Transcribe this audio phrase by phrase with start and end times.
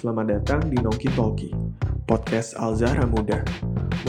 [0.00, 1.52] Selamat datang di Noki Talki,
[2.08, 3.44] podcast Al-Zahra Muda.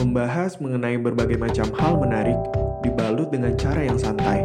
[0.00, 2.40] Membahas mengenai berbagai macam hal menarik,
[2.80, 4.40] dibalut dengan cara yang santai.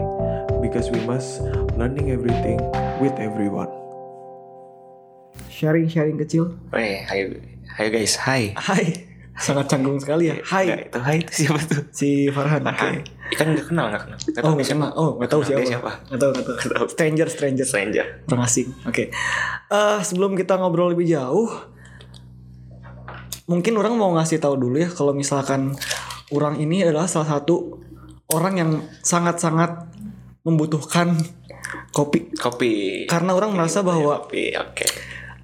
[0.60, 1.40] Because we must
[1.80, 2.60] learning everything
[3.00, 3.72] with everyone.
[5.48, 6.52] Sharing-sharing kecil.
[6.76, 7.40] Weh, hayo,
[7.80, 8.52] hayo guys, hai.
[8.52, 9.07] Hai.
[9.38, 10.36] Sangat canggung sekali ya.
[10.36, 10.66] Nggak, Hai.
[10.84, 11.82] itu hai itu siapa tuh?
[11.90, 12.62] Si Farhan.
[12.62, 12.94] Farhan.
[12.98, 13.36] Oke.
[13.36, 14.18] Kan nggak kenal, nggak kenal.
[14.18, 14.92] Nggak Oh, tahu nggak kenal.
[14.94, 15.62] Oh, nggak tahu siapa.
[15.64, 15.92] siapa?
[16.08, 16.56] Nggak tahu, nggak tahu.
[16.74, 16.86] Tahu.
[16.90, 17.66] Stranger, stranger.
[17.66, 18.06] Stranger.
[18.26, 18.68] Orang asing.
[18.84, 19.04] Oke.
[19.68, 21.50] Eh, sebelum kita ngobrol lebih jauh,
[23.46, 25.72] mungkin orang mau ngasih tahu dulu ya kalau misalkan
[26.30, 27.80] orang ini adalah salah satu
[28.28, 29.88] orang yang sangat-sangat
[30.44, 31.16] membutuhkan
[31.92, 33.04] kopi Kopi.
[33.06, 34.86] karena orang merasa bahwa Kopi, oke.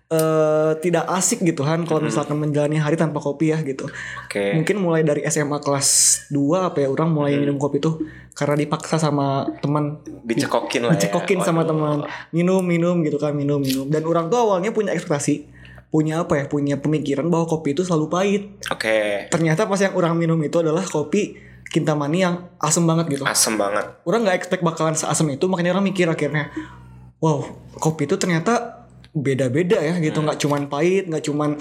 [0.07, 3.87] Eh, tidak asik gitu kan kalau misalkan menjalani hari tanpa kopi ya gitu.
[4.25, 4.53] Oke.
[4.53, 5.87] Mungkin mulai dari SMA kelas
[6.29, 6.39] 2
[6.69, 8.03] apa ya orang mulai minum kopi tuh
[8.33, 11.05] karena dipaksa sama teman Dicekokin lah ya.
[11.05, 11.69] dicekokin sama Waduh.
[11.69, 11.97] teman
[12.31, 15.45] minum minum gitu kan minum minum dan orang tuh awalnya punya ekspektasi
[15.93, 18.43] punya apa ya punya pemikiran bahwa kopi itu selalu pahit
[18.73, 19.29] Oke.
[19.29, 21.37] ternyata pas yang orang minum itu adalah kopi
[21.69, 23.85] kintamani yang asem banget gitu Asem banget.
[24.01, 26.49] orang nggak expect bakalan seasem itu makanya orang mikir akhirnya
[27.21, 27.45] wow
[27.77, 28.82] kopi itu ternyata
[29.13, 31.53] beda-beda ya gitu nggak cuman pahit nggak cuman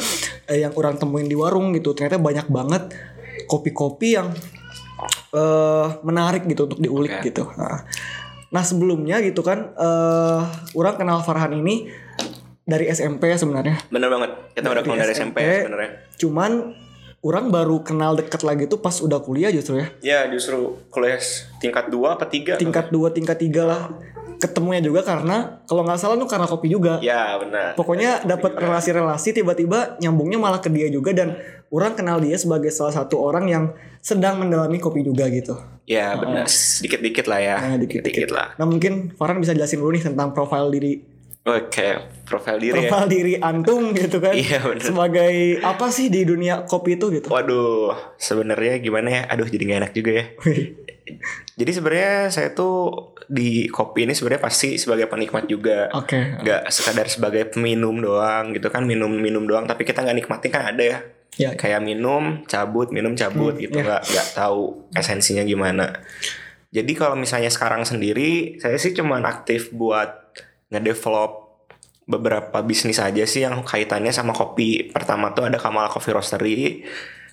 [0.48, 2.88] eh, yang orang temuin di warung gitu ternyata banyak banget
[3.44, 4.32] kopi-kopi yang
[5.32, 7.28] eh menarik gitu untuk diulik Oke.
[7.32, 7.84] gitu nah,
[8.48, 10.40] nah, sebelumnya gitu kan eh
[10.72, 11.92] orang kenal Farhan ini
[12.62, 14.30] dari SMP ya sebenarnya Bener banget.
[14.54, 15.38] Kita udah Dari kenal dari SMP.
[15.42, 15.90] SMP sebenarnya.
[16.14, 16.50] cuman
[17.22, 21.22] orang baru kenal deket lagi tuh pas udah kuliah justru ya Ya justru kuliah
[21.58, 23.82] tingkat 2 apa 3 tingkat 2 tingkat 3 lah
[24.36, 27.78] ketemunya juga karena kalau nggak salah tuh karena kopi juga Ya benar.
[27.78, 31.38] pokoknya dapat relasi-relasi tiba-tiba nyambungnya malah ke dia juga dan
[31.70, 33.64] orang kenal dia sebagai salah satu orang yang
[34.02, 36.46] sedang mendalami kopi juga gitu Ya benar.
[36.46, 37.56] Sedikit-dikit lah ya.
[37.58, 38.30] Nah, dikit-dikit.
[38.30, 38.54] lah.
[38.54, 41.02] nah mungkin Farhan bisa jelasin dulu nih tentang profil diri
[41.42, 42.86] Oke, profil diri ya.
[42.86, 44.78] profil diri antum gitu kan Iya, bener.
[44.80, 49.22] sebagai apa sih di dunia kopi itu gitu Waduh, sebenarnya gimana ya?
[49.26, 50.24] Aduh, jadi gak enak juga ya.
[51.52, 52.94] Jadi sebenarnya saya tuh
[53.26, 55.90] di kopi ini sebenarnya pasti sebagai penikmat juga.
[55.90, 60.64] oke Gak sekadar sebagai peminum doang gitu kan minum-minum doang tapi kita nggak nikmatin kan
[60.68, 60.98] ada ya
[61.32, 63.84] ya kayak minum cabut minum cabut Hmm, gitu iya.
[63.88, 66.04] nggak nggak tahu esensinya gimana
[66.70, 70.12] jadi kalau misalnya sekarang sendiri saya sih cuman aktif buat
[70.72, 71.32] ngedevelop
[72.02, 76.82] beberapa bisnis aja sih yang kaitannya sama kopi pertama tuh ada Kamal Coffee Roastery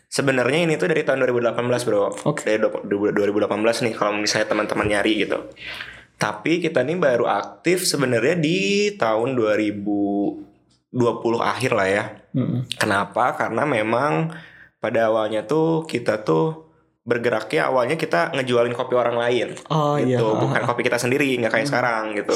[0.06, 2.46] sebenarnya ini tuh dari tahun 2018 bro Oke.
[2.46, 3.50] dari do- 2018
[3.90, 5.42] nih kalau misalnya teman-teman nyari gitu
[6.20, 10.94] tapi kita nih baru aktif sebenarnya di tahun 2020
[11.42, 12.70] akhir lah ya Mm-mm.
[12.78, 13.34] Kenapa?
[13.34, 14.30] Karena memang
[14.78, 16.69] pada awalnya tuh kita tuh
[17.10, 21.50] bergeraknya awalnya kita ngejualin kopi orang lain oh gitu, iya bukan kopi kita sendiri, nggak
[21.50, 22.36] kayak sekarang gitu.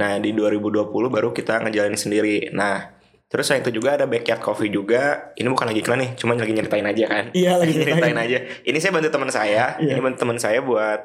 [0.00, 2.48] Nah di 2020 baru kita ngejalanin sendiri.
[2.56, 2.96] Nah
[3.28, 5.34] terus selain itu juga ada backyard coffee juga.
[5.36, 7.24] Ini bukan lagi iklan nih, cuman lagi nyeritain aja kan.
[7.34, 8.38] Iya, lagi nyeritain aja.
[8.64, 9.64] Ini saya bantu teman saya.
[9.76, 9.92] Iya.
[9.92, 11.00] Ini bantu teman saya buat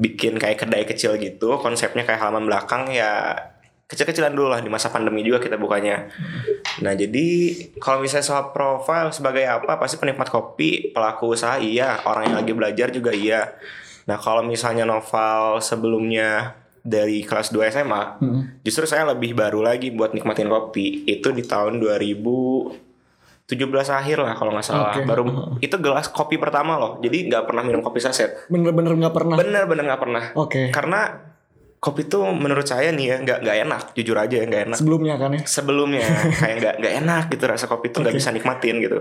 [0.00, 1.58] bikin kayak kedai kecil gitu.
[1.58, 3.34] Konsepnya kayak halaman belakang ya
[3.90, 6.06] kecil-kecilan dulu lah di masa pandemi juga kita bukanya.
[6.86, 7.26] Nah jadi
[7.82, 12.52] kalau misalnya soal profil sebagai apa pasti penikmat kopi, pelaku usaha iya, orang yang lagi
[12.54, 13.50] belajar juga iya.
[14.06, 18.62] Nah kalau misalnya novel sebelumnya dari kelas 2 SMA, Mm-mm.
[18.62, 23.50] justru saya lebih baru lagi buat nikmatin kopi itu di tahun 2017
[23.90, 24.94] akhir lah kalau nggak salah.
[24.94, 25.02] Oke.
[25.02, 27.02] Baru itu gelas kopi pertama loh.
[27.02, 28.46] Jadi nggak pernah minum kopi saset.
[28.46, 30.24] bener-bener nggak pernah Bener-bener nggak pernah.
[30.38, 31.29] oke Karena
[31.80, 35.30] kopi tuh menurut saya nih ya nggak nggak enak, jujur aja nggak enak sebelumnya kan
[35.32, 36.08] ya sebelumnya
[36.40, 38.20] kayak nggak nggak enak gitu rasa kopi tuh nggak Oke.
[38.20, 39.00] bisa nikmatin gitu.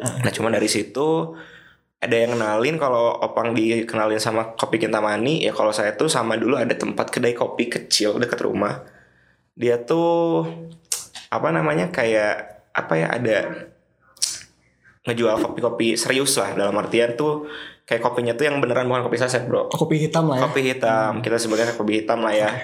[0.00, 1.34] Nah cuma dari situ
[2.00, 6.56] ada yang kenalin kalau opang dikenalin sama kopi Kintamani ya kalau saya tuh sama dulu
[6.56, 8.86] ada tempat kedai kopi kecil dekat rumah.
[9.58, 10.46] Dia tuh
[11.28, 13.38] apa namanya kayak apa ya ada
[15.04, 17.50] ngejual kopi-kopi serius lah dalam artian tuh
[17.90, 19.66] kayak kopinya tuh yang beneran bukan kopi saset bro.
[19.66, 20.42] Kopi hitam lah ya.
[20.46, 21.18] Kopi hitam.
[21.18, 22.54] Kita sebutnya kopi hitam lah ya.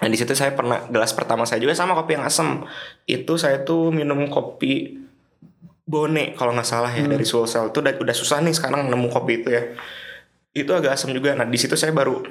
[0.00, 2.64] Nah di situ saya pernah gelas pertama saya juga sama kopi yang asem.
[3.04, 5.04] Itu saya tuh minum kopi
[5.86, 7.68] Bone kalau nggak salah ya dari Sulsel.
[7.68, 9.62] Itu udah, udah susah nih sekarang nemu kopi itu ya.
[10.56, 11.36] Itu agak asem juga.
[11.36, 12.24] Nah di situ saya baru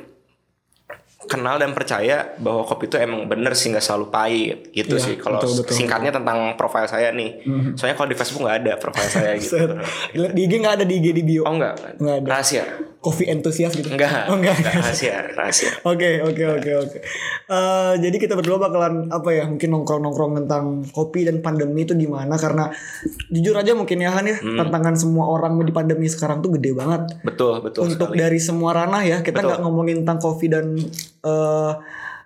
[1.25, 5.15] kenal dan percaya bahwa kopi itu emang bener sih nggak selalu pahit gitu Iya, sih.
[5.17, 7.43] Kalau betul, betul, singkatnya tentang profil saya nih.
[7.43, 7.69] Mhm.
[7.75, 9.57] Soalnya kalau di Facebook nggak ada profil saya gitu.
[10.13, 11.43] Di IG nggak ada di IG di bio.
[11.43, 12.27] Oh Nggak ada.
[12.27, 12.63] rahasia.
[13.05, 13.85] Coffee entusias gitu.
[13.85, 14.57] Enggak, Oh, enggak.
[14.57, 15.69] enggak rahasia, rahasia.
[15.85, 16.97] Oke oke oke oke.
[17.45, 21.93] Eh, Jadi kita berdua bakalan apa ya mungkin nongkrong nongkrong tentang kopi dan pandemi itu
[21.93, 22.73] gimana karena
[23.27, 24.57] jujur aja mungkin ya Han ya Hmm.
[24.57, 27.21] tantangan semua orang di pandemi sekarang tuh gede banget.
[27.21, 28.17] Betul, betul Untuk sekali.
[28.19, 30.73] dari semua ranah ya kita nggak ngomongin tentang kopi dan
[31.21, 31.71] eh,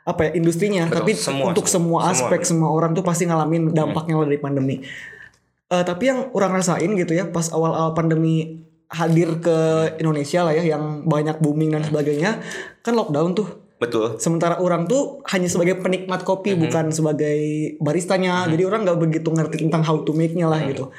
[0.01, 2.13] apa ya industrinya Betul, tapi semua, untuk semua, semua.
[2.15, 4.75] aspek semua orang tuh pasti ngalamin dampaknya dari pandemi.
[5.67, 9.57] Eh, tapi yang orang rasain gitu ya pas awal-awal pandemi hadir ke
[10.01, 12.41] Indonesia lah ya yang banyak booming dan sebagainya
[12.81, 13.49] kan lockdown tuh.
[13.79, 14.19] Betul.
[14.19, 17.39] sementara orang tuh hanya sebagai penikmat kopi bukan sebagai
[17.79, 18.43] baristanya.
[18.51, 20.91] Jadi orang nggak begitu ngerti tentang how to make-nya lah gitu.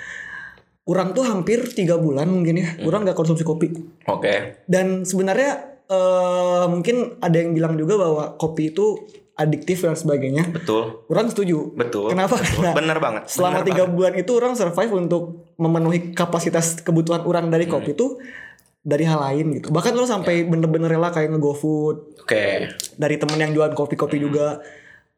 [0.89, 3.69] Orang tuh hampir tiga bulan mungkin ya orang nggak konsumsi kopi.
[4.09, 4.65] Oke.
[4.65, 8.97] dan sebenarnya eh, mungkin ada yang bilang juga bahwa kopi itu
[9.41, 11.09] adiktif dan sebagainya Betul.
[11.09, 12.13] orang setuju Betul.
[12.13, 12.61] kenapa Betul.
[12.61, 13.23] Karena Bener banget.
[13.27, 15.23] selama tiga bulan itu orang survive untuk
[15.57, 17.75] memenuhi kapasitas kebutuhan orang dari Hmm.
[17.75, 18.21] kopi itu
[18.81, 20.15] dari hal lain gitu bahkan orang Ya.
[20.15, 22.69] sampai bener-bener rela kayak nge-GoFood Oke.
[22.95, 24.25] dari temen yang jualan kopi-kopi Hmm.
[24.27, 24.47] juga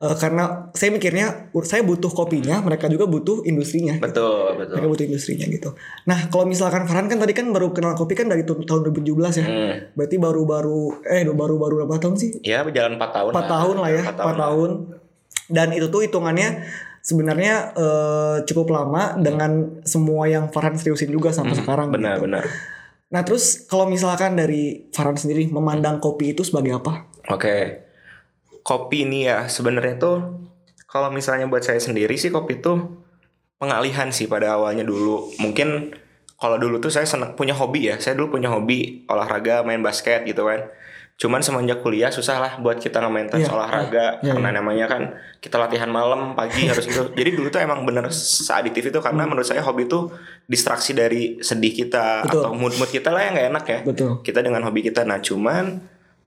[0.03, 4.75] Eh, karena saya mikirnya saya butuh kopinya mereka juga butuh industrinya Betul, betul.
[4.75, 8.27] mereka butuh industrinya gitu nah kalau misalkan Farhan kan tadi kan baru kenal kopi kan
[8.27, 9.07] dari tahun 2017
[9.39, 9.95] ya Hmm.
[9.95, 13.31] berarti baru-baru eh baru-baru berapa tahun sih Ya berjalan 4 tahun.
[13.31, 14.71] 4 tahun lah ya 4 tahun,
[15.47, 16.49] dan itu tuh hitungannya
[16.99, 22.27] sebenarnya eh, cukup lama dengan semua yang Farhan seriusin juga sampai sekarang Benar, gitu.
[22.27, 22.45] benar.
[23.07, 27.87] nah terus kalau misalkan dari Farhan sendiri memandang kopi itu sebagai apa Oke.
[28.63, 30.17] Kopi ini ya sebenarnya tuh
[30.87, 33.03] kalau misalnya buat saya sendiri sih kopi tuh
[33.57, 35.31] pengalihan sih pada awalnya dulu.
[35.39, 35.95] Mungkin
[36.37, 37.97] kalau dulu tuh saya senang punya hobi ya.
[38.03, 40.67] Saya dulu punya hobi olahraga, main basket gitu kan.
[41.23, 45.55] Cuman semenjak kuliah susah lah buat kita nge-maintain Iya, olahraga iya, karena namanya kan kita
[45.55, 46.99] latihan malam, pagi harus itu.
[47.19, 50.11] Jadi dulu tuh emang bener seadiktif itu karena menurut saya hobi tuh
[50.51, 52.27] distraksi dari sedih kita.
[52.27, 52.43] Betul.
[52.43, 55.07] atau mood-mood kita lah yang nggak enak ya betul kita dengan hobi kita.
[55.07, 55.79] Nah, cuman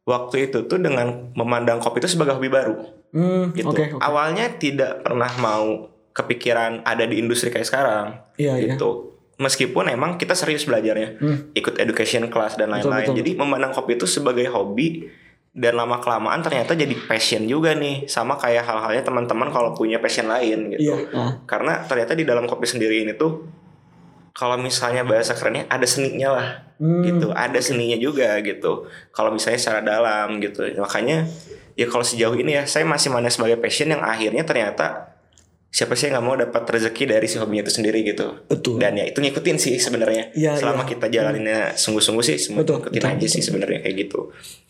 [0.06, 2.78] waktu itu tuh dengan memandang kopi itu sebagai hobi baru
[3.12, 3.74] hmm, gitu.
[3.74, 8.08] oke oke Awalnya tidak pernah mau kepikiran ada di industri kayak sekarang
[8.38, 9.12] iya iya gitu.
[9.36, 11.52] Meskipun emang kita serius belajarnya, Hmm.
[11.52, 13.04] ikut education class dan lain-lain.
[13.12, 15.12] betul, Jadi memandang kopi itu sebagai hobi
[15.52, 20.32] dan lama kelamaan ternyata jadi passion juga nih sama kayak hal-halnya teman-teman kalau punya passion
[20.32, 20.88] lain gitu.
[20.88, 21.32] iya ah.
[21.44, 23.44] Karena ternyata di dalam kopi sendiri ini tuh
[24.36, 27.32] kalau misalnya bahasa kerennya ada seninya lah Hmm, gitu.
[27.32, 28.88] Ada seninya juga gitu.
[29.16, 30.68] Kalau misalnya secara dalam gitu.
[30.76, 31.24] Makanya
[31.76, 35.16] ya kalau sejauh ini ya saya masih mana sebagai passion yang akhirnya ternyata
[35.76, 38.48] siapa sih yang nggak mau dapat rezeki dari si hobinya itu sendiri gitu.
[38.48, 38.80] Betul.
[38.80, 40.32] Dan ya itu ngikutin sih sebenarnya.
[40.36, 40.90] Iya, selama iya.
[40.96, 43.48] kita jalaninnya sungguh-sungguh sih semua Betul, ngikutin betul, aja sih betul.
[43.48, 44.20] sebenarnya kayak gitu.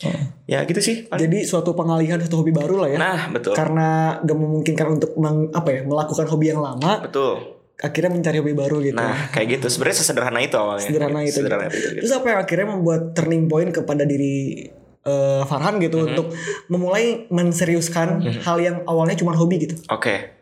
[0.06, 0.21] Oh.
[0.45, 1.25] ya gitu sih paling.
[1.25, 2.97] jadi suatu pengalihan suatu hobi baru lah ya.
[3.01, 3.53] Nah betul.
[3.57, 7.01] Karena gak memungkinkan untuk meng, apa ya melakukan hobi yang lama.
[7.01, 11.36] Betul akhirnya mencari hobi baru gitu nah kayak gitu sebenarnya sesederhana itu awalnya Sederhana itu.
[11.36, 12.01] sederhana itu gitu.
[12.07, 14.63] Terus apa yang akhirnya membuat turning point kepada diri
[15.04, 16.10] eh, Farhan gitu Mm-hmm.
[16.16, 16.27] untuk
[16.68, 18.07] memulai menseriuskan
[18.42, 19.75] hal yang awalnya cuma hobi gitu.
[19.92, 20.33] Oke.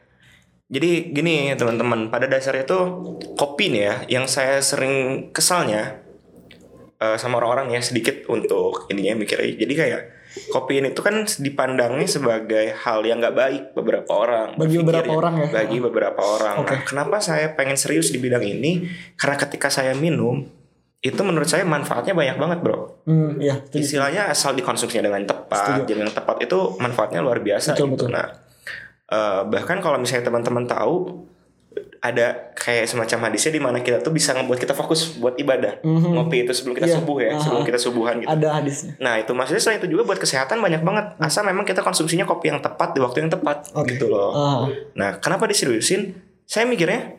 [0.69, 2.83] Jadi gini teman-teman, pada dasarnya tuh
[3.35, 6.01] kopi nih ya, yang saya sering kesalnya
[6.97, 9.53] eh, sama orang-orang ya sedikit untuk ininya mikirnya.
[9.53, 10.01] Jadi kayak
[10.49, 14.57] kopi ini tuh kan dipandangnya sebagai hal yang nggak baik beberapa orang.
[14.57, 15.19] Bagi beberapa berpikirnya.
[15.19, 15.47] orang ya?
[15.53, 16.55] Bagi beberapa orang.
[16.65, 16.73] Oke.
[16.73, 18.87] Nah, kenapa saya pengen serius di bidang ini?
[19.13, 20.41] Karena ketika saya minum
[21.03, 23.03] itu menurut saya manfaatnya banyak banget bro.
[23.03, 23.59] Hmm, iya.
[23.67, 23.83] setuju.
[23.83, 28.07] Istilahnya asal dikonsumsinya dengan tepat, yang tepat itu manfaatnya luar biasa Betul, gitu.
[28.07, 28.09] betul.
[28.15, 28.27] Nah,
[29.11, 31.27] eh, bahkan kalau misalnya teman-teman tahu
[32.03, 35.79] ada kayak semacam hadisnya di mana kita tuh bisa ngebuat kita fokus buat ibadah.
[35.87, 36.19] Mhm.
[36.19, 36.95] Ngopi itu sebelum kita Iya.
[36.99, 37.39] subuh ya, Aha.
[37.39, 38.27] sebelum kita subuhan gitu.
[38.27, 38.91] Ada hadisnya.
[38.99, 41.15] Nah, itu maksudnya selain itu juga buat kesehatan banyak banget.
[41.17, 43.95] Asal memang kita konsumsinya kopi yang tepat di waktu yang tepat Oke.
[43.95, 44.35] gitu loh.
[44.35, 44.67] Ah,
[44.99, 46.11] Nah, kenapa diseriusin?
[46.43, 47.15] Saya mikirnya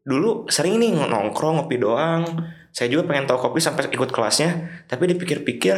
[0.00, 2.24] dulu sering nih nongkrong ngopi doang.
[2.72, 4.50] Saya juga pengen tahu kopi sampai ikut kelasnya,
[4.88, 5.76] tapi dipikir-pikir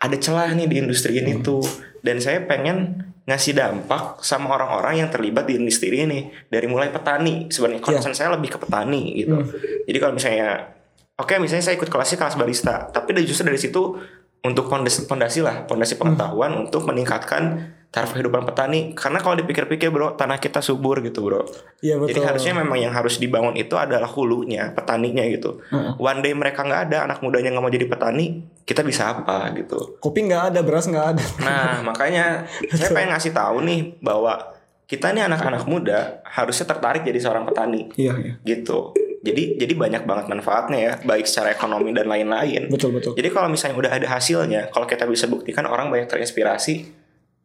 [0.00, 1.60] ada celah nih di industri ini tuh.
[2.00, 7.46] Dan saya pengen ngasih dampak sama orang-orang yang terlibat di industri ini dari mulai petani.
[7.46, 9.36] Sebenarnya concern saya lebih ke petani gitu.
[9.84, 10.72] Jadi kalau misalnya
[11.14, 14.00] oke misalnya saya ikut kelasnya kelas barista, tapi dari- justru dari situ
[14.40, 18.94] untuk fondasi, fondasi lah, fondasi pengetahuan untuk meningkatkan taraf kehidupan petani.
[18.94, 21.42] Karena kalau dipikir-pikir bro, tanah kita subur gitu bro.
[21.82, 22.26] iya Jadi betul.
[22.30, 25.58] harusnya memang yang harus dibangun itu adalah hulunya, petaninya gitu.
[25.74, 25.98] Heeh.
[25.98, 29.98] One day mereka nggak ada, anak mudanya nggak mau jadi petani, kita bisa apa gitu.
[29.98, 31.24] Kopi nggak ada, beras nggak ada.
[31.42, 34.38] Nah makanya saya pengen ngasih tahu nih bahwa
[34.86, 38.32] kita nih anak-anak muda harusnya tertarik jadi seorang petani Iya, iya.
[38.42, 38.94] gitu.
[39.20, 42.72] Jadi jadi banyak banget manfaatnya ya, baik secara ekonomi dan lain-lain.
[42.72, 43.12] Betul, betul.
[43.12, 46.99] Jadi kalau misalnya udah ada hasilnya, kalau kita bisa buktikan orang banyak terinspirasi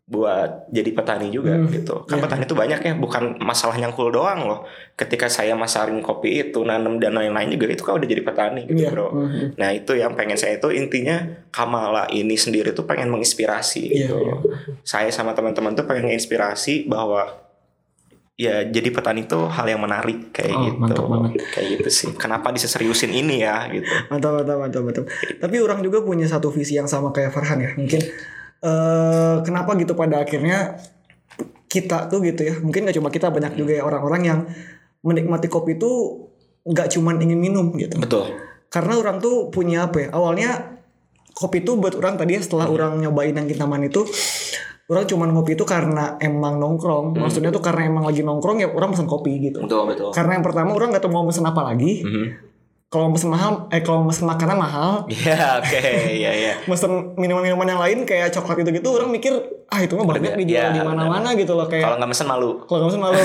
[0.06, 2.06] buat jadi petani juga Hmm, gitu.
[2.06, 2.24] Kan iya.
[2.30, 4.62] petani itu banyak ya, bukan masalah nyangkul doang loh.
[4.94, 8.86] Ketika saya masarin kopi itu, nanam dan lain-lain juga itu kan udah jadi petani gitu,
[8.86, 8.94] Iya.
[8.94, 9.08] Bro.
[9.12, 9.58] Mhm.
[9.58, 14.16] Nah, itu yang pengen saya itu intinya Kamala ini sendiri tuh pengen menginspirasi Iya, gitu.
[14.20, 14.36] iya.
[14.86, 17.42] Saya sama teman-teman tuh pengen menginspirasi bahwa
[18.36, 20.78] ya jadi petani itu hal yang menarik kayak Oh, gitu.
[20.78, 21.32] mantap banget.
[21.50, 22.10] Kayak gitu sih.
[22.14, 23.90] Kenapa diseriusin ini ya gitu.
[24.12, 25.06] Mantap, mantap, mantap, mantap.
[25.40, 27.72] Tapi orang juga punya satu visi yang sama kayak Farhan ya.
[27.74, 28.06] Mungkin
[28.66, 30.82] eh kenapa gitu pada akhirnya
[31.70, 32.56] kita tuh gitu ya.
[32.58, 34.40] Mungkin gak cuma kita banyak juga ya orang-orang yang
[35.06, 35.92] menikmati kopi itu
[36.66, 38.02] nggak cuman ingin minum gitu.
[38.02, 38.34] Betul.
[38.74, 40.08] Karena orang tuh punya apa ya?
[40.10, 40.82] Awalnya
[41.38, 44.02] kopi itu buat orang tadi ya setelah orang nyobain yang kintaman itu
[44.90, 47.22] orang cuman ngopi itu karena emang nongkrong.
[47.22, 49.62] Maksudnya tuh karena emang lagi nongkrong ya orang pesan kopi gitu.
[49.62, 50.10] Betul, betul.
[50.10, 52.02] Karena yang pertama orang nggak tahu mau pesen apa lagi.
[52.02, 52.26] Mhm.
[52.86, 55.82] Kalau pesen mahal, eh kalau pesen makanan mahal, Iya, oke.
[56.15, 56.54] Iya, iya.
[56.70, 59.34] mesen minuman-minuman yang lain kayak coklat itu gitu orang mikir
[59.65, 62.62] ah itu mah banyak dijual Iya, di mana-mana gitu loh kayak Kalau nggak mesen malu.
[62.63, 63.18] kalau nggak pesen malu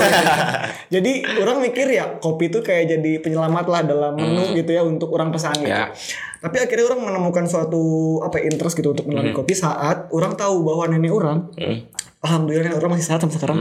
[0.95, 5.07] jadi orang mikir ya kopi itu kayak jadi penyelamat lah dalam menu gitu ya untuk
[5.09, 5.93] orang pesan gitu Ya.
[6.39, 7.81] tapi akhirnya orang menemukan suatu
[8.19, 11.85] apa ya, interest gitu untuk menelan kopi saat orang tahu bahwa nenek orang Hmm.
[12.19, 13.57] alhamdulillah nenek orang masih sehat sampai sekarang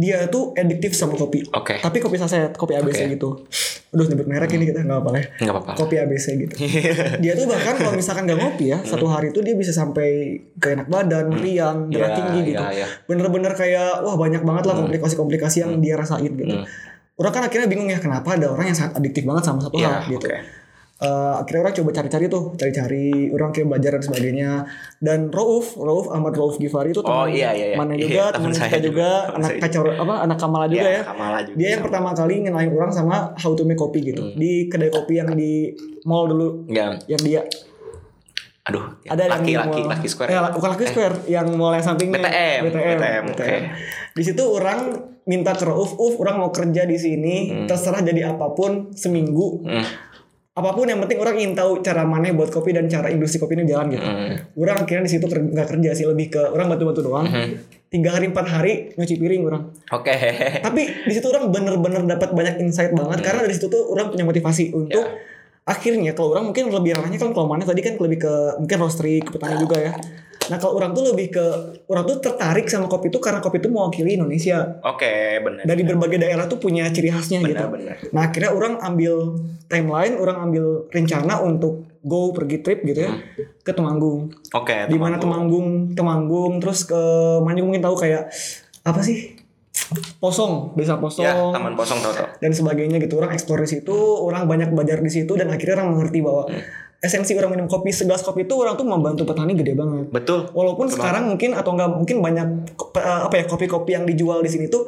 [0.00, 1.44] dia tuh ediktif sama kopi.
[1.52, 1.76] Oke.
[1.78, 3.12] tapi kopi saset kopi ABC Oke.
[3.12, 3.28] gitu.
[3.90, 5.24] Udah nyebut merek ini kita nggak apa-apa ya.
[5.38, 5.72] Nggak apa-apa.
[5.76, 6.54] kopi ABC gitu.
[7.22, 10.08] Dia tuh bahkan kalau misalkan nggak ngopi ya satu hari itu dia bisa sampai
[10.56, 12.62] ke enak badan meriang darah Ya, tinggi gitu.
[12.62, 12.86] ya, ya.
[13.04, 16.54] bener-bener kayak wah banyak banget lah komplikasi-komplikasi yang dia rasain gitu.
[17.14, 20.00] Orang kan akhirnya bingung ya kenapa ada orang yang sangat adiktif banget sama satu Ya,
[20.00, 20.24] hal gitu.
[20.24, 20.38] oke.
[21.00, 24.50] Eh, akhirnya orang coba cari-cari tuh cari-cari orang kayak belajar dan sebagainya
[24.98, 27.74] dan Rauf Rauf Ahmad Rauf Givari itu Oh, teman iya, iya, iya.
[27.74, 29.08] mana Iya, juga teman teman kita juga.
[29.24, 31.86] juga anak kacau apa anak Kamala juga Ya, ya Kamala juga dia yang sama.
[31.88, 34.36] pertama kali ngenalin orang sama how to make kopi gitu Hmm.
[34.36, 35.72] di kedai kopi yang di
[36.04, 37.48] mall dulu Ya, yang dia
[38.62, 38.84] aduh.
[39.02, 40.28] ada yang laki, di laki, mall- laki square.
[40.28, 43.56] Eh, bukan laki square yang mall yang sampingnya BTM, BTM, BTM, oke.
[44.12, 44.78] di situ orang
[45.24, 49.84] minta ke Rauf Uf orang mau kerja di sini terserah jadi apa pun seminggu Hmm.
[50.50, 53.54] Apa pun yang penting orang ingin tahu cara mana buat kopi dan cara industri kopi
[53.54, 54.34] ini jalan gitu Hmm.
[54.56, 57.54] orang akhirnya di situ ker- nggak kerja sih lebih ke orang bantu-bantu doang Hmm.
[57.86, 60.10] tiga hari empat hari nyuci piring orang Oke.
[60.66, 64.22] tapi di situ orang bener-bener dapat banyak insight banget karena dari situ tuh orang punya
[64.22, 65.14] motivasi untuk Ya.
[65.66, 69.22] akhirnya kalau orang mungkin lebih ranahnya kan kalau mana tadi kan lebih ke mungkin roastery
[69.22, 69.92] ke petani juga ya
[70.48, 71.46] nah kalau orang tuh lebih ke
[71.90, 74.80] orang tuh tertarik sama kopi itu karena kopi itu mewakili Indonesia.
[74.82, 75.62] Oke, benar.
[75.68, 77.54] dari berbagai daerah tuh punya ciri khasnya gitu.
[77.54, 77.96] Benar, benar.
[78.10, 79.36] nah akhirnya orang ambil
[79.70, 83.12] timeline orang ambil rencana untuk go pergi trip gitu ya
[83.60, 84.32] ke Temanggung.
[84.56, 85.92] Oke, di mana Temanggung.
[85.92, 86.98] Temanggung terus ke
[87.44, 88.32] mana mungkin tahu kayak
[88.82, 89.36] apa sih?
[90.18, 91.24] Posong desa Posong.
[91.24, 92.26] Ya, Taman Posong tau tau.
[92.40, 93.20] dan sebagainya gitu.
[93.20, 96.48] Orang eksplor di situ orang banyak belajar di situ dan akhirnya orang mengerti bahwa
[97.00, 100.52] esensi orang minum kopi segelas kopi itu orang tuh membantu petani gede banget Betul.
[100.52, 102.48] walaupun sekarang mungkin atau enggak mungkin banyak
[102.94, 104.84] eh, apa ya kopi-kopi yang dijual di sini tuh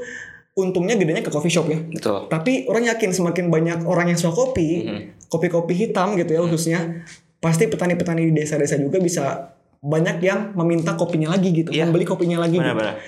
[0.52, 2.28] untungnya gedenya ke coffee shop ya Betul.
[2.28, 4.84] tapi orang yakin semakin banyak orang yang suka kopi
[5.26, 6.80] kopi-kopi hitam gitu ya khususnya
[7.40, 9.50] pasti petani-petani di desa-desa juga bisa
[9.82, 11.90] banyak yang meminta kopinya lagi gitu Iya.
[11.90, 12.62] membeli kopinya lagi gitu.
[12.62, 13.02] Benar-benar.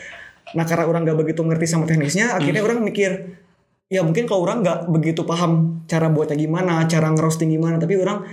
[0.59, 3.39] Nah karena orang nggak begitu ngerti sama teknisnya, akhirnya orang mikir,
[3.87, 8.27] ya mungkin kalau orang nggak begitu paham cara buatnya gimana, cara ngerosting gimana, tapi orang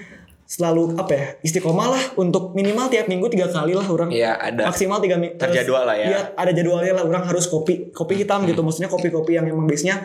[0.52, 4.68] selalu apa ya istiqomah lah untuk minimal tiap minggu tiga kali lah orang Iya, ada
[4.68, 6.08] maksimal tiga minggu terjadwal lah ya.
[6.12, 9.88] Iya ada jadwalnya lah orang harus kopi kopi hitam gitu maksudnya kopi-kopi yang emang base
[9.88, 10.04] nya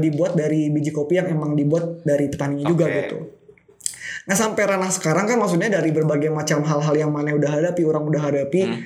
[0.00, 2.96] dibuat dari biji kopi yang emang dibuat dari petaninya juga Oke.
[3.04, 3.18] gitu.
[4.26, 8.02] Nah sampai ranah sekarang kan maksudnya dari berbagai macam hal-hal yang mana udah hadapi orang
[8.08, 8.60] udah hadapi.
[8.66, 8.80] Hmm.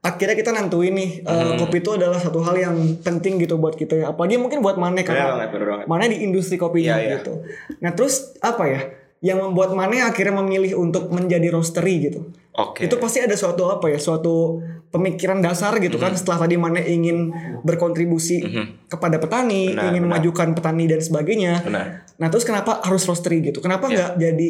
[0.00, 4.00] Akhirnya kita nentuin nih eh, kopi itu adalah satu hal yang penting gitu buat kita
[4.00, 4.04] ya.
[4.10, 5.84] Apalagi mungkin buat Benar karena banget.
[5.86, 7.14] Mane di industri kopinya Iya, iya.
[7.20, 7.44] gitu.
[7.84, 8.80] Nah terus apa ya?
[9.20, 12.32] Yang membuat Mane akhirnya memilih untuk menjadi roastery gitu.
[12.56, 12.88] Oke.
[12.88, 14.00] Itu pasti ada suatu apa ya?
[14.00, 16.12] Suatu pemikiran dasar gitu kan.
[16.12, 16.18] Mhm.
[16.18, 17.28] Setelah tadi Mane ingin
[17.60, 18.40] berkontribusi
[18.88, 20.16] kepada petani, Benar, ingin benar.
[20.18, 21.60] memajukan petani dan sebagainya.
[21.62, 21.86] Benar.
[22.16, 23.60] Nah terus kenapa harus roastery gitu?
[23.60, 23.92] Kenapa Ya.
[23.92, 24.48] nggak jadi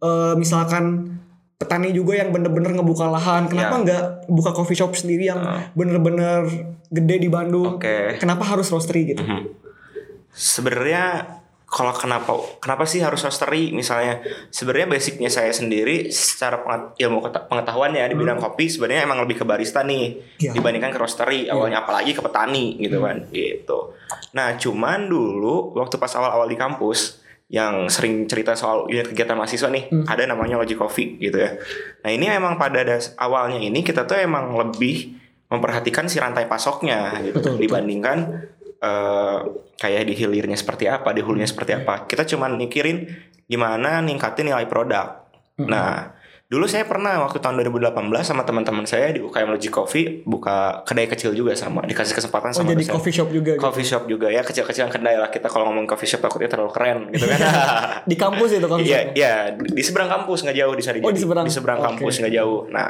[0.00, 1.16] eh, misalkan
[1.56, 3.48] petani juga yang bener-bener ngebuka lahan?
[3.48, 5.40] Kenapa nggak buka coffee shop sendiri yang
[5.72, 6.44] bener-bener
[6.88, 7.80] gede di Bandung?
[7.80, 8.16] Oke.
[8.16, 9.24] Kenapa harus roastery gitu?
[9.24, 9.48] Mhm.
[10.30, 11.39] Sebenarnya
[11.70, 16.58] kalau kenapa kenapa sih harus roastery misalnya sebenarnya basicnya saya sendiri secara
[16.92, 20.50] ilmu keta- pengetahuan ya di bidang kopi sebenarnya emang lebih ke barista nih Iya.
[20.52, 23.94] dibandingkan ke roastery awalnya apalagi ke petani gitu kan gitu.
[24.32, 29.66] Nah cuman dulu waktu pas awal-awal di kampus yang sering cerita soal unit kegiatan mahasiswa
[29.68, 31.54] nih ada namanya Logic Coffee gitu ya.
[32.00, 37.14] Nah ini emang pada das awalnya ini kita tuh emang lebih memperhatikan si rantai pasoknya
[37.20, 37.62] gitu Betul, betul.
[38.80, 39.38] Eh,
[39.76, 42.04] kayak di hilirnya seperti apa, di hulunya seperti apa.
[42.04, 43.04] Kita cuman mikirin
[43.44, 45.26] gimana ningkatin nilai produk.
[45.60, 50.82] Nah, dulu saya pernah waktu tahun 2018 sama teman-teman saya di UKM Logic Coffee buka
[50.82, 52.94] kedai kecil juga sama, dikasih kesempatan Oh sama jadi dosen.
[52.96, 53.62] coffee shop juga gitu.
[53.62, 56.98] Coffee shop juga ya kecil-kecilan kedai lah kita kalau ngomong coffee shop takutnya terlalu keren
[57.12, 57.38] gitu kan.
[58.10, 59.12] Di kampus itu coffee Iya, shop.
[59.14, 60.96] iya di di seberang kampus nggak jauh di sana.
[60.98, 61.46] Oh, di seberang.
[61.78, 61.86] Oke.
[61.86, 62.60] kampus nggak jauh.
[62.66, 62.88] Nah,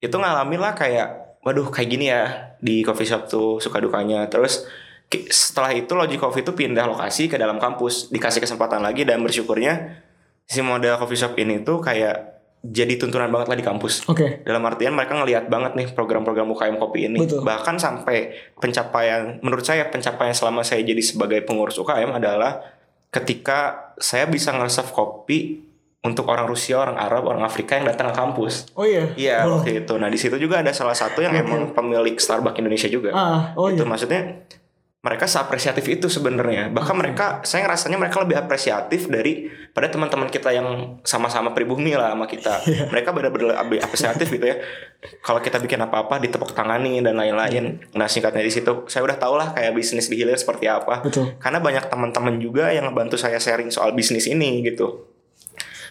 [0.00, 1.08] itu ngalamin lah kayak,
[1.40, 2.22] waduh kayak gini ya
[2.58, 4.26] di coffee shop tuh suka dukanya.
[4.26, 4.64] Terus
[5.30, 10.02] setelah itu Logic Coffee itu pindah lokasi ke dalam kampus, dikasih kesempatan lagi dan bersyukurnya
[10.44, 12.34] si model coffee shop ini tuh kayak
[12.64, 14.08] jadi tuntunan banget lah di kampus.
[14.08, 14.40] Oke.
[14.40, 17.20] Dalam artian mereka ngelihat banget nih program-program UKM kopi ini.
[17.20, 17.44] Betul.
[17.44, 22.64] Bahkan sampai pencapaian menurut saya pencapaian selama saya jadi sebagai pengurus UKM adalah
[23.12, 25.60] ketika saya bisa nge-serve kopi
[26.04, 28.72] untuk orang Rusia, orang Arab, orang Afrika yang datang ke kampus.
[28.76, 29.12] Oh iya.
[29.12, 29.60] Iya Oh.
[29.60, 29.94] waktu itu.
[30.00, 33.12] Nah di situ juga ada salah satu yang emang pemilik Starbucks Indonesia juga.
[33.12, 33.88] Ah, oh itu iya.
[33.88, 34.20] maksudnya
[35.04, 36.72] mereka seapresiatif itu sebenarnya.
[36.72, 42.16] Bahkan mereka, saya ngerasanya mereka lebih apresiatif dari pada teman-teman kita yang sama-sama pribumi lah
[42.16, 42.56] sama kita.
[42.64, 42.88] Iya.
[42.88, 44.56] Mereka benar-benar lebih apresiatif gitu ya.
[45.20, 47.76] Kalau kita bikin apa-apa ditepuk tangani dan lain-lain.
[47.92, 51.04] Nah singkatnya di situ, saya udah tau lah kayak bisnis di hilir seperti apa.
[51.04, 51.36] Betul.
[51.36, 55.12] Karena banyak teman-teman juga yang ngebantu saya sharing soal bisnis ini gitu.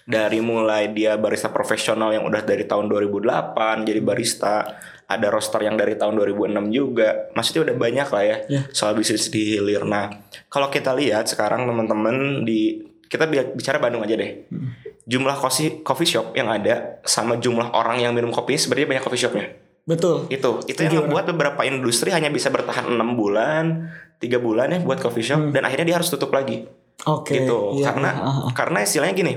[0.03, 4.65] Dari mulai dia barista profesional yang udah dari tahun 2008 jadi barista,
[5.05, 7.29] ada roster yang dari tahun 2006 juga.
[7.31, 8.61] Maksudnya udah banyak lah ya Ya.
[8.69, 9.83] soal bisnis di hilir.
[9.83, 10.09] Nah,
[10.47, 14.47] kalau kita lihat sekarang teman-teman di kita bi- bicara Bandung aja deh.
[15.03, 19.19] Jumlah coffee coffee shop yang ada sama jumlah orang yang minum kopi sebenarnya banyak coffee
[19.19, 19.51] shopnya
[19.83, 20.31] Betul.
[20.31, 24.95] itu itu yang membuat beberapa industri hanya bisa bertahan enam bulan tiga bulan ya buat
[24.97, 26.63] coffee shop dan akhirnya dia harus tutup lagi
[27.03, 27.35] Oke.
[27.35, 28.51] gitu Iya, karena ah, ah.
[28.55, 29.33] karena istilahnya gini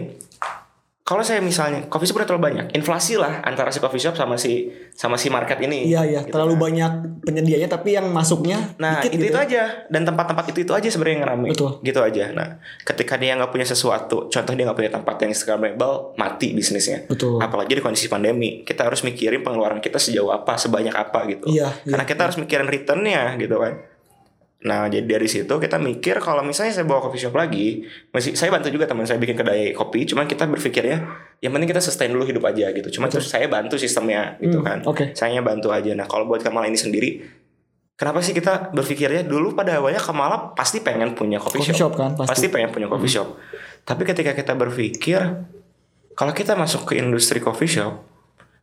[1.07, 4.35] kalau saya misalnya coffee shop udah terlalu banyak inflasi lah antara si coffee shop sama
[4.35, 6.63] si sama si market ini Iya iya, Gitu terlalu kan.
[6.67, 9.31] banyak penyedianya tapi yang masuknya Nah dikit itu gitu.
[9.31, 11.71] itu aja dan tempat-tempat itu itu aja sebenarnya yang ngerame Betul.
[11.81, 12.25] gitu aja.
[12.35, 12.49] Nah
[12.83, 17.07] ketika dia nggak punya sesuatu, contoh dia nggak punya tempat yang instagramable, mati bisnisnya.
[17.07, 17.39] Betul.
[17.39, 21.47] Apalagi di kondisi pandemi, kita harus mikirin pengeluaran kita sejauh apa, sebanyak apa gitu.
[21.47, 23.79] Iya, Karena iya, kita harus mikirin returnnya gitu kan.
[24.59, 28.49] Nah jadi dari situ kita mikir kalau misalnya saya bawa coffee shop lagi, masih saya
[28.49, 31.05] bantu juga teman saya bikin kedai kopi, cuman kita berpikirnya
[31.39, 32.89] yang penting kita sustain dulu hidup aja gitu.
[32.91, 34.79] Cuma terus saya bantu sistemnya gitu Hmm, kan.
[34.83, 35.13] oke.
[35.13, 35.93] Saya bantu aja.
[35.93, 37.21] Nah kalau buat Kamal ini sendiri,
[37.95, 42.17] kenapa sih kita berpikirnya dulu pada awalnya Kamala pasti pengen punya coffee, Coffee shop kan,
[42.17, 42.31] pasti.
[42.33, 43.29] pasti pengen punya coffee shop.
[43.83, 45.21] Tapi ketika kita berpikir
[46.13, 48.03] kalau kita masuk ke industri coffee shop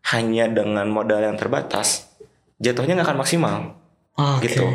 [0.09, 2.11] hanya dengan modal yang terbatas,
[2.57, 3.55] jatuhnya nggak akan maksimal
[4.13, 4.45] Ah, Oke.
[4.45, 4.65] gitu.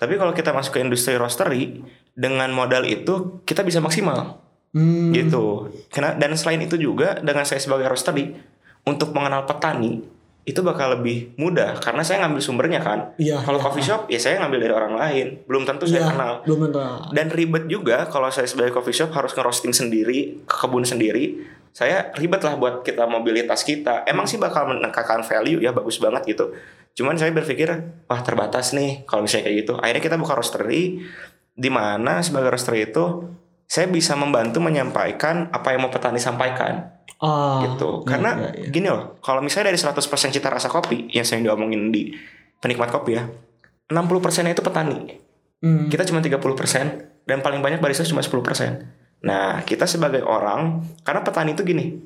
[0.00, 4.40] Tapi kalau kita masuk ke industri roastery dengan modal itu kita bisa maksimal
[4.70, 5.66] Hmm, gitu.
[5.90, 8.38] Karena dan selain itu juga dengan saya sebagai roastery
[8.86, 9.98] untuk mengenal petani
[10.40, 13.12] itu bakal lebih mudah karena saya ngambil sumbernya kan.
[13.18, 13.64] Iya, Kalau iya.
[13.66, 16.32] coffee shop ya saya ngambil dari orang lain, belum tentu saya Iya, kenal.
[16.46, 16.80] belum tentu.
[17.10, 21.42] Dan ribet juga kalau saya sebagai coffee shop harus ngerosting sendiri, ke kebun sendiri.
[21.70, 24.02] Saya ribet lah buat kita mobilitas kita.
[24.02, 26.54] Emang sih bakal meningkatkan value ya bagus banget gitu.
[26.94, 27.70] Cuman saya berpikir
[28.04, 29.72] wah terbatas nih kalau misalnya kayak gitu.
[29.78, 31.00] Akhirnya kita buka roastery
[31.50, 33.30] di mana sebagai roastery itu
[33.64, 38.00] saya bisa membantu menyampaikan apa yang mau petani sampaikan Ah, gitu.
[38.02, 38.68] iya, Karena iya, iya.
[38.72, 40.00] gini loh, kalau misalnya dari 100%
[40.32, 42.16] cita rasa kopi yang saya diomongin di
[42.58, 43.28] penikmat kopi ya,
[43.92, 45.20] 60% itu petani.
[45.60, 46.40] Hmm, Kita cuma 30%
[47.28, 49.20] dan paling banyak barista cuma 10%.
[49.20, 52.00] Nah, kita sebagai orang karena petani itu gini,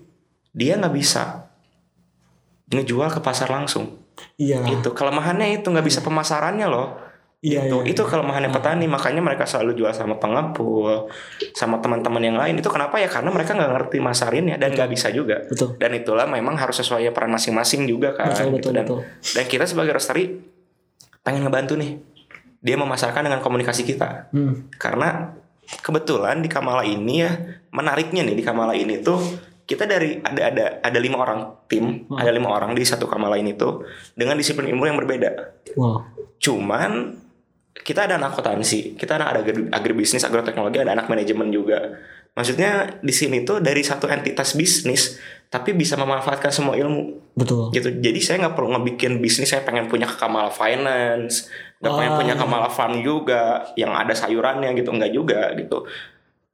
[0.51, 1.47] dia nggak bisa
[2.69, 4.04] ngejual ke pasar langsung.
[4.41, 4.63] Iya.
[4.67, 4.93] Gitu.
[4.93, 7.05] Kelemahannya itu nggak bisa pemasarannya loh.
[7.45, 11.13] Iya, Itu iya, itu kelemahannya petani, makanya mereka selalu jual sama pengepul,
[11.53, 12.57] sama teman-teman yang lain.
[12.57, 13.05] Itu kenapa ya?
[13.05, 15.45] Karena mereka nggak ngerti masarinnya dan nggak bisa juga.
[15.45, 15.77] Betul.
[15.77, 18.33] Dan itulah memang harus sesuai peran masing-masing juga kan.
[18.33, 18.57] Betul, gitu.
[18.57, 19.01] betul, dan, betul.
[19.37, 20.41] dan kita sebagai roastery
[21.21, 22.01] pengen ngebantu nih.
[22.65, 24.33] Dia memasarkan dengan komunikasi kita.
[24.33, 25.37] Hmm, Karena
[25.85, 27.33] kebetulan di Kamala ini ya
[27.77, 29.21] menariknya nih di Kamala ini tuh
[29.65, 32.21] kita dari ada ada ada lima orang tim, Hmm.
[32.21, 33.81] ada lima orang di satu Kamala ini tuh
[34.13, 35.31] dengan disiplin ilmu yang berbeda.
[35.75, 36.05] Wow.
[36.37, 37.17] Cuman
[37.75, 41.97] kita ada anak akuntansi, kita ada agri- agribisnis, agroteknologi, ada anak manajemen juga.
[42.35, 47.71] Maksudnya di sini tuh dari satu entitas bisnis tapi bisa memanfaatkan semua ilmu Betul.
[47.71, 47.95] gitu.
[47.95, 51.47] Jadi saya nggak perlu ngebikin bisnis saya pengen punya Kamala Finance,
[51.79, 52.35] nggak pengen Ah, punya.
[52.35, 55.87] Kamala Fund juga yang ada sayurannya gitu, nggak juga gitu.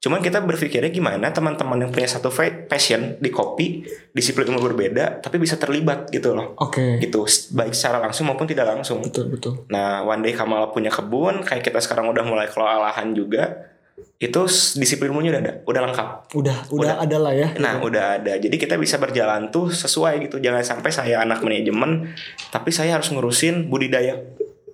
[0.01, 2.33] Cuman kita berpikirnya gimana teman-teman yang punya satu
[2.65, 3.85] passion di kopi,
[4.17, 6.57] disiplin ilmu berbeda, tapi bisa terlibat gitu loh.
[6.57, 6.97] Oke.
[6.97, 7.21] Gitu,
[7.53, 9.05] baik secara langsung maupun tidak langsung.
[9.05, 9.69] Betul, betul.
[9.69, 13.69] Nah, one day Kamala punya kebun, kayak kita sekarang udah mulai kelola lahan juga,
[14.17, 14.41] itu
[14.81, 16.09] disiplin ilmunya udah ada, udah lengkap.
[16.33, 16.95] Udah, udah, Udah.
[17.05, 17.49] ada lah ya.
[17.61, 18.33] Nah, udah ada.
[18.41, 20.41] Jadi kita bisa berjalan tuh sesuai gitu.
[20.41, 22.09] Jangan sampai saya anak manajemen,
[22.49, 24.17] tapi saya harus ngurusin budidaya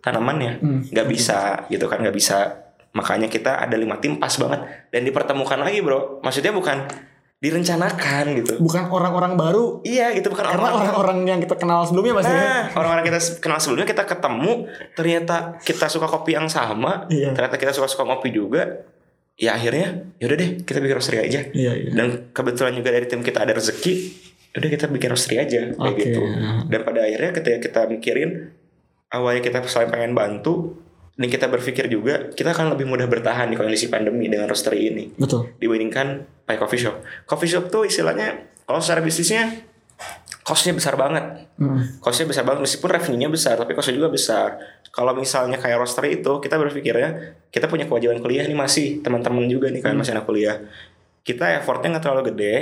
[0.06, 0.62] tanamannya.
[0.62, 0.80] Hmm.
[0.86, 2.65] Nggak bisa gitu kan, nggak bisa.
[2.96, 6.24] Makanya kita ada lima tim pas banget dan dipertemukan lagi, bro.
[6.24, 6.88] Maksudnya bukan
[7.36, 8.56] direncanakan gitu.
[8.64, 12.40] Bukan orang-orang baru Iya, gitu bukan karena orang-orang yang kita kenal sebelumnya pasti ya.
[12.40, 14.52] Nah, orang-orang kita kenal sebelumnya kita ketemu,
[14.96, 17.36] ternyata kita suka kopi yang sama, Iya.
[17.36, 18.88] ternyata kita suka-suka kopi juga.
[19.36, 21.44] Ya akhirnya, yaudah deh kita bikin roastery aja.
[21.52, 21.90] Iya, iya.
[21.92, 23.92] Dan kebetulan juga dari tim kita ada rezeki,
[24.56, 26.00] udah kita bikin roastery aja kayak Oke.
[26.08, 26.20] gitu.
[26.72, 28.56] Dan pada akhirnya ketika kita mikirin
[29.12, 30.80] awalnya kita selain pengen bantu,
[31.16, 35.04] dan kita berpikir juga kita akan lebih mudah bertahan di kondisi pandemi dengan roastery ini
[35.16, 35.56] Betul.
[35.56, 36.96] dibandingkan pakai coffee shop.
[37.24, 38.36] Coffee shop tuh istilahnya
[38.68, 39.64] kalau secara bisnisnya
[40.42, 41.80] costnya besar banget Hmm.
[42.04, 44.60] costnya besar banget meskipun revenue-nya besar tapi costnya juga besar
[44.92, 49.72] kalau misalnya kayak roster itu kita berpikirnya kita punya kewajiban kuliah nih masih teman-teman juga
[49.72, 50.60] nih kalian masih anak kuliah
[51.24, 52.56] kita effortnya nggak terlalu gede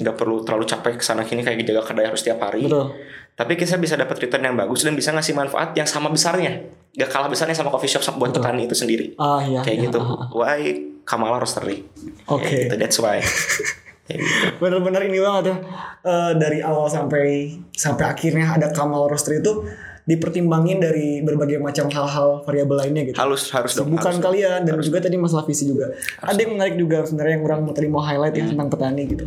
[0.00, 2.94] nggak perlu terlalu capek ke sana kini kayak jaga kedai harus tiap hari Betul.
[3.40, 6.60] Tapi kita bisa dapat return yang bagus dan bisa ngasih manfaat yang sama besarnya
[6.92, 8.44] gak kalah besarnya sama coffee shop buat Betul.
[8.44, 9.64] petani itu sendiri Ah iya.
[9.64, 10.28] kayak iya, gitu ah, ah.
[10.30, 10.60] why
[11.02, 11.80] Kamala Roastery
[12.28, 12.44] Oke.
[12.44, 14.46] Kayak gitu that's why gitu.
[14.58, 15.56] Bener-bener ini banget ya.
[16.02, 17.26] Eh, dari awal sampai
[17.70, 19.62] sampai akhirnya ada Kamal Roastery itu
[20.02, 23.16] dipertimbangin dari berbagai macam hal-hal variabel lainnya gitu.
[23.16, 24.18] halus harus dong Bukan harus.
[24.18, 25.94] kalian dan juga tadi masalah visi juga.
[26.18, 28.42] Ada yang menarik juga sebenarnya yang orang tadi mau highlight Hmm.
[28.42, 29.24] ya tentang petani gitu.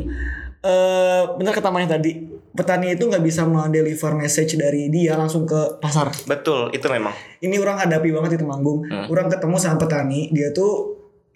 [0.59, 5.77] Eh benar kata Maya tadi, petani itu nggak bisa mendeliver message dari dia langsung ke
[5.77, 6.13] pasar.
[6.23, 8.85] betul itu memang Ini orang hadapi banget di Temanggung.
[8.85, 9.05] Hmm.
[9.07, 10.95] Orang ketemu sama petani, dia tuh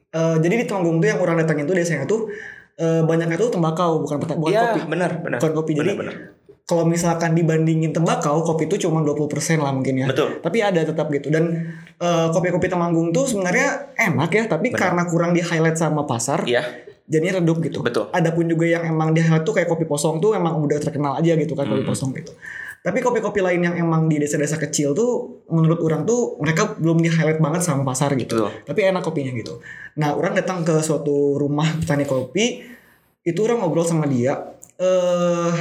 [0.09, 2.29] eh, jadi di Temanggung tuh yang orang datangin tuh desanya tuh
[2.75, 4.79] eh, banyaknya tuh tembakau bukan peta- bukan Iya kopi.
[4.87, 5.71] benar benar Bukan kopi.
[5.73, 6.15] Jadi benar.
[6.63, 9.23] kalau misalkan dibandingin tembakau, kopi itu cuma 20%
[9.57, 10.05] lah mungkin ya.
[10.05, 14.79] betul Tapi ada tetap gitu dan eh, kopi-kopi Temanggung tuh sebenarnya enak ya, tapi Benar.
[14.85, 16.61] karena kurang di highlight sama pasar, iya
[17.07, 17.79] jadinya redup gitu.
[17.79, 21.33] betul Adapun juga yang emang di tuh kayak kopi posong tuh emang udah terkenal aja
[21.39, 21.91] gitu kan kopi Hmm.
[21.91, 22.35] posong gitu.
[22.77, 27.09] Tapi kopi-kopi lain yang emang di desa-desa kecil tuh menurut orang tuh mereka belum di
[27.11, 28.37] highlight banget sama pasar gitu.
[28.37, 29.59] betul Tapi enak kopinya gitu.
[29.99, 32.63] Nah, orang datang ke suatu rumah petani kopi,
[33.27, 34.55] itu orang ngobrol sama dia.
[34.79, 35.51] Eh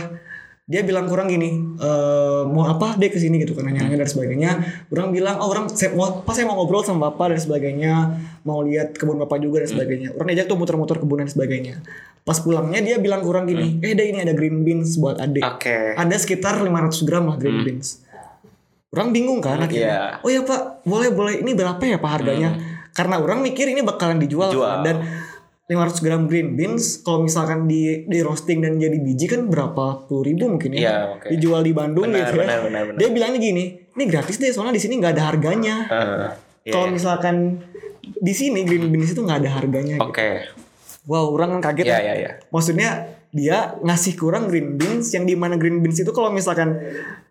[0.67, 4.51] dia bilang kurang gini, eh mau apa deh ke sini gitu kan nanya-nanya dan sebagainya.
[4.91, 7.95] Orang bilang, oh orang saya mau pas saya mau ngobrol sama bapak dan sebagainya,
[8.43, 10.19] mau lihat kebun bapak juga dan sebagainya.
[10.19, 11.79] Orang diajak tuh muter-muter kebun dan sebagainya.
[12.27, 15.47] Pas pulangnya dia bilang kurang gini, eh deh ini ada green beans buat adik.
[15.47, 18.03] oke Ada sekitar 500 gram lah green beans.
[18.91, 20.19] Orang bingung kan akhirnya.
[20.19, 20.27] Iya.
[20.27, 21.47] Oh ya pak, boleh boleh.
[21.47, 22.59] Ini berapa ya pak harganya?
[22.91, 24.83] Karena orang mikir ini bakalan dijual, Jual.
[24.83, 24.83] kan.
[24.83, 24.97] dan
[25.67, 30.23] 500 gram green beans kalau misalkan di di roasting dan jadi biji kan berapa puluh
[30.23, 30.79] ribu mungkin ya.
[30.79, 31.27] Iya, oke.
[31.35, 32.47] Dijual di Bandung benar gitu ya.
[32.47, 33.65] benar benar benar Dia bilangnya gini,
[33.99, 35.77] ini gratis deh soalnya di sini nggak ada harganya.
[35.91, 36.27] Eh,
[36.71, 36.95] iya, kalau iya.
[36.95, 37.37] misalkan
[38.07, 39.99] di sini green beans itu nggak ada harganya.
[39.99, 40.07] gitu.
[40.07, 40.29] oke
[41.07, 42.03] Wow, orang kan kaget Iya ya.
[42.03, 42.31] iya iya.
[42.51, 42.91] Maksudnya
[43.31, 46.79] dia ngasih kurang green beans yang di mana green beans itu kalau misalkan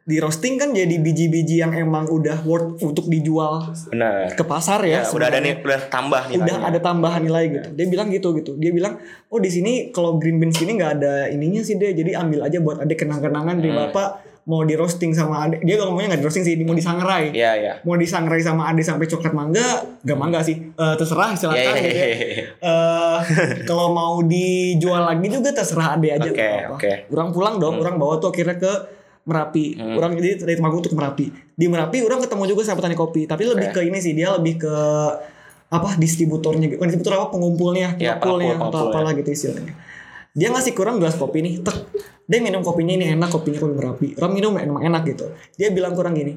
[0.06, 4.38] di roasting kan jadi biji-biji yang emang udah worth untuk dijual Benar.
[4.38, 5.02] ke pasar ya.
[5.02, 6.38] Ya, udah ada nih udah tambah nih.
[6.46, 7.68] udah ada tambahan nilai gitu.
[7.74, 8.54] Dia bilang gitu gitu.
[8.54, 9.02] Dia bilang,
[9.34, 11.90] "Oh, di sini kalau green beans ini nggak ada ininya sih deh.
[11.98, 13.82] Jadi ambil aja buat adik kenang-kenangan dari Hmm.
[13.90, 15.66] Bapak mau di roasting sama adik.
[15.66, 17.34] Dia gak ngomongnya nggak di roasting sih, mau disangrai.
[17.34, 17.74] Iya iya.
[17.82, 19.66] Mau disangrai sama adik sampai coklat mangga,
[20.00, 20.70] gak mangga sih.
[20.70, 22.06] Eh, terserah silakan Iya iya gitu ya.
[22.06, 22.46] iya.
[22.62, 23.18] Eh,
[23.70, 26.78] kalau mau dijual lagi juga terserah ade aja Oke, apa-apa.
[26.78, 26.92] oke.
[27.10, 28.74] Orang pulang dong, orang bawa tuh akhirnya ke
[29.26, 29.66] Merapi.
[29.82, 29.98] Hmm.
[29.98, 31.26] Orang jadi dari Temanggung tuh ke Merapi.
[31.58, 33.82] Di Merapi orang ketemu juga sama petani kopi, tapi lebih Oke.
[33.82, 34.76] ke ini sih dia lebih ke
[35.66, 36.78] apa distributornya gitu.
[36.78, 39.74] Bukan distributor apa pengumpulnya, Ya, pengepulnya pengepul, atau apalah gitu istilahnya.
[40.36, 41.88] Dia ngasih kurang gelas kopi nih, tek.
[42.26, 44.08] Dia minum kopinya ini enak, kopinya kopi Merapi.
[44.20, 45.32] Orang minum emang enak gitu.
[45.56, 46.36] Dia bilang kurang gini.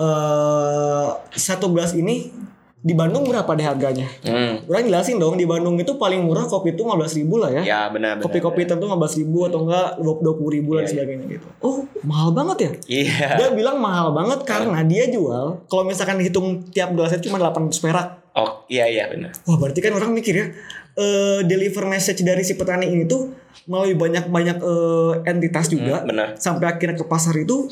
[0.00, 2.32] Eh satu gelas ini
[2.80, 4.08] di Bandung berapa deh harganya?
[4.24, 4.64] Hmm.
[4.64, 7.62] Orang jelasin dong di Bandung itu paling murah kopi itu 15 ribu lah ya.
[7.62, 8.24] Ya benar benar.
[8.24, 10.88] Kopi-kopi tentu 15 ribu atau enggak 20 ribu dan Iya, iya.
[10.88, 11.46] sebagainya gitu.
[11.60, 12.70] Oh mahal banget ya?
[12.88, 13.26] Iya.
[13.36, 18.08] Dia bilang mahal banget karena dia jual kalau misalkan dihitung tiap gelasnya cuma 800 perak.
[18.32, 19.36] Oh iya iya benar.
[19.44, 20.46] Wah berarti kan orang mikir ya
[20.94, 23.30] eh, deliver message dari si petani ini tuh
[23.66, 26.28] melalui banyak-banyak eh, entitas juga Hmm, benar.
[26.34, 27.70] sampai akhirnya ke pasar itu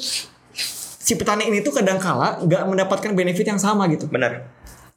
[0.99, 4.07] si petani ini tuh kadang kala nggak mendapatkan benefit yang sama gitu.
[4.07, 4.45] Benar.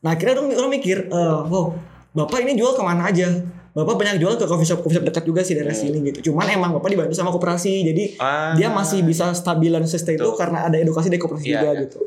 [0.01, 1.77] Nah akhirnya orang, orang mikir, eh, wow,
[2.11, 3.29] bapak ini jual ke mana aja?
[3.71, 6.27] Bapak banyak jual ke coffee shop coffee shop dekat juga sih daerah sini gitu.
[6.27, 8.51] Cuman emang bapak dibantu sama koperasi, jadi Ah.
[8.51, 11.81] dia masih bisa stabilan sustain itu karena ada edukasi dari koperasi Iya, juga iya.
[11.87, 11.99] gitu.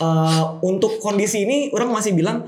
[0.00, 2.42] Eh, untuk kondisi ini orang masih bilang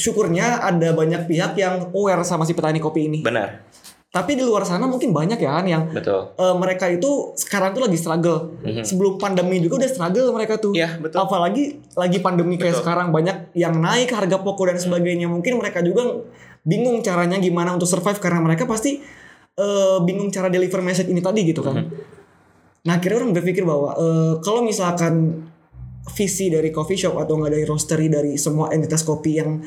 [0.00, 3.20] syukurnya ada banyak pihak yang aware sama si petani kopi ini.
[3.20, 3.68] Benar.
[4.10, 6.34] Tapi di luar sana mungkin banyak ya kan yang Betul.
[6.34, 8.58] eh, mereka itu sekarang tuh lagi struggle.
[8.58, 8.82] Mhm.
[8.82, 10.74] Sebelum pandemi juga udah struggle mereka tuh.
[10.74, 11.22] Iya betul.
[11.22, 12.82] Apalagi lagi pandemi kayak Betul.
[12.82, 15.30] sekarang banyak yang naik harga pokok dan sebagainya.
[15.30, 16.26] Mungkin mereka juga
[16.66, 18.98] bingung caranya gimana untuk survive karena mereka pasti
[19.54, 21.78] eh, bingung cara deliver message ini tadi gitu kan.
[22.80, 25.46] Nah akhirnya orang berpikir bahwa eh, kalau misalkan
[26.08, 29.60] visi dari coffee shop atau nggak dari roastery dari semua entitas kopi yang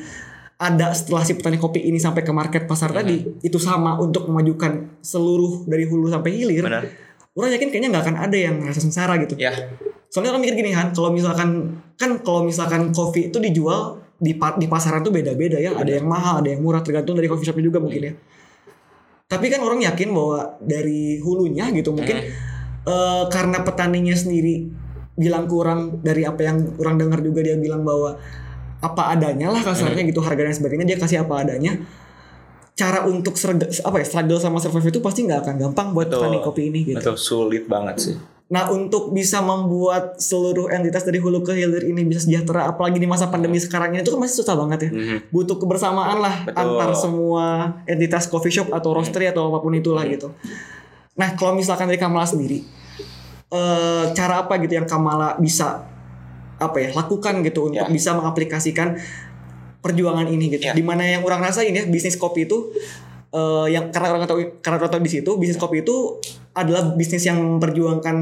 [0.58, 5.02] ada setelah si petani kopi ini sampai ke market pasar tadi itu sama untuk memajukan
[5.02, 6.62] seluruh dari hulu sampai hilir.
[6.62, 6.84] Benar.
[7.34, 9.34] Orang yakin kayaknya nggak akan ada yang merasa sengsara gitu.
[9.34, 9.50] Ya.
[10.06, 14.66] Soalnya orang mikir gini kan, kalau misalkan kan kalau misalkan kopi itu dijual di di
[14.70, 17.82] pasaran tuh beda-beda ya, ada yang mahal, ada yang murah tergantung dari coffee shopnya juga
[17.82, 18.12] mungkin ya.
[19.26, 22.22] Tapi kan orang yakin bahwa dari hulunya gitu mungkin
[22.86, 24.70] eh, karena petaninya sendiri
[25.14, 28.18] bilang kurang dari apa yang orang dengar juga dia bilang bahwa
[28.84, 31.72] apa adanya lah kasarnya gitu harga dan sebagainya dia kasih apa adanya.
[32.74, 36.42] cara untuk serga, apa ya struggle sama survive itu pasti nggak akan gampang buat petani
[36.42, 36.98] kopi ini gitu.
[36.98, 38.14] Betul sulit banget sih.
[38.50, 43.06] Nah untuk bisa membuat seluruh entitas dari hulu ke hilir ini bisa sejahtera apalagi di
[43.06, 44.90] masa pandemi sekarang ini itu kan masih susah banget ya.
[44.90, 45.18] Mhm.
[45.30, 46.60] Butuh kebersamaan lah Betul.
[46.60, 47.46] antar semua
[47.86, 50.34] entitas coffee shop atau roastery atau apa pun itulah gitu.
[51.14, 52.66] Nah kalau misalkan dari Kamala sendiri,
[53.54, 55.86] eh, cara apa gitu yang Kamala bisa
[56.54, 57.90] apa ya lakukan gitu untuk Ya.
[57.90, 58.98] bisa mengaplikasikan
[59.78, 60.64] perjuangan ini gitu.
[60.64, 60.74] Ya.
[60.74, 62.72] Di mana yang orang rasain ya bisnis kopi itu
[63.30, 66.18] eh, yang karena orang tahu karena orang tahu di situ bisnis kopi itu
[66.52, 68.16] adalah bisnis yang memperjuangkan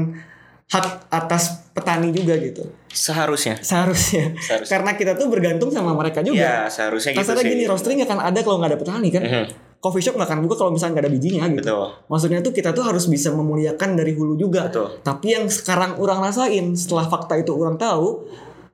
[0.63, 2.65] hak atas petani juga gitu.
[2.89, 3.61] Seharusnya.
[3.61, 4.33] Seharusnya.
[4.37, 4.69] Seharusnya.
[4.69, 6.41] Karena kita tuh bergantung sama mereka juga.
[6.41, 7.51] Ya, seharusnya gitu Kasarnya sih.
[7.53, 9.21] gini, roastery nggak akan ada kalau nggak ada petani kan.
[9.21, 9.45] Mhm.
[9.83, 11.67] Coffee shop nggak akan buka kalau misalnya nggak ada bijinya gitu.
[11.67, 11.87] Betul.
[12.07, 14.71] Maksudnya tuh kita tuh harus bisa memuliakan dari hulu juga.
[14.71, 15.03] Betul.
[15.03, 18.23] Tapi yang sekarang orang rasain setelah fakta itu orang tahu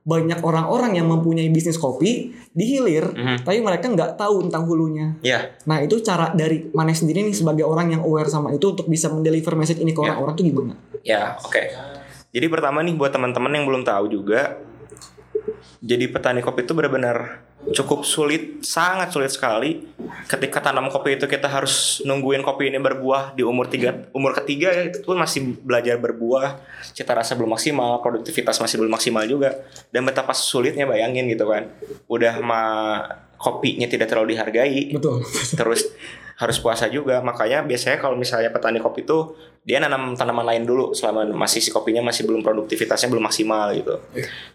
[0.00, 3.42] banyak orang-orang yang mempunyai bisnis kopi di hilir, Mhm.
[3.42, 5.18] tapi mereka nggak tahu tentang hulunya.
[5.20, 8.86] Ya, Nah itu cara dari mana sendiri nih sebagai orang yang aware sama itu untuk
[8.86, 10.14] bisa mendeliver message ini ke Ya.
[10.14, 10.72] orang-orang tuh gimana?
[11.02, 11.62] ya, oke.
[12.30, 14.56] Jadi pertama nih buat teman-teman yang belum tahu juga,
[15.80, 19.84] jadi petani kopi itu benar-benar cukup sulit, sangat sulit sekali.
[20.24, 24.72] Ketika tanam kopi itu kita harus nungguin kopi ini berbuah di umur tiga, umur ketiga
[24.72, 26.56] ya itu pun masih belajar berbuah,
[26.96, 29.60] cita rasa belum maksimal, produktivitas masih belum maksimal juga,
[29.92, 31.68] dan betapa sulitnya bayangin gitu kan.
[32.08, 33.04] Udah mah
[33.36, 35.24] kopinya tidak terlalu dihargai, Betul.
[35.60, 35.92] terus
[36.40, 40.96] harus puasa juga makanya biasanya kalau misalnya petani kopi itu dia nanam tanaman lain dulu
[40.96, 44.00] selama masih si kopinya masih belum produktivitasnya belum maksimal gitu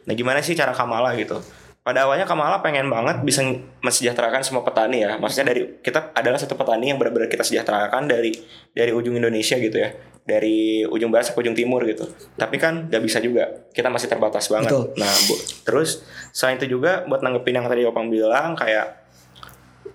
[0.10, 1.38] nah gimana sih cara Kamala gitu
[1.86, 3.46] pada awalnya Kamala pengen banget bisa
[3.86, 5.22] mensejahterakan semua petani ya.
[5.22, 8.34] Maksudnya dari kita adalah satu petani yang benar-benar kita sejahterakan dari
[8.74, 9.94] dari ujung Indonesia gitu ya.
[10.26, 12.10] Dari ujung barat sampai ujung timur gitu.
[12.34, 13.70] Tapi kan gak bisa juga.
[13.70, 14.74] Kita masih terbatas banget.
[14.74, 14.98] Betul.
[14.98, 16.02] nah bu terus
[16.34, 19.06] selain itu juga buat nanggepin yang tadi Opang bilang kayak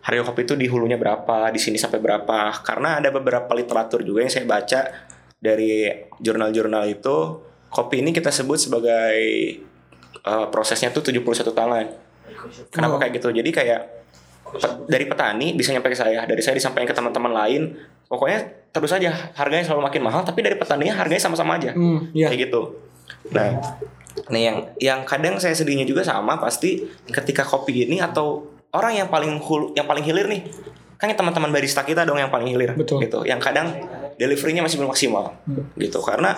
[0.07, 2.55] harga kopi itu di hulunya berapa, di sini sampai berapa.
[2.63, 4.95] Karena ada beberapa literatur juga yang saya baca
[5.43, 5.91] dari
[6.23, 9.19] jurnal-jurnal itu, kopi ini kita sebut sebagai
[10.21, 11.87] eh, prosesnya tuh 71 tangan.
[12.69, 12.99] Kenapa Oh.
[12.99, 13.29] kayak gitu?
[13.31, 13.81] Jadi kayak
[14.47, 17.63] pe- dari petani bisa nyampe ke saya, dari saya disampaikan ke teman-teman lain.
[18.07, 22.27] Pokoknya terus aja harganya selalu makin mahal, tapi dari petaninya harganya sama-sama aja Hmm, ya.
[22.27, 22.75] kayak gitu.
[23.31, 23.59] Nah,
[24.27, 29.09] nih yang yang kadang saya sedihnya juga sama pasti ketika kopi ini atau orang yang
[29.09, 30.43] paling hulu, yang paling hilir nih,
[30.97, 33.03] kan teman-teman barista kita dong yang paling hilir, Betul.
[33.03, 33.23] gitu.
[33.23, 33.67] Yang kadang
[34.17, 35.67] deliverynya masih belum maksimal, Hmm.
[35.77, 35.99] gitu.
[36.01, 36.35] Karena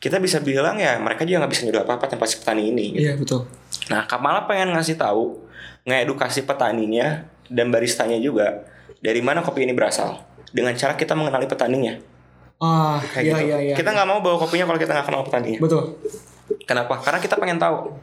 [0.00, 2.96] kita bisa bilang ya mereka juga nggak bisa nyuruh apa-apa tanpa si petani ini.
[2.96, 3.04] Gitu.
[3.04, 3.44] Iya betul.
[3.92, 5.36] Nah, Kamala pengen ngasih tahu,
[5.84, 8.64] ngedukasi petaninya dan baristanya juga
[9.04, 10.16] dari mana kopi ini berasal
[10.50, 12.00] dengan cara kita mengenali petaninya.
[12.60, 13.44] Ah, Kayak iya gitu.
[13.44, 13.74] iya iya.
[13.76, 15.60] Kita nggak mau bawa kopinya kalau kita nggak kenal petaninya.
[15.60, 15.84] betul.
[16.66, 16.98] Kenapa?
[16.98, 17.94] Karena kita pengen tahu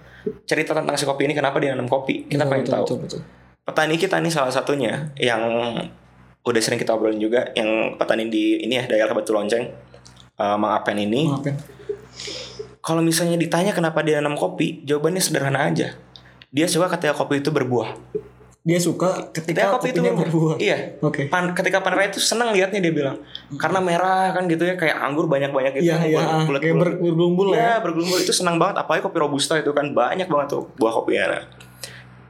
[0.48, 2.26] cerita tentang si kopi ini kenapa dia nanam kopi.
[2.30, 2.84] Kita Betul, pengen betul, tahu.
[2.86, 3.22] Betul, betul.
[3.68, 5.42] Petani kita nih salah satunya yang
[6.48, 9.68] udah sering kita obrolin juga yang petani di ini ya daerah Batu Lonceng
[10.40, 11.28] eh, Mang Apen ini.
[11.28, 11.56] Maafin.
[12.88, 16.00] Kalau misalnya ditanya kenapa dia nanam kopi, jawabannya sederhana aja.
[16.48, 18.00] Dia suka ketika kopi itu berbuah.
[18.64, 20.24] Dia suka ketika Ketika kopi itu berbuah.
[20.24, 20.56] berbuah.
[20.60, 20.78] Iya.
[21.04, 21.28] Oke.
[21.28, 23.20] Pan, ketika panen itu senang liatnya dia bilang.
[23.56, 25.92] Karena merah kan gitu ya kayak anggur banyak-banyak gitu.
[25.92, 27.64] Iya iya, bulat- kayak ber- bergelumbul lah ya.
[27.64, 31.26] Iya bergelumbul itu senang banget apalagi kopi robusta itu kan banyak banget tuh buah kopinya.
[31.32, 31.44] Nah,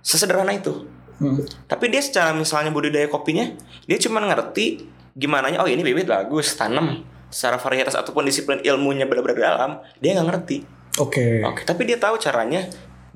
[0.02, 0.86] sesederhana itu.
[1.18, 1.42] Hmm.
[1.66, 3.46] Tapi dia secara misalnya budidaya kopinya,
[3.90, 7.02] dia cuma ngerti gimana oh ini bibit bagus, tanam.
[7.28, 10.58] Secara varietas ataupun disiplin ilmunya benar-benar dalam, dia nggak ngerti.
[10.98, 11.44] Oke.
[11.46, 12.66] Oke, tapi dia tahu caranya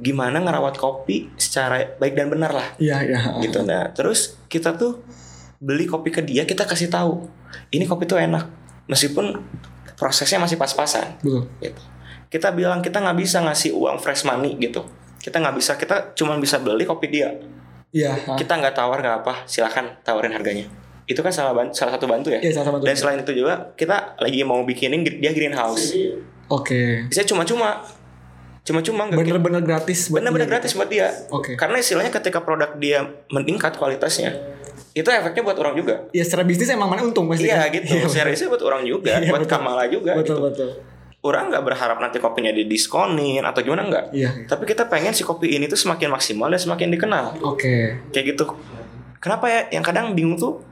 [0.01, 2.67] gimana ngerawat kopi secara baik dan benar lah.
[2.81, 3.19] Iya iya.
[3.39, 3.61] Gitu.
[3.61, 5.01] Nah, terus kita tuh
[5.61, 7.29] beli kopi ke dia, kita kasih tahu,
[7.69, 8.49] ini kopi tuh enak.
[8.89, 9.37] Meskipun
[9.95, 11.45] prosesnya masih pas-pasan Betul.
[11.61, 11.81] gitu.
[12.33, 14.81] Kita bilang kita nggak bisa ngasih uang fresh money gitu.
[15.21, 17.29] Kita nggak bisa, kita cuma bisa beli kopi dia.
[17.93, 18.35] Iya.
[18.35, 20.65] Kita nggak tawar nggak apa, silahkan tawarin harganya.
[21.03, 22.39] Itu kan salah ban- salah satu bantu ya.
[22.39, 22.81] Iya sama-sama.
[22.81, 25.91] Dan selain itu juga kita lagi mau bikinin dia greenhouse.
[26.47, 27.07] Oke.
[27.07, 27.81] Bisa cuma-cuma,
[28.61, 30.79] cuma-cuma nggak Bener-bener gratis bener-bener gratis gitu.
[30.79, 31.07] buat dia.
[31.29, 31.55] Oke.
[31.55, 34.35] Karena istilahnya ketika produk dia meningkat kualitasnya,
[34.91, 35.95] itu efeknya buat orang juga.
[36.11, 37.47] Ya secara bisnis emang mana untung pasti.
[37.47, 37.73] Iya kan?
[37.73, 37.87] gitu.
[37.89, 39.51] Iya, Seriusnya buat orang juga, Iya, buat betul.
[39.51, 40.45] Kamala juga betul gitu.
[40.45, 40.69] betul.
[41.21, 44.05] Orang nggak berharap nanti kopinya didiskonin atau gimana nggak.
[44.11, 44.29] Iya.
[44.45, 47.37] Tapi kita pengen si kopi ini tuh semakin maksimal dan semakin dikenal.
[47.41, 47.93] Oke.
[48.09, 48.43] Kayak gitu.
[49.17, 49.69] Kenapa ya?
[49.69, 50.65] Yang kadang bingung tuh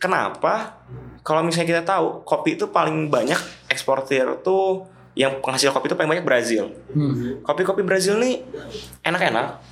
[0.00, 0.80] kenapa
[1.24, 3.38] kalau misalnya kita tahu kopi itu paling banyak
[3.72, 6.74] eksportir tuh yang penghasil kopi itu paling banyak Brazil.
[6.90, 7.40] Hmm.
[7.46, 8.42] Kopi-kopi Brazil nih
[9.06, 9.62] enak-enak,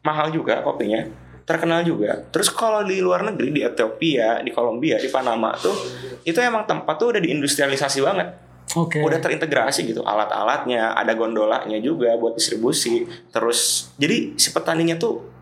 [0.00, 1.04] mahal juga kopinya,
[1.44, 2.26] terkenal juga.
[2.32, 5.76] Terus kalau di luar negeri di Ethiopia, di Kolombia, di Panama tuh
[6.24, 8.28] itu emang tempat tuh udah diindustrialisasi banget.
[8.74, 8.98] Oke.
[8.98, 13.06] Udah terintegrasi gitu, alat-alatnya, ada gondolanya juga buat distribusi.
[13.30, 15.35] Terus jadi si petaninya tuh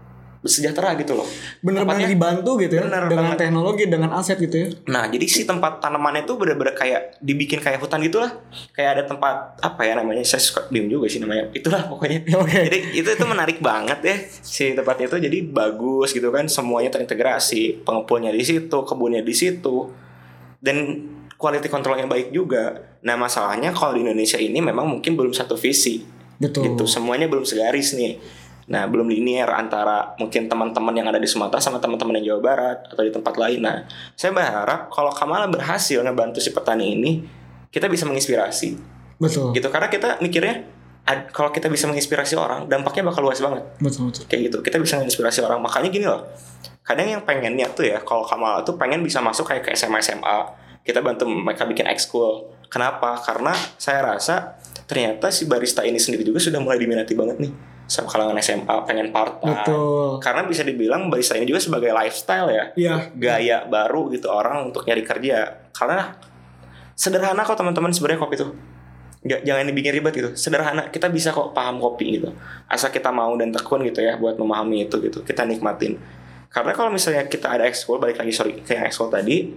[0.44, 1.24] sejahtera gitu loh.
[1.64, 3.48] bener-bener dibantu gitu ya Bener dengan banget.
[3.48, 7.80] teknologi dengan aset gitu ya Nah, jadi si tempat tanamannya itu bener-bener kayak dibikin kayak
[7.80, 8.30] hutan gitu lah.
[8.76, 10.20] Kayak ada tempat apa ya namanya?
[10.20, 11.48] Saya suka bingung juga sih namanya.
[11.56, 12.20] Itulah pokoknya.
[12.44, 12.60] Oke.
[12.68, 16.44] Jadi itu itu menarik banget ya si tempatnya itu jadi bagus gitu kan.
[16.46, 17.82] Semuanya terintegrasi.
[17.82, 19.88] Pengepulnya di situ, kebunnya di situ.
[20.60, 20.76] Dan
[21.34, 22.76] quality controlnya baik juga.
[23.04, 26.04] Nah, masalahnya kalau di Indonesia ini memang mungkin belum satu visi
[26.34, 28.18] betul gitu semuanya belum segaris nih
[28.64, 32.78] nah belum linear antara mungkin teman-teman yang ada di Sumatera sama teman-teman yang Jawa Barat
[32.88, 33.60] atau di tempat lain.
[33.60, 33.84] Nah
[34.16, 37.12] saya berharap kalau Kamala berhasil ngebantu si petani ini
[37.68, 38.76] kita bisa menginspirasi.
[39.20, 39.52] Betul.
[39.52, 40.64] Gitu karena kita mikirnya
[41.04, 43.64] ad- kalau kita bisa menginspirasi orang dampaknya bakal luas banget.
[43.80, 44.24] Betul betul.
[44.26, 45.60] Kayak gitu kita bisa menginspirasi orang.
[45.60, 46.24] Makanya gini loh
[46.84, 50.52] kadang yang pengennya tuh ya kalau Kamala tuh pengen bisa masuk kayak ke SMA SMA
[50.84, 53.16] kita bantu mereka bikin ekskul kenapa?
[53.24, 57.52] Karena saya rasa ternyata si barista ini sendiri juga sudah mulai diminati banget nih
[57.84, 60.16] kalangan SMA pengen part time betul.
[60.18, 62.64] Karena bisa dibilang barista ini juga sebagai lifestyle ya.
[62.74, 62.94] Iya.
[63.12, 65.68] Gaya baru gitu orang untuk nyari kerja.
[65.70, 66.16] Karena
[66.96, 68.50] sederhana kok teman-teman sebenarnya kopi tuh.
[69.24, 70.30] Nggak, jangan dibikin ribet gitu.
[70.36, 72.32] Sederhana kita bisa kok paham kopi gitu.
[72.68, 76.00] Asal kita mau dan tekun gitu ya buat memahami itu gitu kita nikmatin.
[76.48, 79.52] Karena kalau misalnya kita ada ekskul balik lagi sorry ke yang ekskul tadi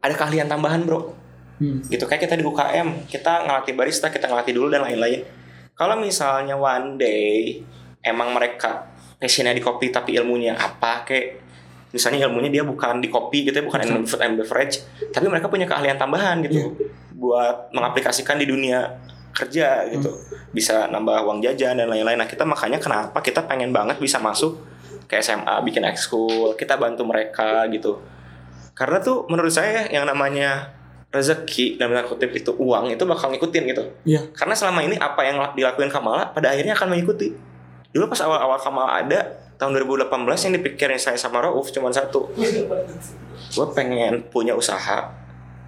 [0.00, 1.26] ada keahlian tambahan bro.
[1.56, 1.80] Hmm.
[1.88, 5.24] gitu kayak kita di UKM kita ngelatih barista kita ngelatih dulu dan lain-lain
[5.76, 7.60] kalau misalnya one day
[8.00, 8.88] emang mereka
[9.20, 11.44] passionnya di kopi tapi ilmunya apa kayak
[11.92, 14.82] misalnya ilmunya dia bukan di kopi gitu ya bukan in food and beverage
[15.14, 16.76] tapi mereka punya keahlian tambahan gitu
[17.16, 18.84] buat mengaplikasikan di dunia
[19.36, 20.08] kerja gitu.
[20.52, 22.16] Bisa nambah uang jajan dan lain-lain.
[22.16, 24.56] Nah kita makanya kenapa kita pengen banget bisa masuk
[25.04, 28.00] ke SMA bikin ekskul kita bantu mereka gitu.
[28.72, 30.75] Karena tuh menurut saya yang namanya
[31.16, 33.82] rezeki dalam tanda kutip itu uang itu bakal ngikutin gitu.
[34.04, 34.20] Iya.
[34.36, 37.32] Karena selama ini apa yang dilakuin Kamala pada akhirnya akan mengikuti.
[37.90, 39.20] Dulu pas awal-awal Kamala ada
[39.56, 40.12] tahun 2018
[40.44, 42.28] yang dipikirin saya sama Rauf cuma satu.
[43.56, 45.08] Gue pengen punya usaha.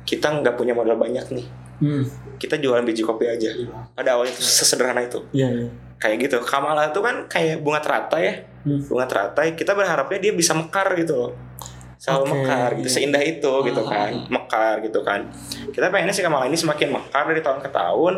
[0.04, 1.48] Kita nggak punya modal banyak nih.
[1.78, 2.02] Hmm.
[2.42, 3.54] kita jualan biji kopi aja.
[3.94, 5.22] Pada awalnya itu sesederhana itu.
[5.30, 5.68] Iya iya.
[6.02, 6.36] Kayak gitu.
[6.42, 8.34] Kamala itu kan kayak bunga teratai ya.
[8.66, 8.82] Hmm.
[8.82, 9.54] bunga teratai.
[9.54, 11.32] Kita berharapnya dia bisa mekar gitu loh
[11.98, 13.90] selalu Oke, mekar gitu seindah itu gitu Ah.
[13.90, 15.20] kan mekar gitu kan.
[15.74, 18.14] Kita pengennya si Kamala ini semakin mekar dari tahun ke tahun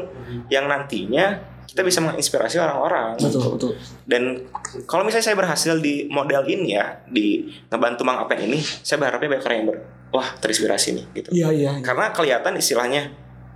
[0.52, 3.16] yang nantinya kita bisa menginspirasi orang-orang.
[3.16, 3.48] Betul gitu.
[3.56, 3.72] betul.
[4.04, 4.44] Dan
[4.84, 9.32] kalau misalnya saya berhasil di model ini ya di ngebantu Mang Apen ini saya berharapnya
[9.32, 9.78] banyak orang yang ber
[10.10, 11.28] wah terinspirasi nih gitu.
[11.32, 11.82] Iya iya iya.
[11.82, 13.14] karena kelihatan istilahnya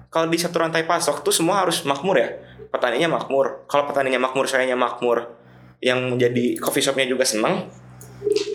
[0.08, 2.30] kalau di satu rantai pasok tuh semua harus makmur ya.
[2.70, 3.66] Petaninya makmur.
[3.66, 5.36] Kalau petaninya makmur sayanya makmur.
[5.84, 7.66] Yang menjadi coffee shopnya juga senang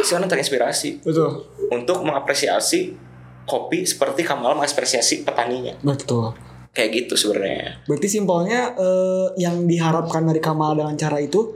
[0.02, 2.96] sekarang terinspirasi betul untuk mengapresiasi
[3.44, 6.34] kopi seperti Kamal mengapresiasi petaninya betul
[6.70, 11.50] kayak gitu sebenarnya Berarti simpelnya eh, yang diharapkan dari Kamal dengan cara itu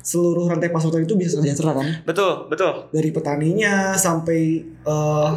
[0.00, 1.86] seluruh rantai pasok itu bisa sejahtera kan?
[2.02, 4.40] betul betul Dari petaninya sampai
[4.82, 5.30] eh,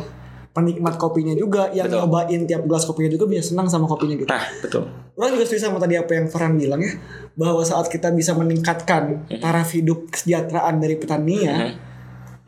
[0.49, 2.03] penikmat kopinya juga yang Betul.
[2.03, 4.27] nyobain tiap gelas kopinya juga bisa senang sama kopinya gitu.
[4.27, 6.95] nah betul Orang juga setuju sama tadi apa yang Farhan bilang ya
[7.33, 11.88] bahwa saat kita bisa meningkatkan taraf hidup kesejahteraan dari petaninya, Mhm.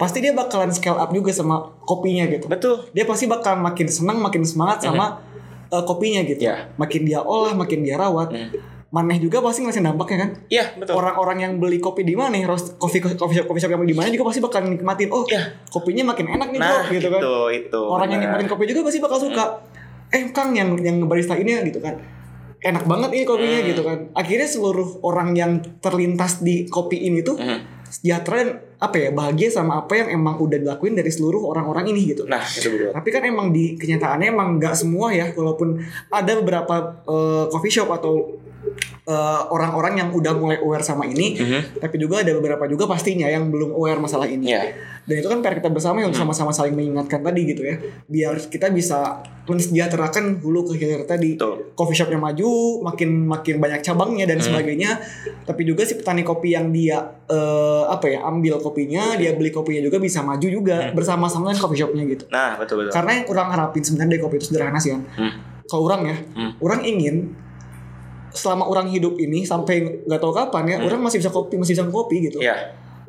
[0.01, 2.45] Pasti dia bakalan scale up juga sama kopinya gitu.
[2.45, 5.21] betul Dia pasti bakal makin senang, makin semangat sama
[5.67, 6.41] eh, kopinya gitu.
[6.41, 6.73] Ya.
[6.75, 8.27] Makin dia olah, makin dia rawat.
[8.29, 8.49] Mhm.
[8.91, 10.29] Maneh juga pasti ngerasain dampaknya kan.
[10.49, 13.85] iya betul Orang-orang yang beli kopi di mana, roast coffee coffee shop, coffee shop yang
[13.85, 15.07] di mana juga pasti bakal nikmatin.
[15.07, 15.63] Oh, Iya.
[15.69, 17.21] kopinya makin enak nih nah bro, gitu itu kan.
[17.53, 18.35] itu Orang yang benar.
[18.35, 19.45] nikmatin kopi juga pasti bakal suka.
[20.11, 22.03] Eh Kang yang yang barista ini gitu kan.
[22.59, 23.69] Enak banget ini kopinya Hmm.
[23.69, 23.97] gitu kan.
[24.11, 27.80] Akhirnya seluruh orang yang terlintas di kopi ini tuh Mhm.
[27.91, 28.49] Sejahtera dan
[28.79, 32.23] apa ya bahagia sama apa yang emang udah dilakuin dari seluruh orang-orang ini gitu.
[32.25, 35.77] nah itu betul Tapi kan emang di kenyataannya emang nggak semua ya, walaupun
[36.09, 36.75] ada beberapa
[37.05, 38.41] eh, coffee shop atau
[39.11, 41.61] eh, orang-orang yang udah mulai aware sama ini, Mhm.
[41.77, 44.47] tapi juga ada beberapa juga pastinya yang belum aware masalah ini.
[44.47, 44.71] Iya.
[45.01, 48.69] Dan itu kan PR kita bersama yang sama-sama saling mengingatkan tadi gitu ya, biar kita
[48.69, 51.35] bisa mensejahterakan hulu ke hilir tadi.
[51.35, 51.73] Betul.
[51.73, 52.49] Coffee shopnya maju,
[52.83, 55.01] makin makin banyak cabangnya dan sebagainya.
[55.43, 59.81] Tapi juga si petani kopi yang dia eh, apa ya ambil kopinya, dia beli kopinya
[59.81, 62.23] juga bisa maju juga bersama-sama dengan coffee shopnya gitu.
[62.27, 65.01] nah betul betul Karena yang orang harapin sebenarnya dari kopi itu sederhana sih kan.
[65.15, 65.33] Hmm.
[65.63, 66.51] Kalau orang ya, Hmm.
[66.59, 67.15] orang ingin
[68.31, 70.87] selama orang hidup ini sampai nggak tahu kapan ya, Hmm.
[70.87, 72.39] orang masih bisa kopi, masih bisa kopi gitu.
[72.39, 72.55] Iya,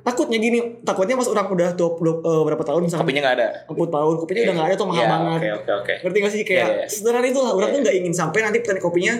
[0.02, 3.48] Takutnya gini, takutnya pas orang udah 20 eh, berapa tahun misalnya kopinya nggak ada.
[3.70, 5.30] 40 tahun, kopinya udah nggak ada tuh mahal Iya, banget.
[5.38, 5.94] Oke oke oke.
[6.02, 6.86] Ngerti gak sih kayak Iya, iya.
[6.90, 7.52] sederhana itu lah.
[7.54, 9.14] Orang tuh nggak ingin sampai nanti petani kopinya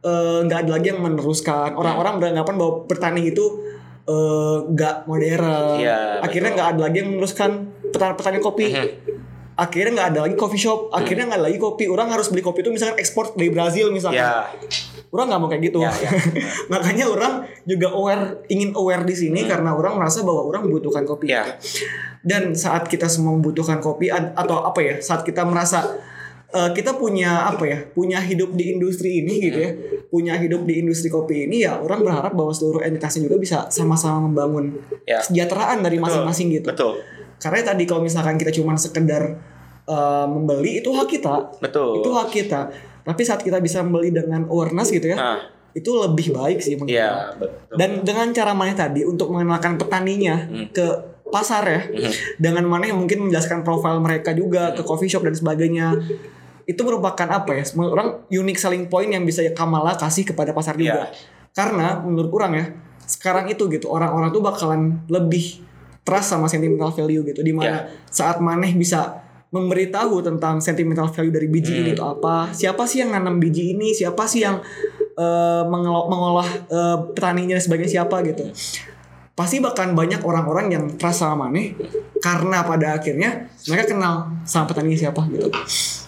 [0.00, 1.72] eh, nggak ada lagi yang meneruskan.
[1.72, 3.44] Orang-orang beranggapan bahwa petani itu
[4.04, 5.80] eh, nggak modern.
[5.80, 7.50] Iya, Akhirnya nggak ada lagi yang meneruskan
[7.88, 8.66] petani petani kopi.
[8.68, 8.88] Mhm.
[9.60, 10.88] Akhirnya nggak ada lagi coffee shop.
[10.88, 11.84] Akhirnya nggak ada lagi kopi.
[11.92, 14.24] Orang harus beli kopi itu misalkan ekspor dari Brazil misalkan.
[14.24, 14.48] Iya.
[15.12, 15.84] Orang nggak mau kayak gitu.
[15.84, 16.10] Ya, ya.
[16.72, 17.32] Makanya orang
[17.68, 21.28] juga aware ingin aware di sini karena orang merasa bahwa orang membutuhkan kopi.
[21.28, 21.60] Ya.
[22.24, 25.82] Dan saat kita semua membutuhkan kopi atau apa ya, saat kita merasa
[26.52, 29.70] eh, kita punya apa ya, punya hidup di industri ini gitu ya,
[30.08, 34.30] punya hidup di industri kopi ini ya, orang berharap bahwa seluruh entitasnya juga bisa sama-sama
[34.30, 35.18] membangun Ya.
[35.20, 36.70] kesejahteraan dari masing-masing gitu.
[36.70, 37.02] Betul.
[37.40, 39.40] Karena tadi kalau misalkan kita cuma sekedar
[39.90, 41.98] eh, membeli itu hak kita, Betul.
[41.98, 42.60] itu hak kita.
[43.02, 45.40] Tapi saat kita bisa membeli dengan awareness gitu ya, Nah,
[45.74, 47.74] itu lebih baik sih menurut iya, betul.
[47.74, 50.66] Dan dengan cara mana tadi untuk mengenalkan petaninya Hmm.
[50.70, 50.86] ke
[51.30, 51.80] pasar ya,
[52.42, 55.94] dengan mana yang mungkin menjelaskan profil mereka juga ke coffee shop dan sebagainya.
[56.66, 57.62] Itu merupakan apa ya?
[57.74, 61.06] Menurut orang unique selling point yang bisa Kamala kasih kepada pasar juga.
[61.06, 61.14] Iya.
[61.54, 62.64] Karena menurut orang ya,
[63.06, 65.62] sekarang itu gitu orang-orang tuh bakalan lebih
[66.02, 69.18] trust sama sentimental value gitu di mana saat maneh bisa
[69.50, 71.80] memberitahu tentang sentimental value dari biji Hmm.
[71.80, 74.62] ini itu apa siapa sih yang nanam biji ini siapa sih yang
[75.12, 78.46] eh, mengelo- mengolah eh, petaninya dan sebagainya siapa gitu
[79.30, 81.72] pasti bahkan banyak orang-orang yang trust sama maneh
[82.18, 85.48] karena pada akhirnya mereka kenal sama petaninya siapa gitu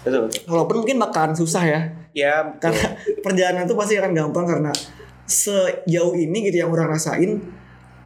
[0.02, 0.28] Betul.
[0.28, 0.40] betul.
[0.46, 1.80] walaupun mungkin bakalan susah ya
[2.12, 2.60] Ya, betul.
[2.68, 2.86] karena
[3.24, 4.72] perjalanan itu pasti akan gampang karena
[5.24, 7.40] sejauh ini gitu yang orang rasain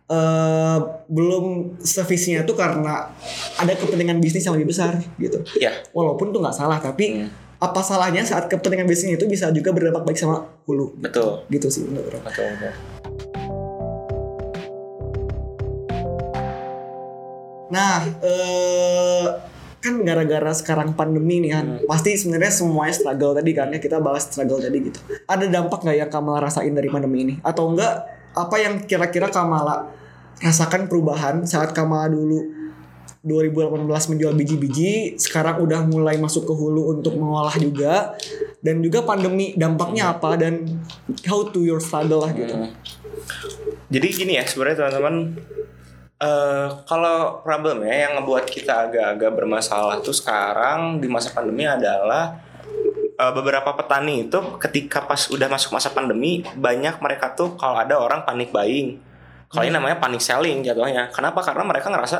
[0.06, 1.44] eh belum
[1.78, 3.10] sevisinya tuh karena
[3.56, 5.74] ada kepentingan bisnis yang lebih besar gitu Ya.
[5.90, 7.30] walaupun tuh nggak salah tapi Hmm.
[7.58, 11.42] apa salahnya saat kepentingan bisnis itu bisa juga berdampak baik sama hulu Betul.
[11.50, 12.46] gitu sih menurut orang Betul.
[12.54, 12.72] betul.
[17.66, 19.26] Nah, eh
[19.82, 24.26] kan gara-gara sekarang pandemi nih kan, pasti sebenarnya semuanya struggle tadi kan ya kita bahas
[24.26, 24.98] struggle tadi gitu.
[25.26, 27.34] Ada dampak nggak yang Kamala rasain dari pandemi ini?
[27.42, 29.88] Atau enggak apa yang kira-kira Kamala
[30.44, 32.56] rasakan perubahan saat Kamala dulu
[33.26, 38.14] 2018 menjual biji-biji, sekarang udah mulai masuk ke hulu untuk mengolah juga,
[38.62, 40.62] dan juga pandemi dampaknya apa dan
[41.26, 42.54] how to your struggle lah gitu.
[42.54, 42.70] Hmm.
[43.90, 45.16] Jadi gini ya sebenarnya teman-teman
[46.16, 52.45] eh kalau problemnya yang ngebuat kita agak-agak bermasalah tuh sekarang di masa pandemi adalah
[53.16, 57.96] eh, beberapa petani itu ketika pas udah masuk masa pandemi banyak mereka tuh kalau ada
[57.96, 59.00] orang panik buying.
[59.46, 61.08] Kalau ini namanya panic selling jatuhnya.
[61.14, 61.40] Kenapa?
[61.40, 62.16] Karena mereka ngerasa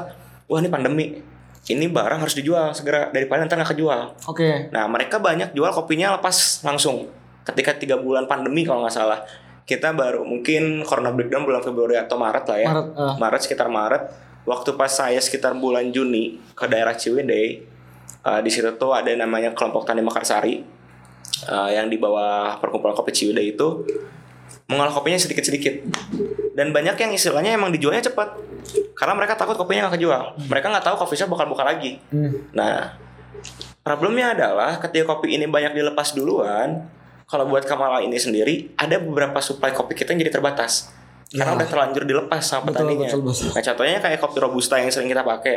[0.46, 1.06] wah ini pandemi.
[1.66, 4.00] Ini barang harus dijual segera daripada nanti nggak kejual.
[4.30, 4.70] Oke.
[4.70, 7.10] Nah mereka banyak jual kopinya lepas langsung
[7.42, 9.20] ketika tiga bulan pandemi kalau nggak salah.
[9.66, 12.68] Kita baru mungkin Corona Breakdown bulan Februari atau Maret lah ya.
[12.70, 13.14] Maret, ah.
[13.18, 14.02] Maret sekitar Maret.
[14.46, 17.66] Waktu pas saya sekitar bulan Juni ke daerah Ciwidey,
[18.22, 20.75] eh, di situ tuh ada namanya kelompok tani Mekarsari
[21.44, 23.84] eh, yang di bawah perkumpulan kopi Ciwidey itu
[24.66, 25.74] mengolah kopinya sedikit-sedikit.
[26.52, 28.34] Dan banyak yang istilahnya emang dijualnya cepat.
[28.92, 30.22] Karena mereka takut kopinya nggak kejual.
[30.48, 32.02] Mereka nggak tahu coffee shop bakal buka lagi.
[32.10, 32.50] Hmm.
[32.50, 32.96] Nah,
[33.80, 36.88] problemnya adalah ketika kopi ini banyak dilepas duluan,
[37.26, 40.90] kalau buat Kamala ini sendiri ada beberapa supply kopi kita yang jadi terbatas.
[41.26, 41.58] Karena Ya.
[41.58, 43.08] udah terlanjur dilepas sama Betul, petaninya.
[43.10, 43.48] betul, betul.
[43.50, 45.56] Nah, contohnya kayak kopi robusta yang sering kita pakai.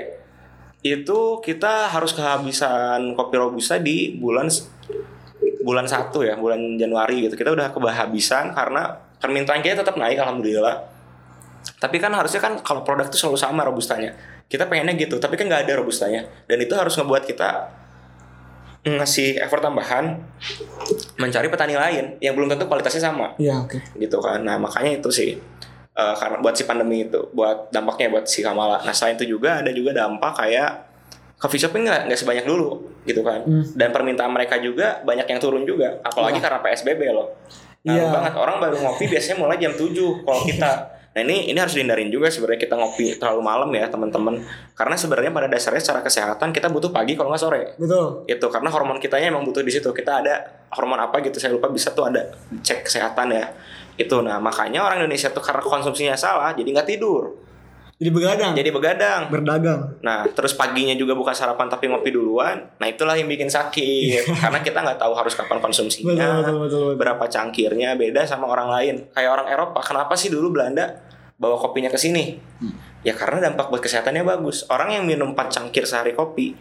[0.82, 4.50] Itu kita harus kehabisan kopi robusta di bulan
[5.60, 7.36] bulan 1 ya, bulan Januari gitu.
[7.36, 10.76] Kita udah kehabisan karena permintaan kita tetap naik alhamdulillah.
[11.80, 14.16] Tapi kan harusnya kan kalau produk itu selalu sama robustanya.
[14.50, 16.26] Kita pengennya gitu, tapi kan nggak ada robustanya.
[16.48, 17.50] Dan itu harus ngebuat kita
[18.80, 20.24] ngasih effort tambahan
[21.20, 23.76] mencari petani lain yang belum tentu kualitasnya sama Iya, oke.
[24.00, 24.40] gitu kan.
[24.40, 25.36] Nah makanya itu sih
[25.92, 28.80] eh, karena buat si pandemi itu, buat dampaknya buat si Kamala.
[28.88, 30.89] Nah selain itu juga ada juga dampak kayak
[31.40, 33.42] coffee shop nggak nggak sebanyak dulu gitu kan.
[33.48, 33.64] Hmm.
[33.74, 36.44] Dan permintaan mereka juga banyak yang turun juga, apalagi Iya.
[36.46, 37.32] karena PSBB loh.
[37.88, 38.12] Nah, Iya.
[38.12, 40.72] banget orang baru ngopi biasanya mulai jam 7 kalau kita.
[41.10, 44.46] Nah ini ini harus dihindarin juga sebenarnya kita ngopi terlalu malam ya teman-teman.
[44.78, 48.30] Karena sebenarnya pada dasarnya secara kesehatan kita butuh pagi kalau nggak sore Betul.
[48.30, 50.38] itu karena hormon kitanya emang butuh di situ kita ada
[50.70, 52.30] hormon apa gitu saya lupa bisa tuh ada
[52.62, 53.52] cek kesehatan ya
[53.98, 57.34] itu nah makanya orang Indonesia tuh karena konsumsinya salah jadi nggak tidur
[58.00, 58.52] Jadi begadang.
[58.56, 59.22] jadi begadang.
[59.28, 60.00] Berdagang.
[60.00, 62.72] nah terus paginya juga bukan sarapan tapi ngopi duluan.
[62.80, 64.40] Nah itulah yang bikin sakit.
[64.40, 66.08] Karena kita nggak tahu harus kapan konsumsinya.
[66.08, 66.92] Betul, betul, betul, betul.
[66.96, 68.96] berapa cangkirnya beda sama orang lain.
[69.12, 70.96] Kayak orang Eropa kenapa sih dulu Belanda
[71.36, 72.40] bawa kopinya ke sini?
[73.04, 74.64] Ya karena dampak buat kesehatannya bagus.
[74.72, 76.56] Orang yang minum 4 cangkir sehari kopi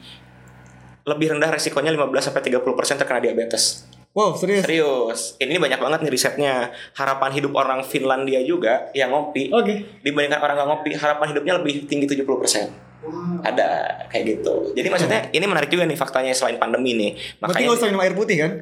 [1.09, 3.89] lebih rendah resikonya 15 sampai 30% terkena diabetes.
[4.19, 4.67] Wow, serius.
[4.67, 5.21] Serius.
[5.39, 6.75] Ini banyak banget nih risetnya.
[6.99, 10.03] Harapan hidup orang Finlandia juga yang ngopi Oke.
[10.03, 13.47] dibandingkan orang nggak ngopi, harapan hidupnya lebih tinggi 70%.
[13.47, 14.75] Ada kayak gitu.
[14.75, 17.15] Jadi maksudnya ini menarik juga nih faktanya selain pandemi nih.
[17.39, 18.53] Berarti Makanya nggak usah minum air putih kan?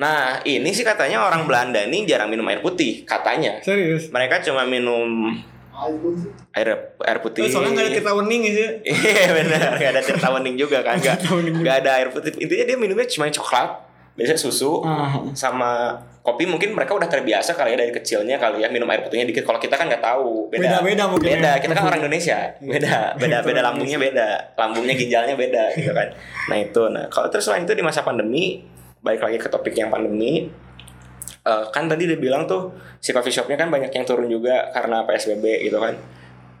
[0.00, 3.60] Nah, ini sih katanya orang Belanda nih jarang minum air putih, katanya.
[3.60, 4.08] Serius.
[4.08, 5.36] Mereka cuma minum
[6.56, 7.44] air air putih.
[7.44, 8.68] Oh, soalnya nggak ada kita wening sih.
[9.12, 11.60] Iya benar, gak ada cerita wening juga kan, gak, juga.
[11.60, 12.32] gak ada air putih.
[12.40, 13.89] Intinya dia minumnya cuma coklat,
[14.20, 15.16] biasanya susu Ah.
[15.32, 19.24] sama kopi mungkin mereka udah terbiasa kali ya dari kecilnya kali ya minum air putihnya
[19.24, 19.48] dikit.
[19.48, 20.84] Kalau kita kan nggak tahu beda.
[20.84, 21.52] Beda-beda mungkin beda.
[21.56, 21.62] ya.
[21.64, 22.38] kita kan orang Indonesia.
[22.60, 23.16] Beda.
[23.16, 24.28] Beda beda lambungnya beda.
[24.60, 26.12] Lambungnya ginjalnya beda gitu kan.
[26.52, 26.82] Nah itu.
[26.92, 28.60] Nah kalau terus selain itu di masa pandemi
[29.00, 30.44] balik lagi ke topik yang pandemi
[31.40, 35.08] eh, kan tadi dia bilang tuh si coffee shopnya kan banyak yang turun juga karena
[35.08, 35.96] psbb gitu kan.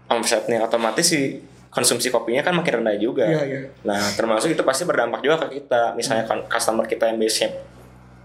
[0.08, 1.36] Omsetnya otomatis si
[1.70, 3.60] konsumsi kopinya kan makin rendah juga Iya, iya.
[3.86, 5.94] Nah, termasuk itu pasti berdampak juga ke kita.
[5.94, 7.54] Misalnya kan customer kita yang biasanya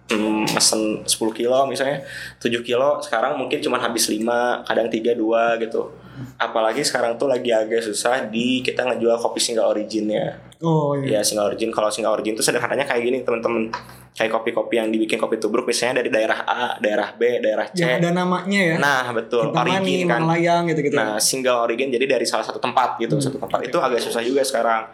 [0.09, 2.05] mm, mesen 10 kilo misalnya
[2.37, 4.21] 7 kilo sekarang mungkin cuma habis 5
[4.67, 5.81] kadang 3 2 gitu
[6.37, 11.19] apalagi sekarang tuh lagi agak susah di kita ngejual kopi single originnya Oh iya.
[11.19, 13.67] ya single origin kalau single origin tuh sederhananya kayak gini teman-teman
[14.15, 17.91] kayak kopi-kopi yang dibikin kopi tubruk misalnya dari daerah A daerah B daerah C Yang
[17.99, 18.75] ada namanya ya.
[18.79, 20.95] nah betul Kintamani, origin kan Malayang gitu-gitu.
[20.95, 24.47] Nah, single origin jadi dari salah satu tempat gitu, satu tempat itu agak susah juga
[24.47, 24.87] sekarang.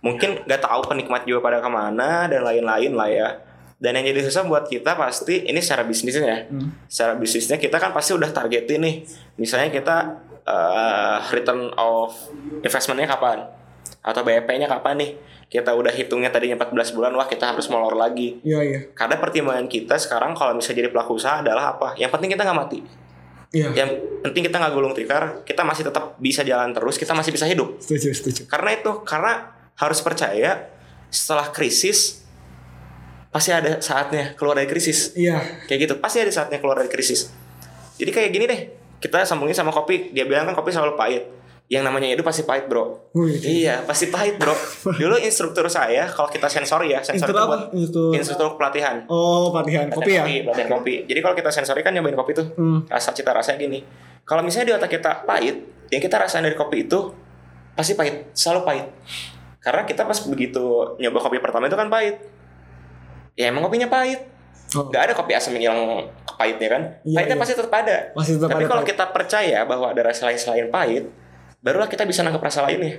[0.00, 3.28] Mungkin nggak tahu penikmat juga pada ke mana dan lain-lain lah ya.
[3.76, 6.38] Dan yang jadi susah buat kita pasti ini secara bisnisnya ya.
[6.48, 6.72] Hmm.
[6.88, 8.94] Secara bisnisnya kita kan pasti udah targetin nih.
[9.36, 9.96] Misalnya kita
[10.42, 12.12] eh, return of
[12.60, 13.42] investmentnya kapan?
[14.02, 15.10] Atau BEP-nya kapan nih?
[15.46, 18.40] Kita udah hitungnya tadinya 14 bulan, wah kita harus molor lagi.
[18.40, 18.80] Iya iya.
[18.92, 21.92] Karena pertimbangan kita sekarang kalau misalnya jadi pelaku usaha adalah apa?
[21.94, 22.80] Yang penting kita nggak mati
[23.52, 23.68] Iya.
[23.76, 23.90] yang
[24.24, 27.76] penting kita nggak gulung tikar kita masih tetap bisa jalan terus kita masih bisa hidup
[27.84, 28.42] Setuju setuju.
[28.48, 30.72] karena itu karena harus percaya
[31.12, 32.24] setelah krisis
[33.28, 35.36] pasti ada saatnya keluar dari krisis Iya.
[35.68, 37.28] kayak gitu pasti ada saatnya keluar dari krisis
[38.00, 38.60] jadi kayak gini deh
[39.02, 41.26] kita sambungin sama kopi dia bilang kan kopi selalu pahit
[41.66, 43.32] yang namanya hidup pasti pahit bro Wih.
[43.40, 44.52] iya pasti pahit bro
[45.00, 47.48] dulu instruktur saya kalau kita sensori ya Instruktur itu apa?
[47.48, 50.22] buat Instruktur- instruktur pelatihan Oh pelatihan kopi ya.
[50.22, 50.94] Pelatihan kopi.
[51.04, 52.84] Jadi kalau kita sensori kan nyobain kopi tuh, Hmm.
[52.86, 53.80] rasa cita rasanya gini.
[54.22, 55.56] Kalau misalnya di otak kita pahit,
[55.88, 57.10] yang kita rasain dari kopi itu
[57.72, 58.86] pasti pahit, selalu pahit.
[59.58, 60.62] Karena kita pas begitu
[60.96, 62.20] nyoba kopi pertama itu kan pahit.
[63.32, 64.20] Ya emang kopinya pahit.
[64.72, 64.88] Oh.
[64.88, 66.06] Gak ada kopi asam yang hilang
[66.42, 66.82] pahitnya kan.
[67.06, 67.42] Iya, Pahitnya iya.
[67.46, 67.96] pasti tetap ada.
[68.18, 68.90] Masih tetap Tapi ada kalau pahit.
[68.98, 71.04] kita percaya bahwa ada rasa lain selain pahit,
[71.62, 72.98] barulah kita bisa nangkep rasa lainnya.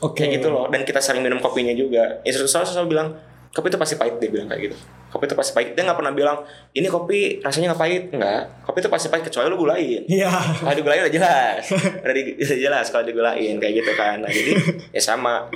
[0.00, 0.24] Oke.
[0.24, 0.72] Kayak gitu loh.
[0.72, 2.24] Dan kita sering minum kopinya juga.
[2.24, 3.08] Instruktur saya selalu bilang,
[3.54, 4.76] kopi itu pasti pahit dia bilang kayak gitu.
[5.14, 5.78] Kopi itu pasti pahit.
[5.78, 6.42] Dia nggak pernah bilang,
[6.74, 8.02] ini kopi rasanya nggak pahit.
[8.10, 8.66] Nggak.
[8.66, 10.02] Kopi itu pasti pahit kecuali lu gulain.
[10.10, 10.26] Iya.
[10.58, 11.62] Kalau digulain udah jelas.
[12.02, 14.18] udah, di- udah jelas kalau digulain kayak gitu kan.
[14.18, 14.58] Nah, jadi
[14.90, 15.46] ya sama.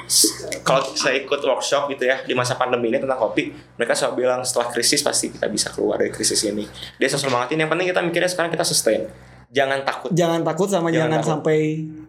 [0.62, 4.46] Kalau saya ikut workshop gitu ya di masa pandemi ini tentang kopi, mereka selalu bilang
[4.46, 6.62] setelah krisis pasti kita bisa keluar dari krisis ini.
[7.02, 9.10] Dia selalu semangatin yang penting kita mikirnya sekarang kita sustain.
[9.50, 10.14] Jangan takut.
[10.14, 11.30] Jangan takut sama Jangan jangan, takut.
[11.34, 11.58] sampai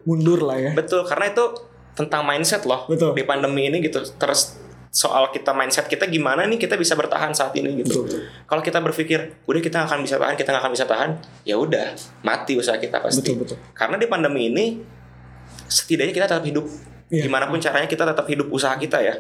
[0.05, 0.71] mundur lah ya.
[0.77, 1.43] Betul, karena itu
[1.97, 2.85] tentang mindset loh.
[2.85, 3.17] Betul.
[3.17, 4.05] Di pandemi ini gitu.
[4.05, 8.09] Terus soal kita mindset kita gimana nih kita bisa bertahan saat ini gitu.
[8.09, 8.25] Betul.
[8.49, 11.09] Kalau kita berpikir udah kita nggak akan bisa tahan, kita nggak akan bisa tahan,
[11.45, 11.87] ya udah
[12.25, 13.21] mati usaha kita pasti.
[13.21, 13.57] Betul betul.
[13.77, 14.65] Karena di pandemi ini
[15.69, 16.65] setidaknya kita tetap hidup.
[17.09, 17.25] Iya.
[17.25, 19.13] Gimana pun caranya kita tetap hidup usaha kita ya.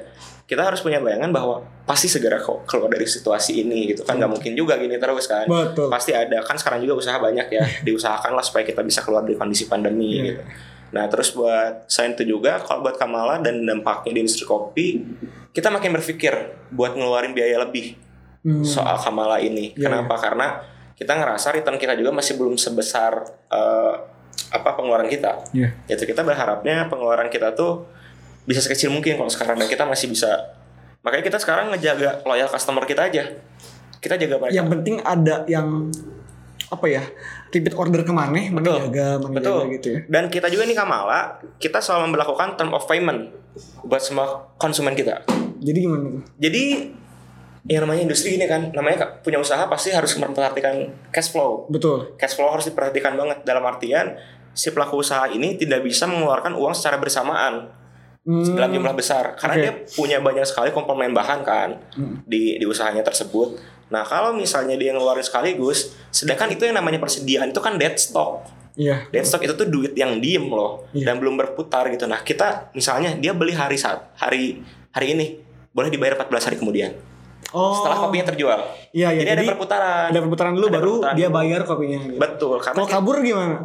[0.49, 4.29] Kita harus punya bayangan bahwa pasti segera kok keluar dari situasi ini gitu kan nggak
[4.29, 5.45] mungkin juga gini terus kan.
[5.45, 5.89] Betul.
[5.89, 9.69] Pasti ada kan sekarang juga usaha banyak ya diusahakanlah supaya kita bisa keluar dari kondisi
[9.69, 10.23] pandemi Iya.
[10.33, 10.41] gitu.
[10.89, 15.01] Nah terus buat saya itu juga kalau buat Kamala dan dampaknya di industri kopi
[15.49, 16.33] kita makin berpikir
[16.69, 17.97] buat ngeluarin biaya lebih
[18.39, 18.63] Hmm.
[18.63, 19.75] soal Kamala ini.
[19.75, 20.15] Iya, Kenapa?
[20.15, 20.63] Karena
[20.95, 23.19] kita ngerasa return kita juga masih belum sebesar
[23.51, 23.93] eh,
[24.55, 25.43] apa pengeluaran kita.
[25.51, 25.75] Iya.
[25.91, 27.83] Itu kita berharapnya pengeluaran kita tuh
[28.47, 30.55] bisa sekecil mungkin kalau sekarang dan kita masih bisa.
[31.03, 33.23] Makanya kita sekarang ngejaga loyal customer kita aja.
[33.99, 34.55] Kita jaga mereka.
[34.55, 35.91] Yang penting ada yang
[36.69, 37.01] apa ya
[37.49, 38.77] repeat order ke mana mana Betul.
[38.85, 39.61] jaga mana Betul.
[39.73, 41.19] gitu ya Dan kita juga nih Kamala,
[41.57, 43.33] kita selalu memperlakukan term of payment
[43.81, 45.25] buat semua konsumen kita.
[45.57, 46.93] jadi gimana Jadi
[47.65, 51.67] yang namanya industri ini kan, namanya punya usaha pasti harus memperhatikan cash flow.
[51.67, 54.15] betul Cash flow harus diperhatikan banget dalam artian
[54.51, 57.75] si pelaku usaha ini tidak bisa mengeluarkan uang secara bersamaan
[58.19, 59.63] Hmm, dalam jumlah besar karena Oke.
[59.63, 62.19] dia punya banyak sekali komponen bahan kan Hmm.
[62.23, 63.55] di di usahanya tersebut.
[63.89, 68.45] Nah, kalau misalnya dia ngeluarin sekaligus, sedangkan itu yang namanya persediaan itu kan dead stock.
[68.75, 71.09] iya Dead stock itu tuh duit yang diem loh Iya.
[71.09, 72.05] dan belum berputar gitu.
[72.05, 75.25] Nah, kita misalnya dia beli hari saat hari hari ini
[75.69, 76.93] boleh dibayar 14 hari kemudian.
[77.49, 78.59] oh Setelah kopinya terjual.
[78.91, 80.05] iya iya Jadi, ada perputaran.
[80.07, 81.35] ada perputaran dulu Ada baru perputaran dia dulu.
[81.35, 82.17] bayar kopinya gitu.
[82.17, 83.55] Betul, karena kalau kabur gimana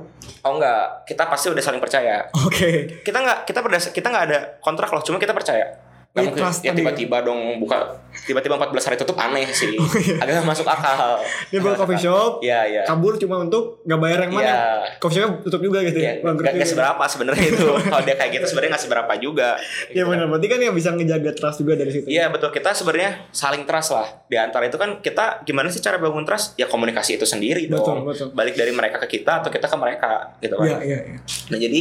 [0.40, 2.16] oh enggak, kita pasti udah saling percaya.
[2.34, 2.70] oke
[3.02, 5.83] Kita enggak kita berdasar kita enggak ada kontrak loh, cuma kita percaya.
[6.14, 7.74] Nggak Iya, mungkin ya tiba-tiba dong buka
[8.14, 9.74] tiba-tiba 14 hari tutup aneh sih.
[10.14, 11.18] Agak masuk akal.
[11.50, 12.82] dia buka coffee shop Iya, iya.
[12.86, 14.58] kabur cuma untuk nggak bayar yang mana Iya.
[15.02, 17.66] coffee shop tutup juga gitu Ya, ya gak, seberapa sebenarnya itu.
[17.90, 19.58] Kalau dia kayak gitu sebenarnya nggak seberapa juga.
[19.90, 23.10] ya benar berarti kan yang bisa ngejaga trust juga dari situ Iya betul kita sebenarnya
[23.30, 27.18] saling trust lah di antara itu kan kita gimana sih cara bangun trust ya komunikasi
[27.18, 28.30] itu sendiri Betul, dong betul.
[28.30, 31.18] balik dari mereka ke kita atau kita ke mereka gitu iya kan iya iya.
[31.50, 31.80] nah jadi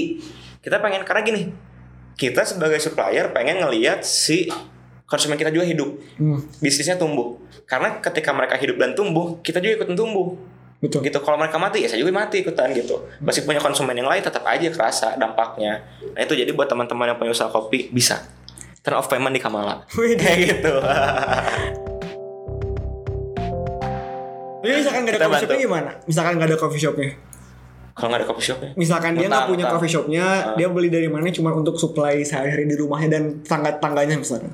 [0.57, 1.41] kita pengen karena gini
[2.13, 4.49] kita sebagai supplier pengen ngelihat si
[5.09, 5.89] konsumen kita juga hidup.
[6.17, 7.37] Hmm, bisnisnya tumbuh.
[7.69, 10.37] Karena ketika mereka hidup dan tumbuh kita juga ikutan tumbuh.
[10.83, 10.99] Betul.
[11.07, 11.15] gitu.
[11.23, 13.07] Kalau mereka mati ya saya juga mati ikutan gitu.
[13.23, 15.79] Masih punya konsumen yang lain tetap aja kerasa dampaknya.
[16.11, 18.19] Nah itu jadi buat teman-teman yang punya usaha kopi bisa.
[18.83, 19.87] Turn off payment di Kamala.
[19.95, 20.73] Wih, kayak gitu.
[24.63, 25.91] Jadi misalkan nggak ada Kita coffee shopnya gimana?
[26.03, 27.09] Misalkan nggak ada coffee shopnya.
[27.93, 30.55] Kalau nggak ada coffee shopnya Misalkan dia nggak punya coffee shopnya, Ah.
[30.57, 34.49] dia beli dari mana cuma untuk supply sehari-hari di rumahnya dan tangga-tangganya misalkan.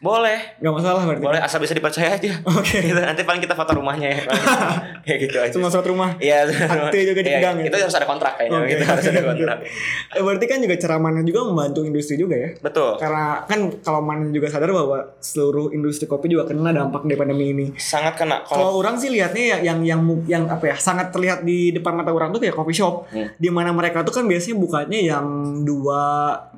[0.00, 1.24] Boleh Nggak masalah berarti.
[1.24, 2.80] boleh asal bisa dipercaya aja Oke.
[2.88, 4.20] gitu, nanti paling kita foto rumahnya ya
[5.04, 6.16] kayak gitu aja Cuma surat rumah.
[6.16, 7.64] Iya, Akte juga Iya, dipegang ya?
[7.68, 8.58] Itu harus ada kontrak kayaknya.
[8.64, 8.72] Oke.
[8.72, 9.58] Itu harus ada kontrak.
[10.10, 12.50] Eh, berarti kan juga cara mana juga membantu industri juga ya.
[12.58, 12.98] Betul.
[12.98, 17.54] Karena kan kalau mana juga sadar bahwa seluruh industri kopi juga kena dampak dari pandemi
[17.54, 17.66] ini.
[17.78, 18.42] Sangat kena.
[18.42, 22.10] Kalau orang sih lihatnya ya yang yang yang apa ya sangat terlihat di depan mata
[22.10, 23.06] orang tuh kayak coffee shop.
[23.14, 23.30] Hmm.
[23.38, 25.26] Di mana mereka tuh kan biasanya bukanya yang
[25.62, 26.02] dua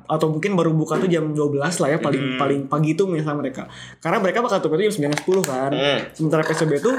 [0.03, 2.37] atau mungkin baru buka tuh jam 12 lah ya paling Hmm.
[2.37, 3.63] paling pagi itu misalnya mereka.
[3.97, 5.71] Karena mereka bakal tutup itu jam 9 10 kan.
[5.71, 5.99] Hmm.
[6.11, 6.91] Sementara PSBB itu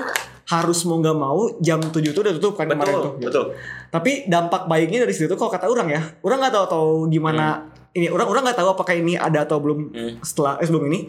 [0.44, 3.14] harus mau nggak mau jam 7 tuh udah tutup kan kemarin tuh.
[3.16, 3.44] betul, betul.
[3.88, 8.08] Tapi dampak baiknya dari situ kalau kata orang ya, orang nggak tahu tahu gimana ini
[8.08, 10.12] orang orang nggak tahu apakah ini ada atau belum Hmm.
[10.20, 11.00] setelah eh, sebelum ini.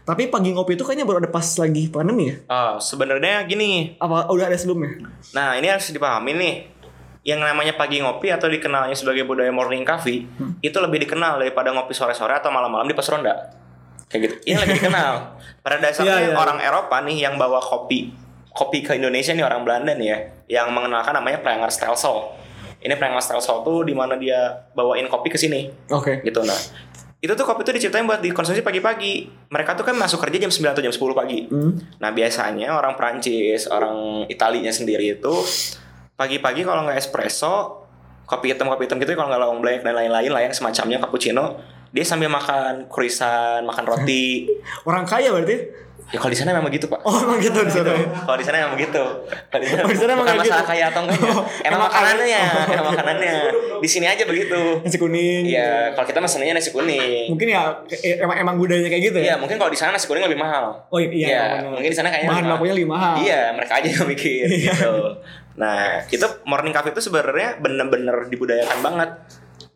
[0.00, 2.36] Tapi pagi ngopi itu kayaknya baru ada pas lagi pandemi ya.
[2.46, 3.94] Ah, sebenarnya gini.
[3.94, 5.06] Apa udah ada sebelumnya?
[5.30, 6.54] Nah, ini harus dipahami nih.
[7.20, 10.56] Yang namanya pagi ngopi atau dikenalnya sebagai budaya morning coffee Hmm.
[10.58, 13.52] itu lebih dikenal daripada ngopi sore-sore atau malam-malam di pos ronda.
[14.06, 14.34] Kayak gitu.
[14.46, 15.14] Ini lebih dikenal.
[15.64, 16.34] Pada dasarnya Iya, iya.
[16.34, 18.10] orang Eropa nih yang bawa kopi
[18.50, 20.18] kopi ke Indonesia nih orang Belanda nih ya,
[20.58, 22.34] yang mengenalkan namanya Prenger Stelsel.
[22.78, 24.40] Ini Prenger Stelsel tuh di mana dia
[24.72, 25.70] bawain kopi ke sini.
[25.88, 26.18] Oke.
[26.20, 26.56] gitu nah
[27.20, 29.12] itu tuh kopi tuh diciptain buat dikonsumsi pagi-pagi
[29.46, 31.76] mereka tuh kan masuk kerja jam 9 atau jam 10 pagi Hmm.
[32.00, 35.34] nah biasanya orang Prancis orang Italinya sendiri itu
[36.20, 37.80] pagi-pagi kalau nggak espresso
[38.22, 41.56] kopi hitam kopi hitam gitu kalau nggak long black dan lain-lain lah yang semacamnya cappuccino
[41.88, 44.46] dia sambil makan croissant makan roti
[44.86, 45.88] Orang kaya berarti?
[46.06, 47.94] ya kalau di sana memang gitu pak Oh emang gitu di sana.
[48.20, 48.98] kalau di sana memang begitu.
[49.46, 50.70] Kalau di sana, Oh, di sana emang bukan kayak masalah gitu.
[50.74, 51.30] kaya atau enggaknya.
[51.30, 52.42] Oh, emang makanannya,
[52.74, 53.34] emang makanannya.
[53.78, 54.60] Di sini aja begitu.
[54.82, 55.42] Nasi kuning.
[55.46, 57.30] Iya, kalau kita mesennya nasi kuning.
[57.30, 57.62] Mungkin ya
[57.94, 59.34] eh, emang emang budayanya kayak gitu Iya, ya.
[59.38, 60.82] mungkin kalau di sana nasi kuning lebih mahal.
[60.90, 62.54] Oh iya, Iya, emang- mungkin di sana kayaknya bahan mahal.
[62.58, 63.14] bakunya lebih mahal.
[63.16, 64.72] Iya, mereka aja yang mikir Iya.
[64.74, 64.94] gitu.
[65.58, 69.10] Nah, itu morning coffee itu sebenarnya bener-bener dibudayakan banget.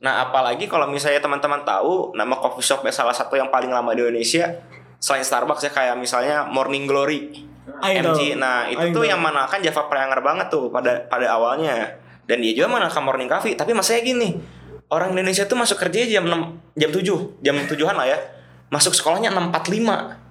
[0.04, 4.04] Nah, apalagi kalau misalnya teman-teman tahu nama coffee shop salah satu yang paling lama di
[4.04, 4.52] Indonesia
[5.00, 7.44] selain Starbucks ya kayak misalnya Morning Glory.
[7.80, 8.36] Ayo MG.
[8.36, 9.10] Nah, itu tuh tahu.
[9.10, 11.96] yang manakan Java Pranger banget tuh pada pada awalnya.
[12.24, 14.28] Dan dia juga manakan morning coffee, tapi masalahnya gini.
[14.88, 18.18] Orang Indonesia tuh masuk kerja jam 6, jam 7, jam 7-an lah ya.
[18.72, 20.23] Masuk sekolahnya 6.45.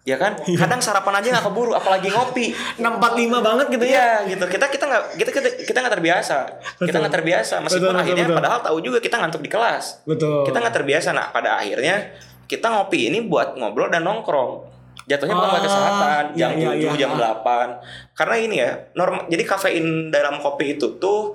[0.00, 0.32] Ya kan?
[0.42, 0.64] Iya.
[0.64, 2.56] Kadang sarapan aja nggak keburu, apalagi ngopi.
[2.80, 4.24] 645 banget gitu ya.
[4.24, 4.44] Iya gitu.
[4.48, 6.36] Kita kita nggak kita kita kita nggak terbiasa.
[6.48, 6.98] Kita Betul.
[7.04, 7.54] nggak terbiasa.
[7.60, 8.38] Meskipun Betul, akhirnya betul.
[8.40, 9.84] padahal tahu juga kita ngantuk di kelas.
[10.08, 10.48] Betul.
[10.48, 11.08] Kita nggak terbiasa.
[11.12, 11.96] Nah pada akhirnya
[12.44, 14.72] kita ngopi ini buat ngobrol dan nongkrong.
[15.04, 16.24] Jatuhnya bukan Ah, kesehatan.
[16.32, 16.90] iya, Jam iya, 7, iya.
[16.96, 17.68] jam 8.
[18.14, 21.34] Karena ini ya, norm jadi kafein dalam kopi itu tuh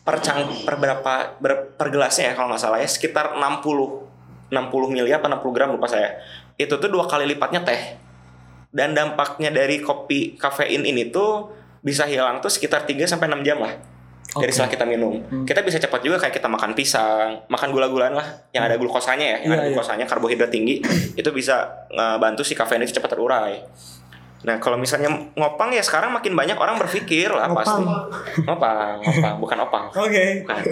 [0.00, 4.04] per cang per berapa ber- per gelasnya ya kalau nggak salah ya sekitar 60
[4.52, 4.52] 60
[4.86, 6.14] mili apa 60 gram lupa saya.
[6.54, 7.98] Itu tuh dua kali lipatnya teh.
[8.68, 13.62] Dan dampaknya dari kopi kafein ini tuh bisa hilang tuh sekitar 3 sampai 6 jam
[13.62, 13.70] lah.
[14.34, 14.56] Dari Oke.
[14.56, 15.14] setelah kita minum.
[15.44, 19.38] Kita bisa cepat juga kayak kita makan pisang, makan gula-gulaan lah yang ada glukosanya ya,
[19.46, 19.68] yang Iya, ada iya.
[19.70, 20.82] glukosanya karbohidrat tinggi
[21.20, 23.62] itu bisa ngebantu si kafein itu cepat terurai.
[24.44, 27.64] Nah, kalau misalnya ngopang ya sekarang makin banyak orang berpikir lah Ngopang.
[27.64, 27.84] pasti.
[28.42, 29.84] Ngopang, ngopang, bukan opang.
[29.94, 30.42] Oke.
[30.42, 30.62] Bukan.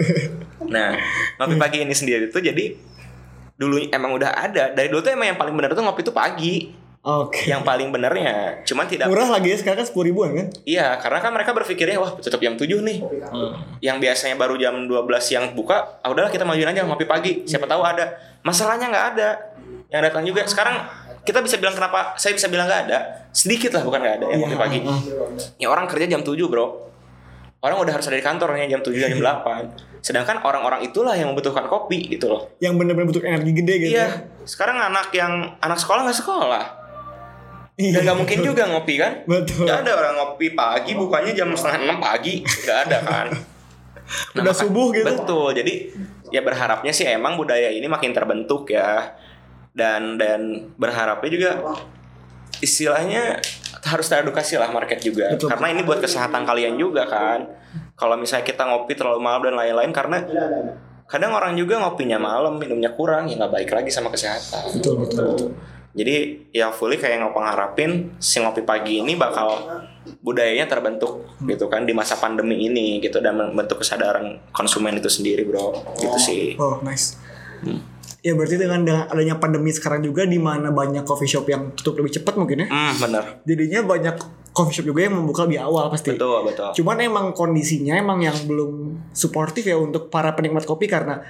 [0.69, 0.93] Nah,
[1.39, 2.73] ngopi pagi ini sendiri tuh jadi
[3.53, 4.73] dulu emang udah ada.
[4.73, 6.73] Dari dulu tuh emang yang paling benar tuh ngopi tuh pagi.
[7.03, 7.51] Oke.
[7.51, 8.63] Yang paling benernya.
[8.63, 10.47] Cuman tidak Murah lagi ya sekarang kan 10 ribuan kan?
[10.63, 13.03] Iya, karena kan mereka berpikirnya wah tutup jam 7 nih.
[13.83, 17.43] Yang biasanya baru jam 12 siang buka, ah udahlah kita majuin aja ngopi pagi.
[17.43, 18.07] Siapa tahu ada.
[18.47, 19.29] Masalahnya nggak ada.
[19.91, 20.75] Yang datang juga sekarang
[21.23, 23.27] kita bisa bilang kenapa saya bisa bilang nggak ada.
[23.35, 24.79] Sedikit lah bukan nggak ada yang Iya, ngopi pagi.
[24.87, 24.99] ah.
[25.59, 26.87] Ya orang kerja jam 7, Bro.
[27.59, 29.92] Orang udah harus ada di kantornya jam 7 dan jam 8.
[30.03, 32.51] Sedangkan orang-orang itulah yang membutuhkan kopi gitu loh.
[32.59, 33.95] Yang bener-bener butuh energi gede gitu.
[33.95, 34.03] Iya.
[34.03, 34.07] ya.
[34.43, 36.65] Sekarang anak yang anak sekolah nggak sekolah.
[37.79, 37.97] Iya.
[37.97, 39.23] Dan nggak mungkin juga ngopi kan?
[39.25, 39.65] Betul.
[39.65, 43.27] Gak ada orang ngopi pagi bukannya jam setengah enam pagi Gak ada kan
[44.37, 45.09] Udah subuh gitu.
[45.09, 45.89] Betul jadi
[46.29, 49.17] ya berharapnya sih emang budaya ini makin terbentuk ya
[49.73, 51.51] Dan dan berharapnya juga
[52.61, 53.41] istilahnya
[53.89, 55.49] harus teredukasi lah market juga Betul.
[55.49, 57.49] Karena ini buat kesehatan kalian juga kan
[57.93, 60.17] Kalau misalnya kita ngopi terlalu malam dan lain-lain Karena
[61.03, 65.25] kadang orang juga ngopinya malam minumnya kurang ya nggak baik lagi sama kesehatan Betul, betul,
[65.35, 65.49] betul.
[65.93, 66.15] jadi
[66.49, 69.61] ya fully kayak yang ngopang harapin si ngopi pagi ini bakal
[70.25, 75.45] budayanya terbentuk gitu kan di masa pandemi ini gitu dan membentuk kesadaran konsumen itu sendiri
[75.45, 77.19] bro gitu sih Oh, nice.
[77.61, 77.79] Hmm.
[78.23, 82.15] Ya berarti dengan, adanya pandemi sekarang juga di mana banyak coffee shop yang tutup lebih
[82.15, 82.67] cepat mungkin ya.
[82.71, 83.23] Hmm, bener.
[83.43, 84.15] Jadinya banyak
[84.53, 86.13] coffee shop juga yang membuka lebih awal pasti.
[86.13, 86.69] Betul, betul.
[86.77, 88.71] Cuman emang kondisinya emang yang belum
[89.11, 91.25] suportif ya untuk para penikmat kopi karena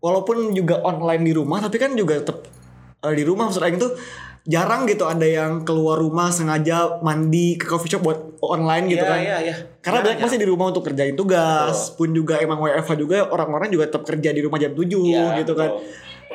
[0.00, 2.44] walaupun juga online di rumah tapi kan juga tetap
[3.00, 3.92] eh, di rumah maksud Aing tuh
[4.46, 9.10] jarang gitu ada yang keluar rumah sengaja mandi ke coffee shop buat online gitu Iya,
[9.10, 9.18] kan.
[9.18, 9.54] iya, iya.
[9.82, 13.90] Karena banyak masih di rumah untuk kerjain tugas, pun juga emang WFH juga orang-orang juga
[13.90, 15.70] tetap kerja di rumah jam 7 Iya, gitu kan.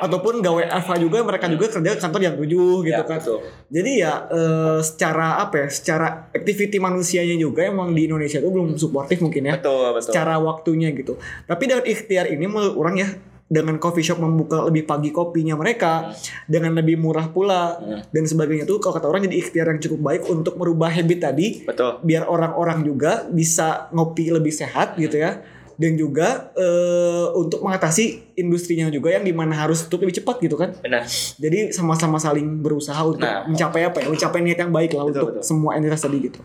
[0.02, 3.22] Ataupun gak WFH juga mereka juga kerja ke kantor jam 7 gitu Iya, kan.
[3.22, 3.38] betul.
[3.70, 5.68] Jadi ya eh, secara apa ya?
[5.70, 9.54] Secara activity manusianya juga emang di Indonesia itu belum suportif mungkin ya.
[9.62, 10.10] Betul, betul.
[10.10, 11.14] Secara waktunya gitu.
[11.46, 13.08] Tapi dengan ikhtiar ini menurut orang ya
[13.46, 16.16] dengan coffee shop membuka lebih pagi kopinya mereka
[16.48, 17.76] dengan lebih murah pula
[18.08, 21.60] dan sebagainya tuh kalau kata orang jadi ikhtiar yang cukup baik untuk merubah habit tadi
[21.68, 22.00] Betul.
[22.00, 25.44] biar orang-orang juga bisa ngopi lebih sehat gitu ya
[25.74, 28.04] dan juga eh, untuk mengatasi
[28.34, 31.04] industrinya juga yang di mana harus tutup lebih cepat gitu kan Benar.
[31.36, 33.44] jadi sama-sama saling berusaha untuk Nah.
[33.44, 35.42] mencapai apa ya mencapai niat yang baik lah Betul, untuk betul.
[35.42, 36.40] semua entitas tadi gitu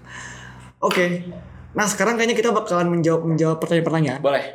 [0.80, 1.06] oke
[1.72, 4.46] nah sekarang kayaknya kita bakalan menjawab menjawab pertanyaan-pertanyaan Boleh.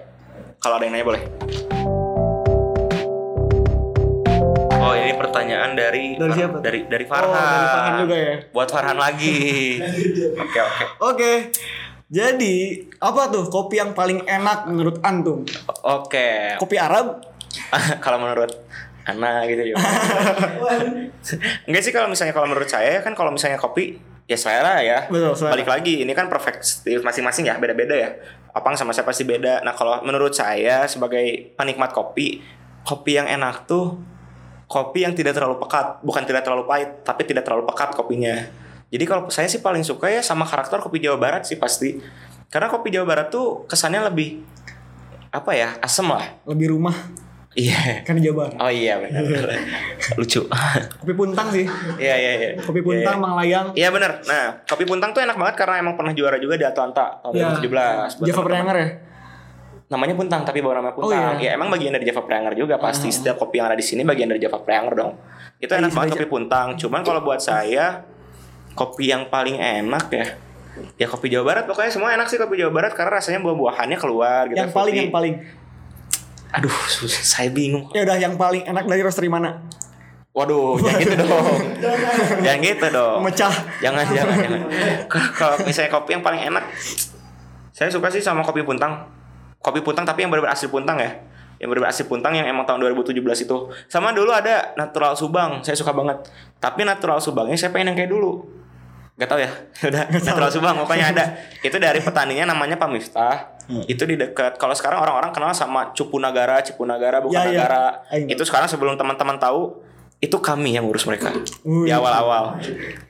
[0.57, 1.23] Kalau ada yang nanya boleh.
[4.75, 6.59] Oh, ini pertanyaan dari Dari siapa?
[6.59, 7.35] Dari dari oh Farhan.
[7.35, 9.39] dari Farhan juga ya Buat Farhan lagi.
[10.43, 10.85] Oke, oke.
[11.01, 11.33] oke
[12.12, 12.56] jadi
[13.00, 15.48] apa tuh kopi yang paling enak menurut antum
[15.80, 16.60] Oke.
[16.60, 17.24] kopi Arab
[18.04, 18.52] kalau menurut
[19.02, 19.74] Ana gitu ya.
[21.66, 23.98] Enggak sih kalau misalnya kalau menurut saya kan kalau misalnya kopi
[24.30, 25.10] ya selera ya.
[25.10, 25.58] Betul, selera.
[25.58, 28.10] Balik lagi ini kan perspektif masing-masing ya beda-beda ya.
[28.54, 29.66] Apang sama saya pasti beda.
[29.66, 32.38] Nah kalau menurut saya sebagai penikmat kopi,
[32.86, 33.98] kopi yang enak tuh
[34.70, 38.61] kopi yang tidak terlalu pekat, bukan tidak terlalu pahit, tapi tidak terlalu pekat kopinya.
[38.93, 41.97] Jadi kalau saya sih paling suka ya sama karakter kopi Jawa Barat sih pasti.
[42.47, 44.45] Karena kopi Jawa Barat tuh kesannya lebih
[45.28, 46.36] apa ya asem lah.
[46.45, 46.93] lebih rumah
[47.53, 48.01] Iya.
[48.03, 49.24] kan di Jawa Barat Oh iya benar.
[50.14, 50.45] Lucu.
[50.95, 51.64] kopi puntang sih
[51.97, 52.49] Iya iya iya.
[52.59, 54.20] kopi puntang Iya, Mang Layang Iya benar.
[54.22, 57.49] Nah, kopi puntang tuh enak banget karena emang pernah juara juga di Atlanta tahun Ya.
[57.57, 58.20] 2017.
[58.20, 58.43] Buat Java.
[58.43, 58.88] Pranger ya
[59.88, 61.12] Namanya puntang tapi bawa nama puntang.
[61.12, 61.36] Oh, iya.
[61.43, 63.09] Ya emang bagian dari Java Pranger juga pasti.
[63.09, 65.12] Setiap kopi yang ada di sini bagian dari Java Pranger dong.
[65.59, 66.68] Itu enak Iya, banget kopi puntang.
[66.74, 68.01] Cuman kalau buat saya
[68.73, 70.27] kopi yang paling enak ya
[70.97, 74.49] Ya kopi Jawa Barat pokoknya semua enak sih kopi Jawa Barat karena rasanya buah-buahannya keluar
[74.49, 74.57] gitu.
[74.57, 75.35] yang paling yang paling
[76.53, 77.89] Aduh, susah, saya bingung.
[77.91, 79.61] ya udah yang paling enak dari roastery mana
[80.33, 81.45] Waduh, jangan gitu dong.
[82.45, 83.18] jangan gitu dong.
[83.20, 83.53] Memecah.
[83.85, 84.61] Jangan, jangan, jangan.
[85.05, 86.64] Kalau- Kalau misalnya kopi yang paling enak,
[87.68, 89.12] saya suka sih sama kopi puntang.
[89.61, 91.20] Kopi puntang tapi yang benar-benar asli puntang ya.
[91.61, 93.12] Yang benar-benar asli puntang yang emang tahun 2017
[93.45, 93.57] itu.
[93.87, 96.16] Sama dulu ada natural subang, saya suka banget.
[96.57, 98.41] Tapi natural subangnya saya pengen yang kayak dulu.
[99.12, 99.50] Gak tau ya,
[99.92, 101.24] udah natural subang pokoknya ada.
[101.60, 103.36] Itu dari petaninya namanya Pak Miftah.
[103.68, 103.84] Hmm.
[103.84, 104.56] Itu di dekat.
[104.56, 107.50] Kalau sekarang orang-orang kenal sama Cupu Nagara, Cipu Nagara, bukan Ya, ya.
[107.62, 107.84] Nagara.
[108.08, 108.26] Tahu.
[108.26, 109.84] Itu sekarang sebelum teman-teman tahu
[110.18, 111.34] itu kami yang ngurus mereka
[111.66, 111.82] Wih.
[111.82, 112.54] di awal-awal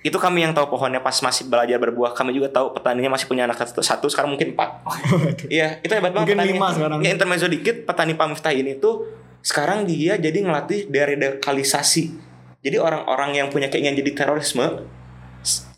[0.01, 3.45] itu kami yang tahu pohonnya pas masih belajar berbuah kami juga tahu petaninya masih punya
[3.45, 4.81] anak satu, satu sekarang mungkin empat
[5.53, 7.05] iya itu hebat banget Mungkin lima sekarang.
[7.05, 9.13] ya intermezzo dikit petani Pak Miftah ini tuh
[9.45, 12.17] sekarang dia jadi ngelatih deradikalisasi
[12.65, 14.81] jadi orang-orang yang punya keinginan jadi terorisme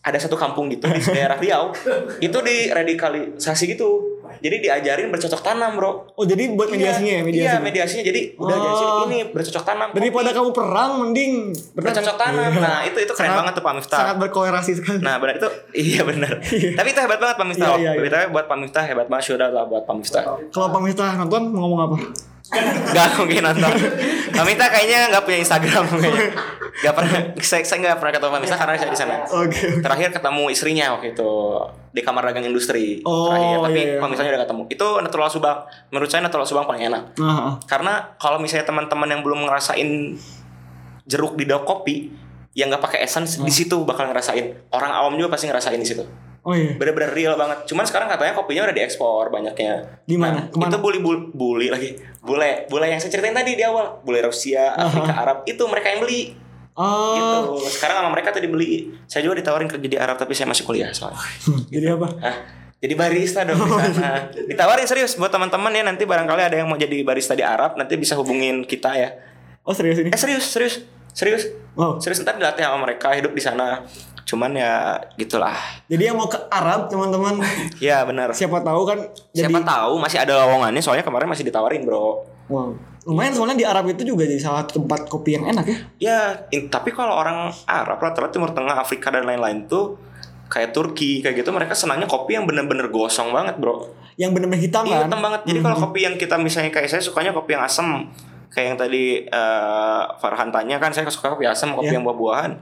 [0.05, 1.73] ada satu kampung gitu di daerah Riau
[2.19, 3.89] itu diradikalisasi gitu
[4.37, 8.21] jadi diajarin bercocok tanam bro oh jadi buat mediasinya ya Iya, mediasinya Iya, mediasinya jadi
[8.35, 8.61] udah Oh.
[8.61, 9.89] jadi sini, ini bercocok tanam.
[9.91, 10.37] daripada kopi.
[10.37, 11.33] kamu perang mending
[11.71, 12.51] bercocok tanam.
[12.53, 13.99] Nah, itu itu keren Sangat- banget tuh Pak Miftah.
[13.99, 16.33] sangat berkolerasi sekali Nah benar itu iya benar.
[16.79, 17.69] Tapi itu hebat banget Pak Miftah.
[17.71, 18.11] Iya, iya, iya.
[18.11, 20.23] Tapi buat Pak Miftah hebat banget sudah lah buat Pak Miftah.
[20.51, 21.97] kalau Pak Miftah nonton mau ngomong apa
[22.93, 23.73] Gak mungkin nonton.
[24.31, 26.29] Pak Miftah kayaknya nggak punya Instagram kayaknya.
[26.77, 27.19] Gak pernah.
[27.41, 29.15] Saya saya nggak pernah ketemu Pak Miftah karena saya di sana.
[29.25, 31.31] oke Terakhir ketemu istrinya waktu itu
[31.91, 33.01] di kamar dagang industri.
[33.03, 34.01] Oh, Terakhir tapi iya, iya.
[34.03, 34.63] Pak Miftahnya udah ketemu.
[34.69, 35.59] Itu natural subang.
[35.89, 37.03] Menurut saya natural subang paling enak.
[37.17, 39.89] nah, Karena kalau misalnya teman-teman yang belum ngerasain
[41.05, 42.13] jeruk di daun kopi
[42.55, 43.45] yang nggak pakai essence Hmm.
[43.45, 44.69] di situ bakal ngerasain.
[44.71, 46.05] Orang awam juga pasti ngerasain di situ.
[46.45, 47.65] Oh iya bener-bener real banget.
[47.65, 50.05] Cuman sekarang katanya kopinya udah diekspor banyaknya.
[50.05, 50.47] Di mana?
[50.53, 51.97] Nah, itu bully bully, bully lagi.
[52.21, 54.01] Bule, bule yang saya ceritain tadi di awal.
[54.05, 55.37] Bule Rusia, Afrika, Arab.
[55.49, 56.37] Itu mereka yang beli.
[56.77, 57.69] oh Gitu.
[57.81, 58.93] Sekarang sama mereka tuh dibeli.
[59.09, 61.21] Saya juga ditawarin kerja di Arab tapi saya masih kuliah soalnya.
[61.73, 62.37] jadi apa Hah?
[62.85, 64.29] Jadi barista dong di sana.
[64.29, 67.97] Ditawarin serius buat teman-teman ya nanti barangkali ada yang mau jadi barista di Arab nanti
[67.97, 69.09] bisa hubungin kita ya.
[69.65, 70.85] oh serius ini Eh serius, serius.
[71.15, 71.49] Serius.
[71.79, 73.81] oh Serius ntar dilatih sama mereka hidup di sana.
[74.25, 75.53] Cuman ya gitulah.
[75.85, 77.39] jadi yang mau ke Arab teman-teman
[77.79, 78.33] Ya benar.
[78.33, 78.99] siapa tahu kan
[79.31, 82.25] jadi Siapa tahu masih ada lowongannya soalnya kemarin masih ditawarin bro.
[82.47, 82.73] wow
[83.05, 86.19] lumayan soalnya di Arab itu juga jadi salah satu tempat kopi yang enak ya Ya
[86.51, 90.01] in- tapi kalau orang Arab rata-rata Timur Tengah Afrika dan lain-lain tuh
[90.47, 93.93] kayak Turki kayak gitu mereka senangnya kopi yang bener-bener gosong banget bro.
[94.15, 95.41] yang benar-benar hitam Iya kan hitam banget.
[95.45, 98.09] Jadi kalau kopi yang kita misalnya kayak saya sukanya kopi yang asem
[98.49, 101.99] kayak yang tadi eh, Farhan tanya kan saya suka kopi asam kopi Iya.
[101.99, 102.53] yang buah-buahan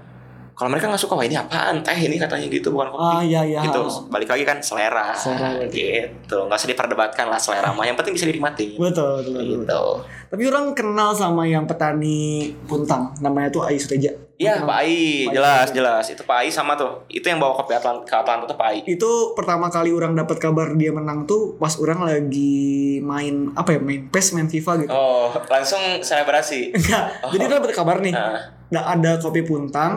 [0.52, 3.40] kalau mereka nggak suka wah ini apaan teh ini katanya gitu bukan kopi Ah iya
[3.42, 3.60] iya.
[3.62, 5.64] gitu balik lagi kan selera, Selera.
[5.66, 9.44] gitu nggak usah diperdebatkan lah selera mah yang penting bisa dinikmati Betul, betul, betul.
[9.58, 9.82] gitu
[10.28, 14.08] Tapi orang kenal sama yang petani puntang, namanya tuh Ai Suteja.
[14.34, 14.60] Iya.
[14.60, 15.28] Pak Ai Pak Ai.
[15.30, 18.56] jelas jelas itu Pak Ai sama tuh itu yang bawa kopi Atlant ke Atlanta tuh
[18.56, 22.56] Pak Ai Itu pertama kali orang dapat kabar dia menang tuh pas orang lagi
[22.98, 24.90] main apa ya main PES main FIFA gitu.
[24.90, 27.04] oh langsung selebrasi Enggak.
[27.28, 28.12] Jadi kita dapat kabar nih.
[28.12, 29.92] Nah, Nggak ada kopi puntang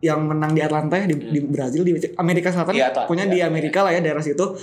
[0.00, 3.38] yang menang di Atlanta ya, di, di Brazil di Amerika Selatan Atlanta, punya iya, di
[3.44, 3.46] iya.
[3.48, 4.56] Amerika lah ya daerah situ.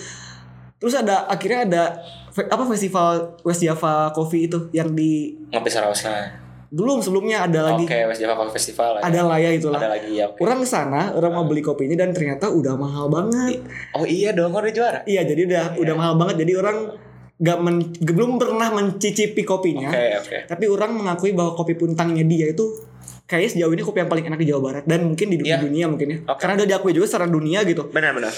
[0.78, 1.84] Terus ada akhirnya ada
[2.38, 8.06] apa festival West Java Coffee itu yang di ngopi Sarawasnya belum sebelumnya ada oke lagi
[8.12, 9.04] West Java Coffee Festival lah ya.
[9.08, 9.80] ada lah ya itulah.
[9.80, 10.44] ada lagi ya oke.
[10.44, 13.64] Orang ke sana, orang mau beli kopinya dan ternyata udah mahal banget.
[13.96, 16.44] oh iya dong udah juara Iya, jadi udah udah mahal banget.
[16.44, 16.78] Jadi orang
[17.40, 19.88] gak men, belum pernah mencicipi kopinya.
[19.88, 22.66] oke oke Tapi orang mengakui bahwa kopi puntangnya dia itu
[23.28, 25.60] kayaknya sejauh ini kopi yang paling enak di Jawa Barat dan mungkin di, di Iya.
[25.60, 26.18] dunia mungkin ya.
[26.26, 26.40] Oke.
[26.40, 27.86] Karena udah diakui juga secara dunia gitu.
[27.88, 28.32] benar benar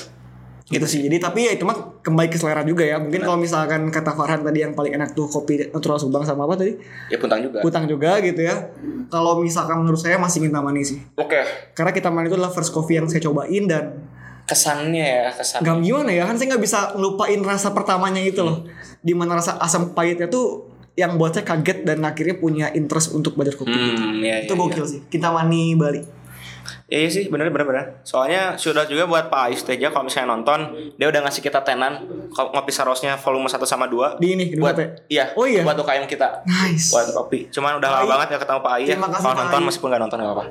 [0.66, 1.02] Gitu sih.
[1.02, 3.02] Jadi tapi ya itu mah kembali ke selera juga ya.
[3.02, 6.54] Mungkin kalau misalkan kata Farhan tadi yang paling enak tuh kopi natural Subang sama apa
[6.56, 6.78] tadi?
[7.10, 8.70] ya puntang juga Putang juga gitu ya.
[9.10, 11.02] Kalau misalkan menurut saya masih Kintamani sih.
[11.16, 11.42] oke
[11.74, 13.98] Karena Kintamani itu adalah first coffee yang saya cobain dan
[14.46, 18.66] kesannya ya kesan Gak gimana ya kan saya nggak bisa ngelupain rasa pertamanya itu loh
[19.00, 23.36] di mana rasa asam pahitnya tuh yang buat saya kaget dan akhirnya punya interest untuk
[23.36, 25.00] belajar kopi hmm ya, itu ya, gokil sih.
[25.08, 26.02] Kita mani Bali.
[26.90, 30.38] Ya, iya sih benar benar benar soalnya sudah juga buat Pak Ais Teja kalau misalnya
[30.38, 34.58] nonton dia udah ngasih kita tenan ngopi Sarosnya volume 1 sama 2 di ini di
[34.58, 35.06] buat Dope.
[35.10, 35.62] iya Oh iya?
[35.66, 36.46] buat UKM kita.
[36.46, 36.94] Nice.
[36.94, 38.94] Buat kopi cuman udah lama banget ya ketemu Pak Ai ya.
[38.98, 40.44] Terima kalau nonton meskipun nggak nonton nggak apa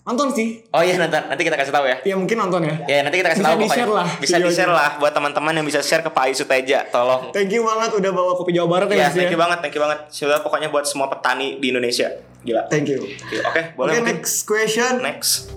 [0.00, 0.64] nonton sih.
[0.72, 1.96] Oh iya nonton nanti kita kasih tahu ya.
[2.08, 2.74] Ya mungkin nonton ya.
[2.88, 4.00] Ya nanti kita kasih Bisa tahu di-share pokoknya.
[4.00, 7.28] lah Bisa di share lah buat teman-teman yang bisa share ke Pak Ai Suteja Tolong.
[7.36, 9.74] Thank you banget udah bawa kopi Jawa Barat ya, Ya Mas, thank you banget Thank
[9.76, 9.98] you banget.
[10.08, 12.08] Sudah pokoknya buat semua petani di Indonesia.
[12.40, 12.72] Gila.
[12.72, 13.04] Thank you.
[13.44, 14.92] Oke boleh oke mungkin next question.
[15.04, 15.52] Next.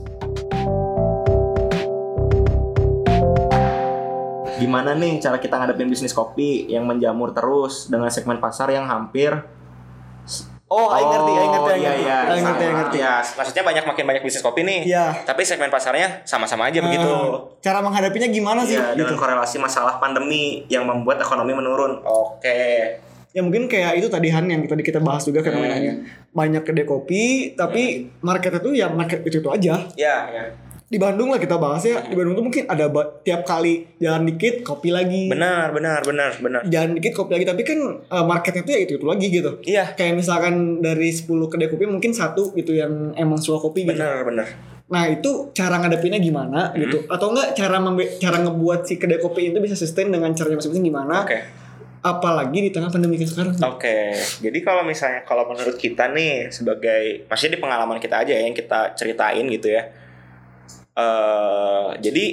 [4.60, 9.44] Gimana nih cara kita ngadepin bisnis kopi yang menjamur terus dengan segmen pasar yang hampir
[10.72, 12.18] oh I ngerti I ngerti iya, ngerti iya.
[12.24, 12.78] I ngerti I Sama.
[12.80, 14.80] ngerti Ya, maksudnya banyak makin banyak bisnis kopi nih.
[14.88, 15.06] Iya.
[15.26, 17.04] Tapi segmen pasarnya sama-sama aja begitu.
[17.04, 22.00] Eh, cara menghadapinya gimana sih Iya, dengan gitu korelasi masalah pandemi yang membuat ekonomi menurun.
[22.04, 23.00] Oke.
[23.34, 26.06] ya mungkin kayak itu tadi Han yang tadi kita bahas juga fenomenanya
[26.38, 30.44] banyak kedai kopi tapi marketnya tuh ya market itu itu aja Ya, ya.
[30.94, 32.86] Di Bandung lah kita bahas ya di Bandung tuh mungkin ada
[33.26, 35.26] tiap kali jalan dikit kopi lagi.
[35.26, 36.62] Benar, benar, benar, benar.
[36.70, 37.50] jalan dikit kopi lagi.
[37.50, 39.52] Tapi kan eh, marketnya tuh ya itu itu lagi gitu.
[39.66, 43.98] Iya, kayak misalkan dari 10 kedai kopi mungkin satu gitu yang emang suka kopi gitu.
[43.98, 44.48] Benar, benar.
[44.84, 47.10] nah itu cara ngadepinnya gimana gitu?
[47.10, 47.82] Atau enggak cara
[48.22, 51.26] cara ngebuat si kedai kopi itu bisa sustain dengan caranya masing-masing gimana?
[51.26, 51.66] Oke.
[52.04, 53.56] apalagi di tengah pandemi kayak sekarang.
[53.64, 54.12] Oke,
[54.44, 58.52] jadi kalau misalnya kalau menurut kita nih sebagai maksudnya di pengalaman kita aja ya yang
[58.52, 59.88] kita ceritain gitu ya.
[60.94, 62.26] Eh jadi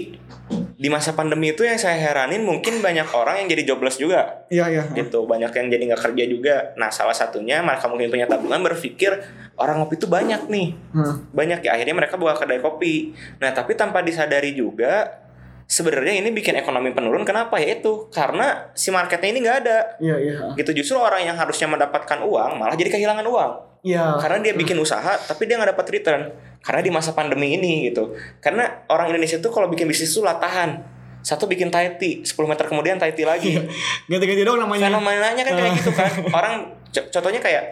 [0.80, 4.48] di masa pandemi itu yang saya heranin mungkin banyak orang yang jadi jobless juga.
[4.48, 4.84] Iya iya.
[4.96, 6.56] Gitu banyak yang jadi nggak kerja juga.
[6.80, 9.12] Nah salah satunya mereka mungkin punya tabungan berpikir
[9.60, 10.68] orang ngopi itu banyak nih.
[10.96, 11.28] Hmm.
[11.36, 13.12] banyak ya akhirnya mereka buka kedai kopi.
[13.44, 15.20] Nah tapi tanpa disadari juga
[15.68, 17.28] sebenarnya ini bikin ekonomi penurun.
[17.28, 17.60] Kenapa?
[17.60, 19.78] Ya itu karena si marketnya ini nggak ada.
[20.00, 20.36] Iya iya.
[20.56, 23.52] Gitu justru orang yang harusnya mendapatkan uang malah jadi kehilangan uang.
[23.84, 24.16] Iya.
[24.16, 26.22] Karena dia bikin usaha tapi dia nggak dapat return
[26.60, 30.80] karena di masa pandemi ini gitu karena orang Indonesia tuh kalau bikin bisnis tuh latahan
[31.20, 33.56] satu bikin Thai tea 10 meter kemudian Thai tea lagi
[34.08, 36.54] ganti-ganti dong namanya fenomenanya kan kayak gitu kan orang
[36.88, 37.64] co- contohnya kayak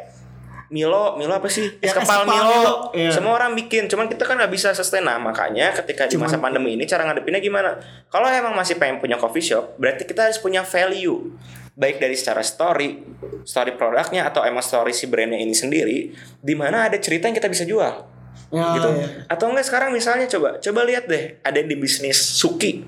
[0.68, 1.64] Milo, Milo apa sih?
[1.80, 2.44] Ya, Es kepal Milo.
[2.44, 3.08] Milo, iya.
[3.08, 5.00] Semua orang bikin, cuman kita kan nggak bisa sustain.
[5.00, 7.80] Nah, makanya ketika di Cuman- masa pandemi ini cara ngadepinnya gimana?
[8.12, 11.32] Kalau emang masih pengen punya coffee shop, berarti kita harus punya value.
[11.72, 13.00] Baik dari secara story,
[13.48, 17.48] story produknya atau emang story si brandnya ini sendiri, di mana ada cerita yang kita
[17.48, 18.17] bisa jual
[18.54, 18.88] ya, gitu.
[18.94, 19.08] iya.
[19.26, 22.86] Atau enggak sekarang misalnya coba coba lihat deh, ada di bisnis suki.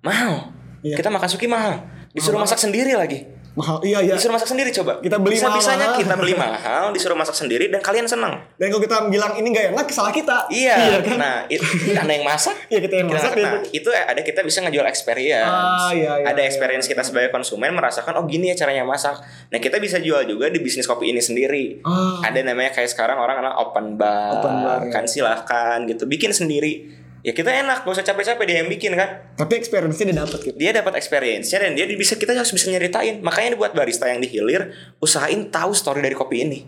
[0.00, 0.52] Mahal.
[0.80, 0.96] Iya.
[0.96, 1.84] Kita makan suki mahal.
[2.10, 3.39] Disuruh Mahal masak sendiri lagi.
[3.50, 5.02] Mahal iya iya Disuruh masak sendiri coba.
[5.02, 6.00] Kita beli bisa bisanya mahal.
[6.00, 8.38] kita beli mahal, disuruh masak sendiri dan kalian senang.
[8.54, 11.02] dan kalau kita bilang ini gak enak salah kita Iya.
[11.02, 12.54] kan Nah, itu yang masak.
[12.70, 15.50] Iya, kita yang masak, Nah, itu ada kita bisa ngejual experience.
[15.50, 19.18] Ah, iya, iya, ada iya, experience kita sebagai konsumen merasakan oh gini ya caranya masak.
[19.50, 21.82] Nah, kita bisa jual juga di bisnis kopi ini sendiri.
[21.82, 22.22] Ah.
[22.22, 24.38] Ada namanya kayak sekarang orang anak open bar.
[24.38, 24.92] Open bar, ya.
[24.92, 26.06] kan silahkan gitu.
[26.06, 26.99] Bikin sendiri.
[27.20, 29.20] Ya kita enak, gak usah capek-capek dia yang bikin kan.
[29.36, 33.20] tapi experience-nya dia dapat gitu Dia dapat experience-nya dan dia bisa kita harus bisa nyeritain.
[33.20, 34.72] Makanya buat barista yang dihilir,
[35.04, 36.58] usahain tahu story dari kopi ini.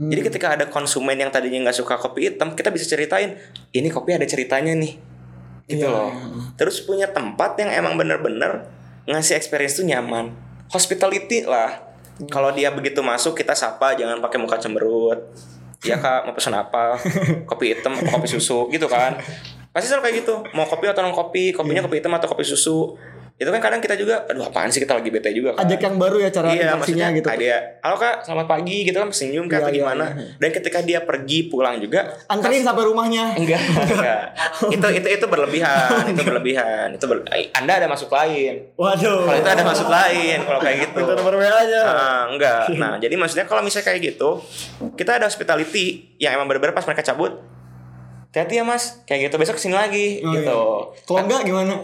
[0.00, 0.08] Hmm.
[0.08, 3.36] Jadi ketika ada konsumen yang tadinya nggak suka kopi hitam, kita bisa ceritain,
[3.76, 4.96] ini kopi ada ceritanya nih.
[5.68, 6.08] Gitu Iya, loh.
[6.08, 6.56] iya.
[6.56, 8.64] Terus punya tempat yang emang bener-bener
[9.04, 10.32] ngasih experience tuh nyaman.
[10.72, 11.84] Hospitality lah.
[12.32, 15.20] Kalau dia begitu masuk kita sapa jangan pakai muka cemberut.
[15.84, 16.96] Iya kak mau pesan apa?
[17.50, 19.14] Kopi hitam atau kopi susu gitu kan?
[19.70, 20.34] Pasti selalu kayak gitu.
[20.52, 21.52] Mau kopi atau non kopi?
[21.52, 22.96] Kopinya kopi hitam atau kopi susu?
[23.38, 25.62] Itu kan kadang kita juga, aduh apaan sih kita lagi bete juga kan?
[25.62, 27.28] Ajak yang baru ya cara Iya, interaksinya maksudnya gitu.
[27.30, 27.54] ada,
[27.86, 30.04] halo kak, selamat pagi gitu kan senyum kak Iya, atau iya, gimana?
[30.42, 33.38] Dan ketika dia pergi pulang juga, Anterin sampai rumahnya.
[33.38, 34.20] enggak, enggak.
[34.74, 37.22] itu itu itu berlebihan, itu berlebihan, itu ber,
[37.54, 38.74] Anda ada masuk lain.
[38.74, 39.30] Waduh.
[39.30, 40.98] Kalau itu ada masuk lain, kalau kayak gitu.
[41.06, 41.82] Nomor WA-nya.
[41.86, 42.74] Ah, enggak.
[42.82, 44.42] Nah, jadi maksudnya kalau misalnya kayak gitu,
[44.98, 47.38] kita ada hospitality yang emang bener-bener pas mereka cabut.
[48.38, 50.46] Hati-hati ya mas, kayak gitu besok ke sini lagi Oh, gitu.
[50.94, 51.02] iya.
[51.02, 51.74] Kalau enggak gimana?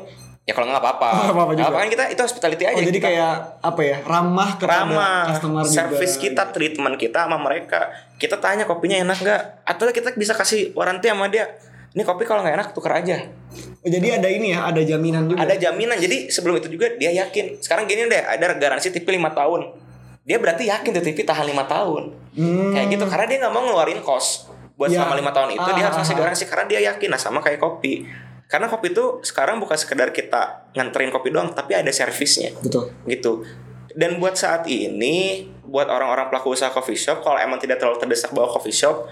[0.44, 1.08] Ya kalau nggak apa-apa.
[1.10, 1.72] Oh, apa-apa juga.
[1.74, 2.78] kan kita itu hospitality aja.
[2.78, 6.22] Oh jadi kita kayak apa ya ramah kepada ramah, customer service juga.
[6.30, 7.90] kita, treatment kita sama mereka.
[8.20, 9.40] Kita tanya kopinya enak nggak?
[9.66, 11.48] Atau kita bisa kasih waranti sama dia.
[11.90, 13.24] Ini kopi kalau nggak enak tukar aja.
[13.82, 15.42] Oh, jadi ada ini ya ada jaminan juga.
[15.42, 15.96] Ada jaminan.
[15.98, 17.58] Jadi sebelum itu juga dia yakin.
[17.58, 19.60] Sekarang gini deh, ada garansi TV 5 tahun.
[20.24, 22.02] Dia berarti yakin tuh TV tahan 5 tahun.
[22.36, 22.72] Hmm.
[22.76, 24.43] Kayak gitu karena dia nggak mau ngeluarin kos
[24.74, 25.00] buat Ya.
[25.00, 26.22] selama lima tahun itu dia Ah, harus ngasih ah, ah.
[26.24, 28.04] garansi karena dia yakin nah sama kayak kopi
[28.44, 32.90] karena kopi itu sekarang bukan sekedar kita nganterin kopi doang tapi ada servisnya Betul.
[33.04, 33.46] gitu
[33.92, 38.30] dan buat saat ini buat orang-orang pelaku usaha coffee shop kalau emang tidak terlalu terdesak
[38.30, 39.06] bawa coffee shop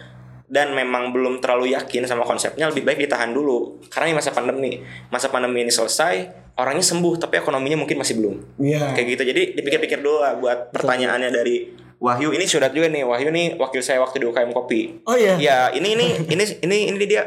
[0.47, 4.71] dan memang belum terlalu yakin sama konsepnya lebih baik ditahan dulu karena ini masa pandemi
[5.09, 8.93] masa pandemi ini selesai orangnya sembuh tapi ekonominya mungkin masih belum Iya.
[8.93, 11.73] kayak gitu jadi dipikir-pikir dulu lah buat pertanyaannya dari
[12.03, 15.39] Wahyu ini sudah juga nih Wahyu nih wakil saya waktu di UKM Kopi Oh iya.
[15.39, 17.23] ya ini ini ini ini ini dia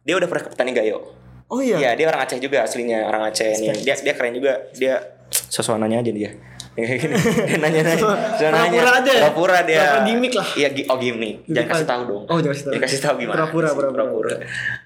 [0.00, 1.20] dia udah pernah ke petani gayo
[1.50, 1.82] Oh iya.
[1.82, 3.82] Iya, dia orang Aceh juga aslinya, orang Aceh nih.
[3.82, 4.70] Dia dia keren juga.
[4.70, 5.02] Dia
[5.50, 6.30] sosokan nanya aja dia.
[6.78, 7.14] Kayak gini.
[7.18, 8.06] Dia nanya-nanya.
[8.38, 8.78] Dia nanya.
[8.78, 9.20] Pura-pura aja ya?
[9.26, 9.80] Pura-pura dia.
[9.82, 10.48] Pura-pura gimmick lah.
[10.54, 11.34] Iya, oh gimmick.
[11.50, 12.22] Jangan kasih tahu dong.
[12.30, 12.72] Oh, jangan kasih tahu.
[12.72, 13.36] Jangan kasih tahu gimana.
[13.50, 14.30] Pura-pura, pura-pura.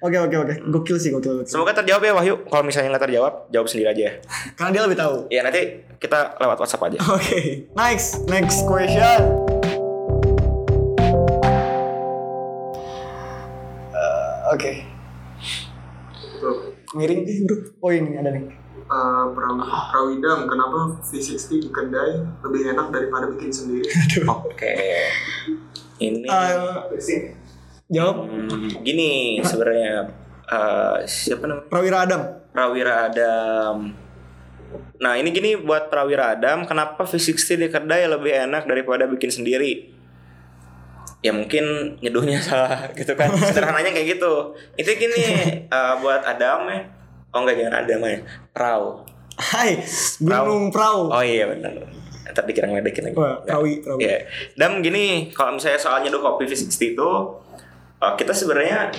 [0.00, 0.54] Oke oke oke.
[0.72, 1.44] Gokil sih gokil.
[1.44, 1.52] gokil.
[1.52, 2.34] Semoga terjawab ya Wahyu.
[2.48, 4.08] Kalau misalnya nggak terjawab, jawab sendiri aja.
[4.56, 5.16] Karena dia lebih tahu.
[5.28, 5.60] Ya nanti
[6.00, 6.98] kita lewat WhatsApp aja.
[7.12, 7.68] Oke.
[7.76, 9.20] Next next question.
[13.92, 14.72] Eh, Oke.
[16.94, 17.56] Miring sih bro.
[17.84, 18.63] Oh ini ada nih.
[18.84, 23.88] Uh, Prawidam, kenapa V60 di kedai lebih enak daripada bikin sendiri?
[24.28, 24.76] Oke.
[26.04, 27.32] Ini Eh,
[27.88, 30.10] jawab hmm, gini sebenarnya
[30.50, 31.66] eh, siapa namanya?
[31.70, 32.22] Prawira Adam.
[32.52, 33.76] Prawira Adam.
[35.00, 39.94] Nah ini gini buat Prawira Adam, kenapa V60 di kedai lebih enak daripada bikin sendiri?
[41.24, 43.32] Ya mungkin nyeduhnya salah gitu kan.
[43.48, 44.52] Sederhananya kayak gitu.
[44.76, 45.24] Itu gini
[45.64, 46.80] eh, buat Adam ya.
[47.34, 48.18] Oh enggak jangan Adam ya.
[48.54, 48.82] Praw.
[49.34, 49.82] Hai,
[50.22, 51.10] Gunung Prau.
[51.10, 51.74] Oh iya benar.
[52.30, 53.18] Ntar dikira ngeledekin lagi.
[53.18, 53.42] Wah.
[53.42, 54.06] Prawi, Prawi.
[54.06, 54.22] Iya.
[54.54, 57.10] Dan gini, kalau misalnya soal nyeduh kopi V60 itu
[57.98, 58.94] eh, kita sebenarnya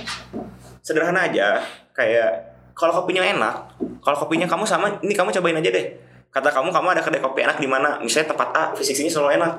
[0.84, 1.64] sederhana aja.
[1.96, 3.56] Kayak kalau kopinya enak,
[4.04, 5.88] kalau kopinya kamu sama, ini kamu cobain aja deh.
[6.28, 7.96] Kata kamu kamu ada kedai kopi enak di mana?
[8.04, 9.54] Misalnya tempat A, V60 selalu enak.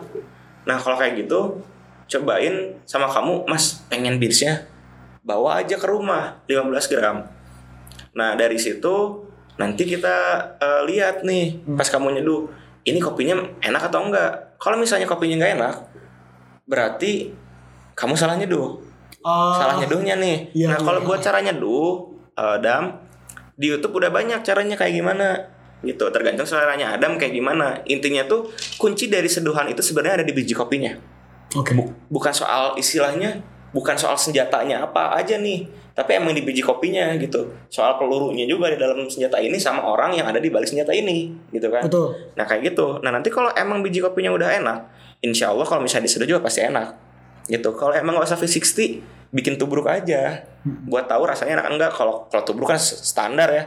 [0.69, 1.65] Nah, kalau kayak gitu
[2.13, 4.69] cobain sama kamu, Mas, pengen beersnya
[5.27, 7.36] bawa aja ke rumah 15 gram.
[8.17, 9.23] Nah dari situ
[9.57, 10.17] nanti kita
[10.59, 12.49] eh, lihat nih pas kamu nyeduh
[12.87, 14.57] ini kopinya enak atau enggak.
[14.57, 15.75] Kalau misalnya kopinya nggak enak,
[16.65, 17.31] berarti
[17.93, 18.83] kamu salah nyeduh.
[19.27, 20.55] Oh, Salah nyeduhnya nih.
[20.55, 21.07] Iya, nah kalau iya.
[21.11, 23.03] buat cara nyeduh, eh, Dam
[23.59, 25.51] di YouTube udah banyak caranya kayak gimana
[25.83, 26.07] gitu.
[26.15, 27.83] Tergantung seleranya Adam kayak gimana.
[27.91, 31.17] Intinya tuh kunci dari seduhan itu sebenarnya ada di biji kopinya
[31.55, 31.73] Oke.
[32.11, 33.41] bukan soal istilahnya
[33.75, 38.69] bukan soal senjatanya apa aja nih tapi emang di biji kopinya gitu soal pelurunya juga
[38.69, 42.15] di dalam senjata ini sama orang yang ada di balik senjata ini gitu kan Betul.
[42.37, 44.79] nah kayak gitu nah nanti kalau emang biji kopinya udah enak
[45.25, 46.89] insya Allah kalau misalnya diseduh juga pasti enak
[47.49, 49.01] gitu kalau emang nggak usah V60
[49.33, 50.47] bikin tubruk aja
[50.87, 53.65] buat tahu rasanya enak enggak kalau kalau tubruk kan standar ya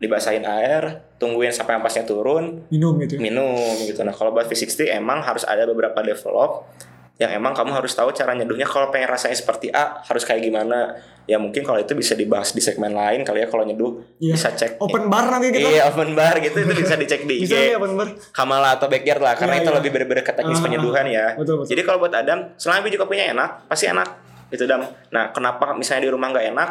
[0.00, 3.20] dibasahin air tungguin sampai ampasnya turun Minum gitu.
[3.20, 3.20] ya.
[3.20, 4.00] minum gitu.
[4.00, 6.64] Nah kalau buat V60 emang harus ada beberapa develop
[7.20, 10.96] yang emang kamu harus tahu cara nyeduhnya kalau pengen rasanya seperti A harus kayak gimana
[11.22, 14.34] ya mungkin kalau itu bisa dibahas di segmen lain kali ya kalau nyeduh Iya.
[14.34, 15.68] bisa cek Open bar nanti kita.
[15.70, 18.08] iya open bar gitu itu bisa dicek di Bisa IG open bar.
[18.30, 19.76] Kamala atau backyard lah karena Iya, itu iya.
[19.76, 21.68] lebih bener-bener ke teknis Ah, penyeduhan ya betul, betul.
[21.68, 24.08] jadi kalau buat Adam selama biji kopinya enak pasti enak
[24.48, 26.68] gitu Dam nah kenapa misalnya di rumah nggak enak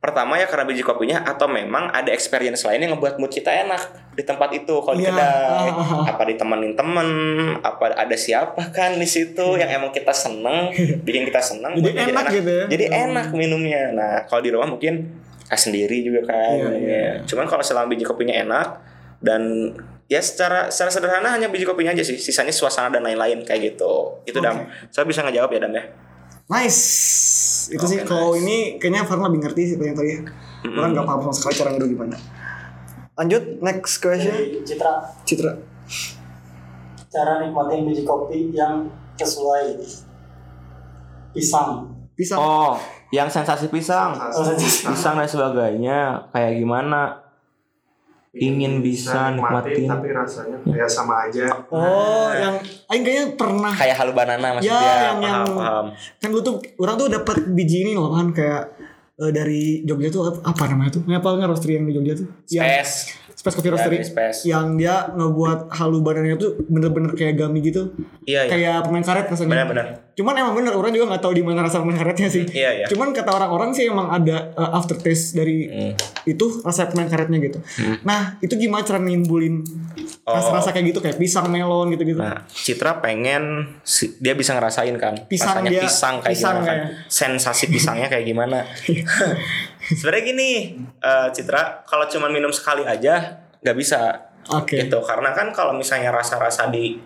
[0.00, 3.80] pertama ya karena biji kopinya atau memang ada experience lain yang ngebuat mood kita enak
[4.10, 5.12] di tempat itu kalau di Iya.
[5.12, 6.08] kedai Ah.
[6.08, 7.08] apa ditemenin temen
[7.60, 10.72] apa ada siapa kan di situ yang emang kita seneng
[11.06, 12.64] bikin kita seneng Jadi buatnya enak gitu ya.
[12.66, 13.02] jadi Hmm.
[13.06, 15.04] enak minumnya nah kalau di rumah mungkin
[15.46, 17.04] ah, sendiri juga kan Iya, minumnya.
[17.22, 18.68] cuman kalau selama biji kopinya enak
[19.20, 19.68] dan
[20.06, 24.16] ya secara secara sederhana hanya biji kopinya aja sih sisanya suasana dan lain-lain kayak gitu
[24.24, 24.42] itu Oke.
[24.42, 25.84] dam saya bisa ngejawab ya dam ya
[26.50, 26.80] Nice.
[27.70, 28.42] Itu sih Oke, kalau nice.
[28.42, 30.18] ini kayaknya Farhan lebih ngerti sih yang tadi.
[30.66, 32.16] Orang nggak paham sama sekali cara ngeduh gimana.
[33.14, 34.34] Lanjut next question.
[34.66, 34.92] Citra
[35.22, 35.52] Citra.
[37.10, 38.86] cara nikmatin biji kopi yang
[39.18, 39.82] sesuai
[41.34, 41.90] pisang.
[42.14, 42.38] Pisang.
[42.38, 42.74] Oh,
[43.10, 44.14] yang sensasi pisang.
[44.30, 44.90] Sensasi.
[44.90, 45.98] Pisang dan sebagainya
[46.30, 47.29] kayak gimana?
[48.30, 51.50] Ingin bisa nikmatin tapi rasanya kayak sama aja.
[51.66, 54.70] Oh, yang Aing kayaknya pernah kayak halu banana maksudnya.
[54.72, 55.86] Ya, yang- paham, yang- paham.
[56.16, 58.70] kan dulu tuh orang tuh dapat biji ini loh kan kayak
[59.18, 61.02] eh, dari Jogja tuh apa, namanya tuh?
[61.04, 62.26] Apa nggak roastery yang di Jogja tuh?
[62.46, 62.94] Yang Space.
[63.34, 63.96] Space Coffee Ya, Roastery.
[63.96, 64.38] di Space.
[64.44, 67.92] Yang dia ngebuat halu banannya tuh bener-bener kayak gummy gitu.
[68.22, 68.48] Iya, iya.
[68.48, 69.50] Kayak permen karet rasanya.
[69.50, 69.86] Benar-benar.
[70.12, 72.44] Cuman emang bener orang juga nggak tahu di mana rasa permen karetnya sih.
[72.46, 72.86] Iya, iya.
[72.86, 75.92] Cuman kata orang-orang sih emang ada uh, aftertaste dari Hmm.
[76.24, 77.58] Itu rasa permen karetnya gitu.
[78.02, 79.62] Nah itu gimana cara nimbulin
[80.22, 80.36] Oh.
[80.36, 82.20] rasa-rasa kayak gitu kayak pisang melon gitu-gitu.
[82.20, 83.66] Nah, Citra pengen
[84.16, 86.76] dia bisa ngerasain kan Pisang rasanya dia- pisang kayak pisang gimana kan.
[86.78, 86.88] kayak.
[87.08, 88.58] Sensasi pisangnya kayak gimana.
[89.90, 90.50] Sebenarnya gini,
[90.98, 94.76] eh, Citra kalau cuma minum sekali aja nggak bisa Oke.
[94.78, 96.96] gitu karena kan kalau misalnya rasa-rasa di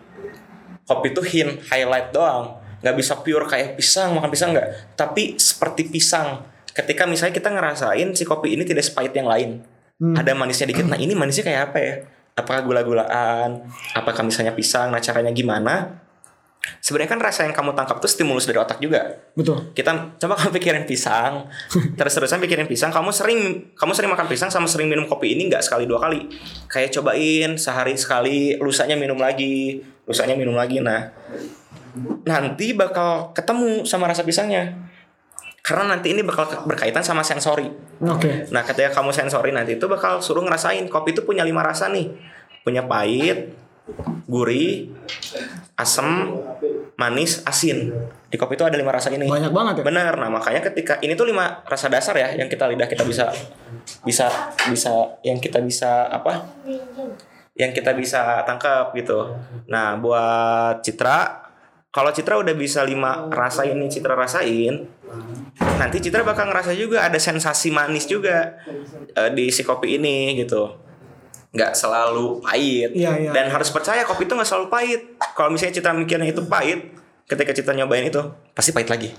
[0.85, 5.89] kopi itu hint highlight doang nggak bisa pure kayak pisang makan pisang nggak tapi seperti
[5.89, 6.45] pisang
[6.75, 9.63] ketika misalnya kita ngerasain si kopi ini tidak sepahit yang lain
[9.95, 10.11] Hmm.
[10.19, 10.91] ada manisnya dikit.
[10.91, 11.95] Nah ini manisnya kayak apa ya?
[12.35, 13.63] Apakah gula-gulaan?
[13.95, 14.91] Apakah misalnya pisang?
[14.91, 16.03] Nah caranya gimana?
[16.83, 19.07] Sebenarnya kan rasa yang kamu tangkap tuh stimulus dari otak juga.
[19.39, 19.71] Betul.
[19.71, 21.47] kita coba kamu pikirin pisang.
[21.95, 22.91] Terus-terusan pikirin pisang.
[22.91, 26.27] Kamu sering kamu sering makan pisang sama sering minum kopi ini nggak sekali dua kali?
[26.67, 29.79] Kayak cobain sehari sekali lusanya minum lagi
[30.11, 30.83] lusanya minum lagi.
[30.83, 31.15] Nah
[32.27, 34.75] nanti bakal ketemu sama rasa pisangnya
[35.65, 37.73] karena nanti ini bakal berkaitan sama sensori
[38.05, 38.53] Oke.
[38.53, 42.13] nah ketika kamu sensori nanti itu bakal suruh ngerasain kopi itu punya lima rasa nih
[42.61, 43.57] punya pahit
[44.29, 44.93] gurih
[45.77, 46.41] asam
[46.97, 47.91] manis asin
[48.35, 49.85] di kopi itu ada lima rasa ini Banyak banget ya.
[49.87, 50.19] Benar.
[50.19, 53.31] Nah, makanya ketika ini tuh lima rasa dasar ya yang kita lidah kita bisa
[54.03, 54.27] bisa
[54.67, 54.91] bisa
[55.23, 56.43] yang kita bisa apa?
[57.55, 59.39] Yang kita bisa tangkap gitu.
[59.71, 61.44] Nah, buat Citra
[61.95, 64.83] kalau Citra udah bisa lima rasa ini Citra rasain,
[65.79, 68.59] nanti Citra bakal ngerasa juga ada sensasi manis juga
[69.15, 70.75] eh, di si kopi ini gitu.
[71.55, 72.91] Nggak selalu pahit.
[72.99, 73.31] Iya, iya.
[73.31, 75.01] Dan harus percaya kopi itu nggak selalu pahit.
[75.39, 76.99] Kalau misalnya Citra mikirnya itu pahit,
[77.31, 78.19] ketika Citra nyobain itu
[78.59, 79.15] pasti pahit lagi.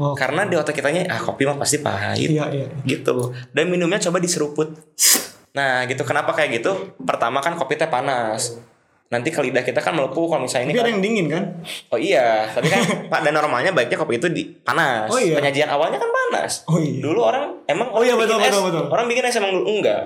[0.00, 0.16] Oh.
[0.16, 2.66] Karena di otak kitanya ah kopi mah pasti pahit Iya iya.
[2.88, 3.36] gitu.
[3.52, 4.72] Dan minumnya coba diseruput.
[5.54, 6.02] Nah, gitu.
[6.02, 6.98] Kenapa kayak gitu?
[7.04, 8.58] Pertama kan kopi teh panas.
[9.14, 10.94] Nanti ke lidah kita kan melepuh kalau misalnya ini Tapi ada kan.
[10.98, 11.44] yang dingin kan?
[11.86, 12.82] Oh iya, tapi kan
[13.14, 15.06] pada normalnya baiknya kopi itu di panas.
[15.06, 15.38] Oh iya.
[15.38, 16.66] Penyajian awalnya kan panas.
[16.66, 16.98] Oh iya.
[16.98, 18.84] Dulu orang emang Oh iya, orang betul, bikin betul, es, betul.
[18.90, 20.02] Orang bikin es emang dulu enggak.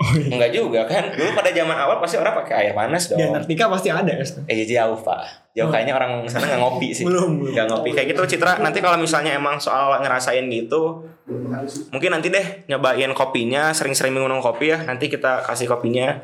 [0.00, 0.32] Oh iya.
[0.32, 1.04] Enggak juga kan.
[1.12, 3.20] Dulu pada zaman awal pasti orang pakai air panas dong.
[3.20, 4.32] Di Antartika pasti ada es.
[4.48, 7.10] Eh jauh pak Jauh kayaknya orang sana nggak ngopi sih Oh.
[7.10, 7.52] Belum, belum.
[7.52, 11.02] Nggak ngopi Kayak gitu Citra Nanti kalau misalnya emang soal ngerasain gitu
[11.90, 16.16] Mungkin nanti deh Nyobain kopinya Sering-sering minum kopi ya Nanti kita kasih kopinya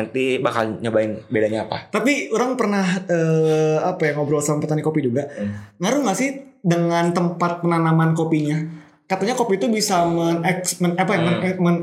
[0.00, 5.04] Nanti bakal nyobain bedanya apa Tapi orang pernah eh, apa ya ngobrol sama petani kopi
[5.04, 5.28] juga.
[5.28, 5.76] Hmm.
[5.76, 6.30] Ngaruh nggak sih
[6.64, 8.56] dengan tempat penanaman kopinya?
[9.04, 10.40] Katanya kopi itu bisa men,
[10.80, 11.76] men apa ya men, men,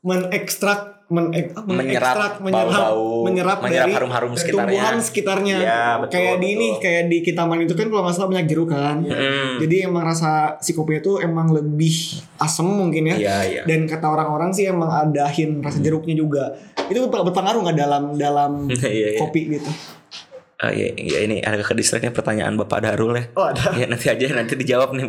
[0.00, 1.66] menekstrak men, Hmm.
[1.66, 4.62] Menyerap menyerap bau-bau, menyerap, menyerap dari harum-harum sekitarnya.
[4.70, 5.56] tumbuhan sekitarnya.
[5.58, 6.54] Iya, betul, kayak di betul.
[6.54, 8.96] ini kayak di Kitaman itu kan kalau nggak salah banyak jeruk kan.
[9.02, 9.58] Hmm.
[9.58, 13.16] Jadi emang rasa si kopi itu emang lebih asam mungkin ya.
[13.18, 16.54] Iya iya Dan kata orang-orang sih emang ada hin rasa jeruknya juga.
[16.90, 19.18] Itu berpengaruh nggak dalam dalam Iya, iya.
[19.18, 19.70] kopi gitu?
[20.60, 23.24] Ah, iya, iya, ini agak ke distract nih pertanyaan Bapak Darul ya.
[23.32, 23.72] Oh ada.
[23.72, 25.08] Ya nanti aja nanti dijawab nih.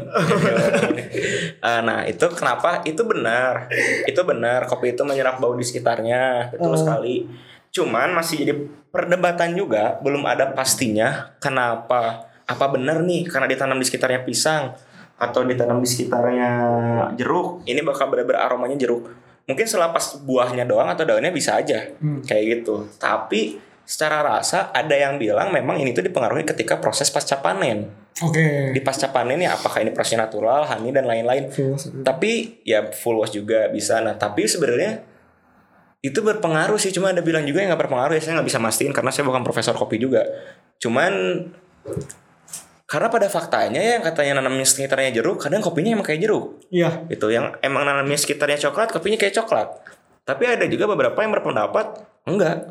[1.59, 2.79] Eh, nah itu kenapa?
[2.87, 3.67] Itu benar.
[4.07, 4.63] Itu benar.
[4.65, 6.55] Kopi itu menyerap bau di sekitarnya.
[6.55, 6.79] Betul Oh.
[6.79, 7.27] sekali.
[7.67, 8.53] Cuman masih jadi
[8.91, 9.99] perdebatan juga.
[9.99, 11.35] Belum ada pastinya.
[11.43, 12.31] Kenapa?
[12.47, 13.27] Apa benar nih?
[13.27, 14.71] Karena ditanam di sekitarnya pisang
[15.19, 16.49] atau ditanam di sekitarnya
[17.15, 17.67] jeruk.
[17.67, 19.03] Ini bakal benar-benar aromanya jeruk.
[19.51, 22.23] Mungkin selepas buahnya doang atau daunnya bisa aja Hmm.
[22.23, 22.87] kayak gitu.
[22.95, 27.91] Tapi secara rasa ada yang bilang memang ini tuh dipengaruhi ketika proses pasca panen
[28.23, 28.71] Oke.
[28.71, 31.51] di pasca panen ya apakah ini proses natural, honey dan lain-lain.
[31.99, 33.99] Tapi ya full wash juga bisa.
[33.99, 35.03] Nah tapi sebenarnya
[35.99, 36.89] itu berpengaruh sih.
[36.89, 38.21] Cuma ada bilang juga yang nggak berpengaruh ya.
[38.23, 40.23] Saya nggak bisa mastiin karena saya bukan profesor kopi juga.
[40.79, 41.11] Cuman
[42.91, 46.59] karena pada faktanya ya yang katanya nanamnya sekitarnya jeruk, kadang kopinya emang kayak jeruk.
[46.67, 47.07] Iya.
[47.07, 49.79] Itu yang emang nanamnya sekitarnya coklat, kopinya kayak coklat.
[50.27, 52.67] Tapi ada juga beberapa yang berpendapat enggak.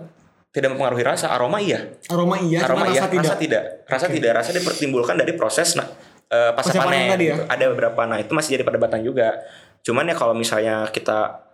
[0.52, 3.22] Tidak mempengaruhi rasa, aroma iya Aroma iya, aroma iya, rasa tidak.
[3.24, 3.64] rasa tidak.
[3.86, 5.86] Rasa tidak, rasa dipertimbulkan dari proses nah,
[6.26, 7.10] eh, pasca Pasca panen panen.
[7.16, 7.36] tadi ya?
[7.46, 9.40] Ada beberapa, nah itu masih jadi perdebatan juga.
[9.80, 11.48] Cuman ya kalau misalnya kita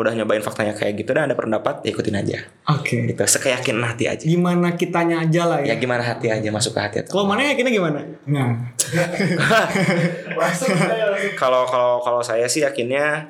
[0.00, 2.38] udah nyobain faktanya kayak gitu dan ada pendapat, ya ikutin aja.
[2.66, 3.04] Oke.
[3.06, 4.24] Gitu, sekeyakinan hati aja.
[4.24, 5.74] Gimana kitanya aja lah Ya ya.
[5.76, 6.96] gimana hati aja, masuk ke hati.
[7.04, 8.00] Kalau mana yakinnya gimana?
[8.24, 8.48] Nah.
[11.36, 13.28] Kalau kalau kalau saya sih yakinnya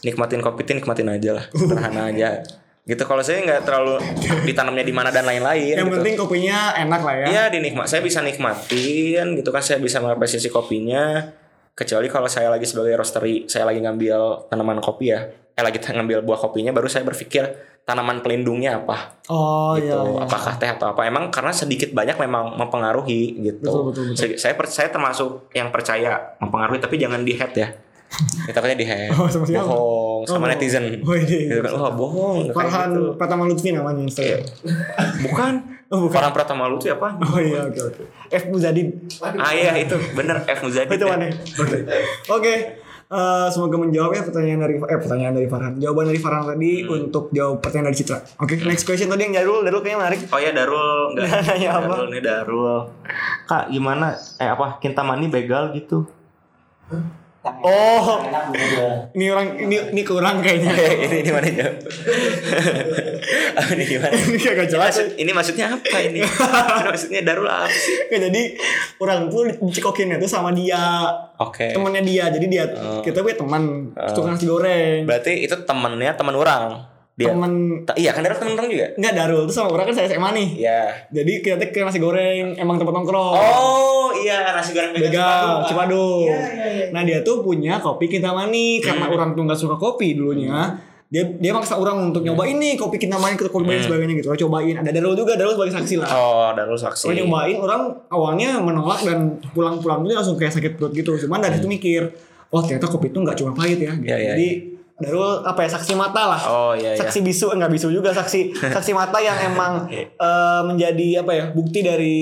[0.00, 2.40] nikmatin kopi nikmatin aja lah, sederhana aja.
[2.80, 4.02] gitu kalau saya nggak terlalu
[4.42, 5.96] ditanamnya di mana dan lain-lain Yang gitu.
[6.00, 7.26] penting kopinya enak lah ya.
[7.28, 11.22] Iya dinikmat, saya bisa nikmatin gitu kan saya bisa mengapresiasi kopinya.
[11.80, 16.20] Kecuali kalau saya lagi sebagai roastery, saya lagi ngambil tanaman kopi ya, eh lagi ngambil
[16.20, 17.48] buah kopinya, baru saya berpikir
[17.88, 19.88] tanaman pelindungnya apa, Oh gitu.
[19.88, 19.96] iya.
[19.96, 20.20] iya.
[20.28, 21.08] Apakah teh atau apa?
[21.08, 23.64] Emang karena sedikit banyak memang mempengaruhi gitu.
[23.64, 24.36] Betul, betul, betul.
[24.36, 27.72] Saya, saya termasuk yang percaya mempengaruhi, tapi jangan di head ya.
[28.10, 29.62] Kita takutnya di head, Oh, sama siapa?
[29.64, 30.84] bohong, sama Oh, netizen.
[30.98, 31.46] oh, ini.
[31.46, 32.36] Gitu kan, wah bohong.
[32.44, 33.02] kayak Farhan gitu.
[33.14, 34.42] Pratama Lutfi namanya Instagram.
[35.22, 35.52] Bukan.
[35.88, 36.12] Oh, bukan.
[36.12, 37.14] Farhan Pratama Lutfi apa?
[37.16, 38.02] Oh iya oke oke.
[38.28, 38.88] F Muzadin.
[39.36, 40.90] Ah iya itu bener F Muzadi.
[40.90, 41.30] Itu mana?
[41.32, 41.76] Oke.
[42.28, 42.54] Oke.
[43.08, 45.74] Eh, semoga menjawab ya pertanyaan dari eh pertanyaan dari Farhan.
[45.76, 46.94] Jawaban dari Farhan tadi Hmm.
[47.00, 48.18] untuk jawab pertanyaan dari Citra.
[48.38, 50.20] Oke, next question tadi yang Darul, Darul kayaknya menarik.
[50.26, 51.90] Oh ya Darul enggak Nanya apa?
[51.92, 52.78] Darul nih Darul.
[53.44, 56.06] Kak gimana eh apa Kintamani begal gitu.
[57.40, 58.20] Oh,
[59.16, 60.76] ini orang ini ini kurang kayaknya.
[61.08, 61.76] ini di mana jawab?
[63.70, 64.12] Ini di mana?
[64.12, 64.92] ini kagak Ini jelas.
[64.92, 66.20] maksud, ini maksudnya apa ini?
[66.24, 68.08] Ini maksudnya Darul apa sih?
[68.08, 68.42] Jadi
[68.98, 71.72] orang tuh dicekokinnya tuh sama dia Oke.
[71.72, 73.00] temannya dia jadi dia Oh.
[73.00, 73.62] kita punya teman
[74.12, 76.76] tukang nasi goreng Berarti itu temennya teman orang.
[77.20, 77.28] Dia.
[77.30, 77.52] teman
[77.82, 78.86] Ta- iya kan Darul temen orang juga.
[78.94, 80.80] enggak Darul tuh sama orang kan saya SMA nih Iya.
[81.10, 86.24] jadi kita ke nasi goreng emang tempat nongkrong Oh iya nasi goreng begal Cipadu.
[86.24, 86.86] Iya, iya, iya.
[86.90, 89.14] Nah dia tuh punya kopi Kintamani karena Hmm.
[89.14, 90.74] orang tuh nggak suka kopi dulunya.
[91.06, 94.28] Dia dia maksa orang untuk nyobain nih kopi Kintamani ke kopi dan sebagainya gitu.
[94.28, 94.74] Orang cobain.
[94.76, 96.06] Ada Darul juga, Darul sebagai saksi lah.
[96.06, 96.18] Hmm.
[96.18, 97.04] Oh Darul saksi.
[97.04, 99.18] Orang nyobain, orang awalnya menolak dan
[99.48, 101.14] pulang-pulang tuh langsung kayak sakit perut gitu.
[101.16, 102.02] Cuman dari situ mikir,
[102.48, 103.90] oh ternyata kopi itu nggak cuma pahit ya.
[103.92, 104.06] Gitu.
[104.06, 104.48] Iya, iya, Jadi
[105.00, 106.42] Darul apa ya saksi mata lah.
[106.44, 107.00] Oh iya iya.
[107.00, 109.88] Saksi bisu enggak bisu juga saksi saksi mata yang emang
[110.26, 112.18] eh, menjadi apa ya bukti dari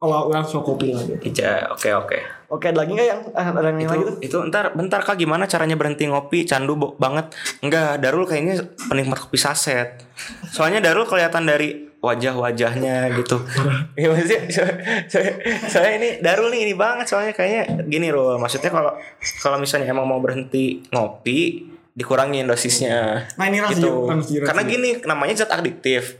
[0.00, 0.08] Hmm.
[0.32, 1.44] orang suka kopi lah gitu.
[1.44, 2.39] Iya, oke oke.
[2.50, 4.16] Oke, ada lagi nggak yang ada yang itu, lagi tuh?
[4.26, 6.42] itu ntar bentar kak gimana caranya berhenti ngopi?
[6.42, 7.30] Candu bo- banget.
[7.62, 10.02] Enggak Darul kayaknya penikmat kopi saset.
[10.50, 13.38] Soalnya Darul kelihatan dari wajah-wajahnya gitu.
[13.94, 14.66] Ya maksudnya so-
[15.06, 15.36] so-
[15.70, 18.98] soalnya ini Darul nih ini banget soalnya kayaknya gini loh maksudnya kalau
[19.38, 23.30] kalau misalnya emang mau berhenti ngopi dikurangin dosisnya.
[23.36, 24.08] Nah, ini gitu.
[24.10, 26.16] setuju, karena gini namanya zat adiktif.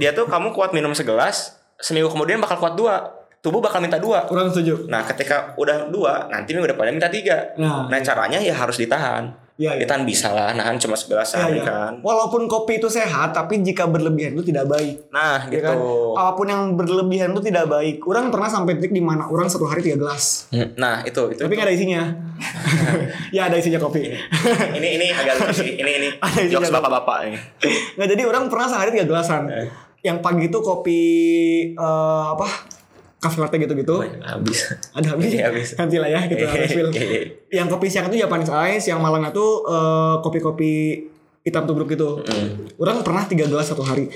[0.00, 4.24] Dia tuh kamu kuat minum segelas seminggu kemudian bakal kuat dua tubuh bakal minta dua
[4.24, 4.86] Kurang setuju.
[4.86, 7.54] Nah, ketika udah dua, nanti minggu depannya minta tiga.
[7.54, 7.86] Nah.
[7.86, 9.30] Nah, caranya ya harus ditahan.
[9.58, 9.82] Iya, iya.
[9.82, 11.66] Ditahan bisa lah, nahan cuma segelas Ya, ya.
[11.66, 11.98] kan.
[11.98, 15.10] Walaupun kopi itu sehat, tapi jika berlebihan itu tidak baik.
[15.10, 15.66] Nah, Ya gitu.
[15.66, 15.76] kan?
[16.14, 17.98] Apa pun yang berlebihan itu tidak baik.
[18.06, 20.46] Orang pernah sampai titik di mana orang satu hari tiga gelas.
[20.54, 21.42] Hmm, Nah, itu itu.
[21.42, 22.02] Tapi nggak ada isinya.
[23.34, 24.14] ya ada isinya kopi.
[24.78, 25.74] ini ini agak lucu sih.
[25.74, 27.38] Ini ini Ada isinya jokes bapak-bapak ini.
[27.98, 29.42] Nggak jadi orang pernah sehari tiga gelasan.
[29.50, 29.66] Eh.
[30.06, 31.02] Yang pagi itu kopi
[31.74, 32.77] eh, apa?
[33.18, 33.98] Cafe latte gitu-gitu.
[34.22, 34.58] Habis.
[34.94, 35.30] Ada habis.
[35.30, 35.68] Iya, habis.
[35.74, 36.88] Nanti lah ya kita refill.
[37.50, 40.72] yang kopi siang itu Japanese ice, yang malamnya tuh eh, kopi-kopi
[41.42, 42.22] hitam tubruk gitu.
[42.76, 44.06] Orang pernah tiga gelas satu hari.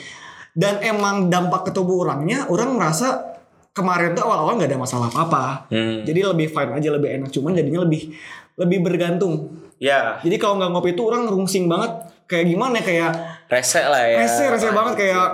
[0.52, 3.34] Dan emang dampak ke tubuh orangnya, orang merasa
[3.72, 5.66] kemarin tuh awal-awal nggak ada masalah apa-apa.
[5.72, 6.04] Hmm.
[6.04, 7.32] Jadi lebih fine aja, lebih enak.
[7.32, 8.12] Cuman jadinya lebih
[8.54, 9.48] lebih bergantung.
[9.82, 11.90] Ya, Jadi kalau nggak ngopi itu orang rungsing banget.
[12.30, 12.78] Kayak gimana?
[12.78, 13.12] ya, Kayak
[13.50, 14.18] rese lah ya.
[14.22, 15.28] rese, rese banget kayak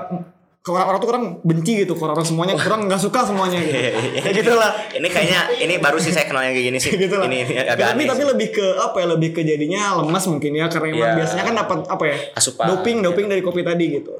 [0.58, 3.78] ke orang-orang tuh orang benci gitu, ke orang semuanya kurang nggak suka semuanya gitu.
[4.24, 4.70] Kayak gitu lah.
[4.92, 6.92] Ini kayaknya ini baru sih saya kenal yang kayak gini sih.
[7.08, 7.24] gitu lah.
[7.30, 8.10] Ini, ini agak tapi aneh.
[8.12, 8.28] tapi sih.
[8.28, 9.06] lebih ke apa ya?
[9.16, 11.08] Lebih ke jadinya lemas mungkin ya karena Iya.
[11.24, 12.16] biasanya kan dapat apa ya?
[12.36, 12.64] Asupan.
[12.68, 14.12] Doping, doping dari kopi tadi gitu.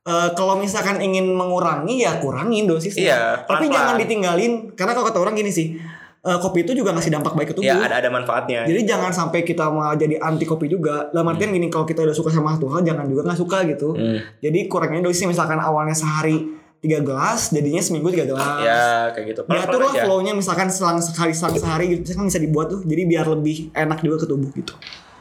[0.00, 3.04] Eh, kalau misalkan ingin mengurangi ya kurangin dosisnya.
[3.04, 5.76] Iya, Tapi jangan ditinggalin karena kalau kata orang gini sih,
[6.20, 7.68] eh, kopi itu juga ngasih dampak baik ke tubuh.
[7.68, 8.68] Ya, ada ada manfaatnya.
[8.68, 11.08] Jadi jangan sampai kita malah jadi anti kopi juga.
[11.12, 13.96] Dalam artian gini kalau kita udah suka sama satu hal jangan juga nggak suka gitu.
[13.96, 14.18] Hmm.
[14.40, 18.64] Jadi kurangnya dosisnya misalkan awalnya sehari tiga gelas, jadinya seminggu tiga gelas.
[18.64, 19.40] Ya, kayak gitu.
[19.44, 23.04] Diatur Pelan-pelan lah flow-nya misalkan selang sekali selang sehari gitu kan bisa dibuat tuh jadi
[23.04, 24.72] biar lebih enak juga ke tubuh gitu.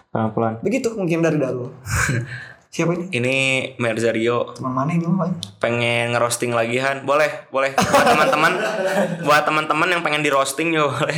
[0.09, 0.63] Pelan-pelan.
[0.63, 1.71] Begitu mungkin dari Darul.
[2.69, 3.09] Siapa ini?
[3.09, 3.37] Ini
[3.81, 4.53] Merzario.
[4.53, 5.01] Teman mana ini
[5.57, 7.01] pengen ngerosting lagi Han.
[7.01, 7.73] Boleh boleh.
[7.73, 8.53] Buat teman-teman.
[9.25, 11.17] Buat teman-teman yang pengen di roasting yo boleh.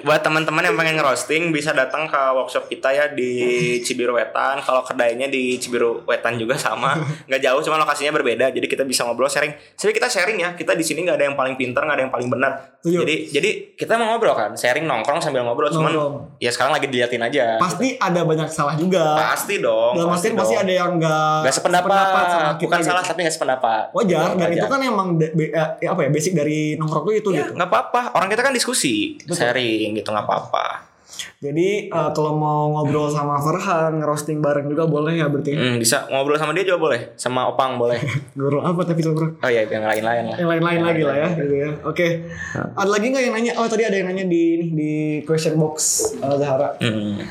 [0.00, 4.64] Buat teman-teman yang pengen ngerosting bisa datang ke workshop kita ya di Cibiru Wetan.
[4.64, 6.96] Kalau kedainya di Cibiru Wetan juga sama.
[7.28, 8.48] Nggak jauh cuma lokasinya berbeda.
[8.48, 9.52] Jadi kita bisa ngobrol sharing.
[9.76, 10.56] Jadi kita sharing ya.
[10.56, 12.80] Kita di sini nggak ada yang paling pintar nggak ada yang paling benar.
[12.80, 13.04] Setuju.
[13.04, 14.56] jadi jadi kita mau ngobrol kan?
[14.56, 15.68] Sharing nongkrong sambil ngobrol.
[15.68, 16.40] Cuman Nongkrong.
[16.40, 17.60] ya sekarang lagi diliatin aja.
[17.60, 19.20] Pasti ada banyak salah juga.
[19.20, 20.62] pasti dong Dalam pasti dong.
[20.62, 22.88] ada yang nggak Gak sependapat, sama kita bukan gitu.
[22.88, 23.84] salah tapi gak sependapat.
[23.90, 24.50] Wajar dan Wajar.
[24.54, 27.52] itu kan emang eh, apa ya basic dari nongkrong tuh itu ya, gitu.
[27.58, 28.14] nggak apa-apa.
[28.14, 30.95] Orang kita kan diskusi, sharing gitu nggak apa-apa.
[31.38, 35.54] Jadi eh, kalau mau ngobrol sama Farhan, ngerosting bareng juga boleh ya berarti.
[35.54, 38.00] Hmm, bisa ngobrol sama dia juga boleh, sama Opang boleh.
[38.36, 40.36] Ngobrol apa tapi ngobrol Oh iya, yang lain-lain lah.
[40.36, 41.70] yang lain-lain lagi lah ya gitu ya.
[41.86, 42.06] Oke.
[42.54, 43.52] Ada lagi nggak yang nanya?
[43.56, 44.92] Oh tadi ada yang nanya di ini di
[45.24, 45.76] question box
[46.20, 46.74] uh, Zahara.
[46.82, 47.22] Hmm.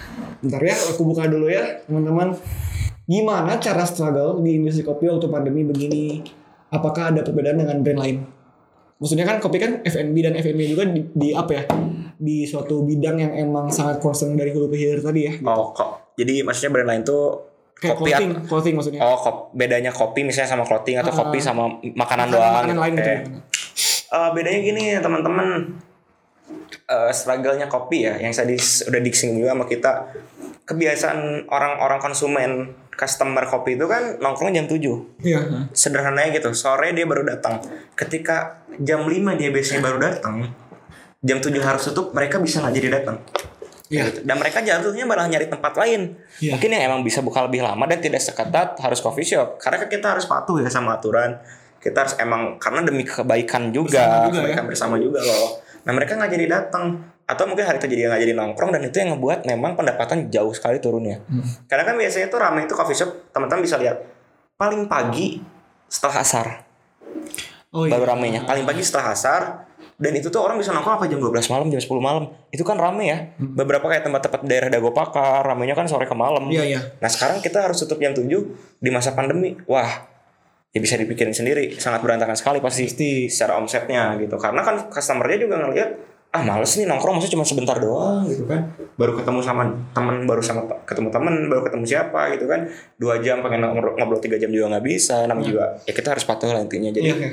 [0.42, 2.34] Bentar ya, aku buka dulu ya teman-teman.
[3.06, 6.26] Gimana cara struggle di industri kopi waktu pandemi begini?
[6.74, 8.18] Apakah ada perbedaan dengan brand lain?
[8.96, 11.64] Maksudnya kan kopi kan F&B dan F&B juga di, di apa ya?
[12.16, 15.34] Di suatu bidang yang emang sangat concern dari hulu ke hilir tadi ya.
[15.44, 16.16] Oh kok.
[16.16, 17.24] Jadi maksudnya brand lain tuh
[17.76, 19.02] Kayak kopi clothing, at- clothing maksudnya.
[19.04, 21.18] Oh, kop, bedanya kopi misalnya sama clothing atau Ah.
[21.22, 22.54] kopi sama makanan Makanan- doang.
[22.56, 23.04] makanan lain gitu.
[23.04, 23.16] Oke.
[24.16, 25.60] Eh, bedanya gini ya teman-teman.
[26.86, 30.06] Eh, struggle-nya kopi ya, yang tadi udah disinggung juga sama kita.
[30.64, 32.52] Kebiasaan orang-orang konsumen
[32.94, 34.80] customer kopi itu kan nongkrong jam 7
[35.20, 35.68] Iya.
[35.72, 37.60] sederhananya gitu sore dia baru datang
[37.92, 40.48] ketika jam 5 dia biasanya baru datang
[41.20, 43.20] jam 7 harus tutup mereka bisa nggak jadi datang
[43.86, 44.04] Iya.
[44.08, 44.20] Gitu.
[44.24, 46.56] dan mereka jatuhnya malah nyari tempat lain Iya.
[46.56, 50.16] mungkin yang emang bisa buka lebih lama dan tidak seketat harus coffee shop karena kita
[50.16, 51.36] harus patuh ya sama aturan
[51.78, 54.70] kita harus emang karena demi kebaikan juga, Bersama juga kebaikan ya.
[54.72, 56.86] bersama juga loh nah mereka nggak jadi datang
[57.24, 60.52] atau mungkin hari itu jadi nggak jadi nongkrong dan itu yang ngebuat memang pendapatan jauh
[60.52, 61.42] sekali turunnya Hmm.
[61.66, 63.98] karena kan biasanya tuh ramai itu coffee shop teman-teman bisa lihat
[64.56, 65.42] paling pagi
[65.86, 66.48] setelah asar
[67.70, 67.92] Oh iya.
[67.92, 69.42] baru ramenya paling pagi setelah asar
[69.96, 72.76] dan itu tuh orang bisa nongkrong apa jam 12 malam jam 10 malam itu kan
[72.76, 76.54] rame ya beberapa kayak tempat-tempat daerah Dago Pakar ramenya kan sore ke malam Hmm.
[76.54, 76.80] Iya, iya.
[76.98, 78.28] nah sekarang kita harus tutup jam 7
[78.76, 80.08] di masa pandemi wah
[80.76, 81.72] ya bisa dipikirin sendiri.
[81.80, 83.32] Sangat berantakan sekali pasti Pasti.
[83.32, 84.36] secara omsetnya gitu.
[84.36, 85.90] Karena kan customernya juga ngelihat
[86.36, 88.68] ah males nih nongkrong maksudnya cuma sebentar doang gitu kan.
[89.00, 89.64] Baru ketemu sama
[89.96, 92.68] temen baru sama ketemu temen baru ketemu siapa gitu kan.
[93.00, 95.24] Dua jam pengen ngobrol tiga jam juga nggak bisa.
[95.24, 96.92] Namanya juga ya kita harus patuh lah intinya.
[96.92, 97.16] Jadi Iya.
[97.16, 97.32] iya.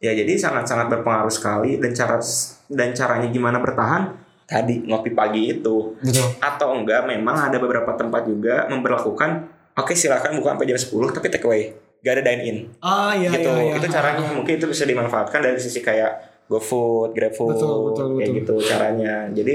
[0.00, 1.82] ya jadi sangat sangat berpengaruh sekali.
[1.82, 2.22] Dan cara
[2.70, 4.14] dan caranya gimana bertahan?
[4.46, 5.98] Tadi ngopi pagi itu.
[5.98, 6.26] Betul.
[6.38, 9.30] atau enggak memang ada beberapa tempat juga memperlakukan
[9.74, 13.28] oke silakan buka sampai jam 10 tapi take away gak ada dine in Ah iya
[13.28, 13.74] gitu iya, iya.
[13.76, 18.58] itu caranya mungkin itu bisa dimanfaatkan dari sisi kayak GoFood, GrabFood, Betul, betul, kayak betul.
[18.58, 19.14] gitu caranya.
[19.30, 19.54] Jadi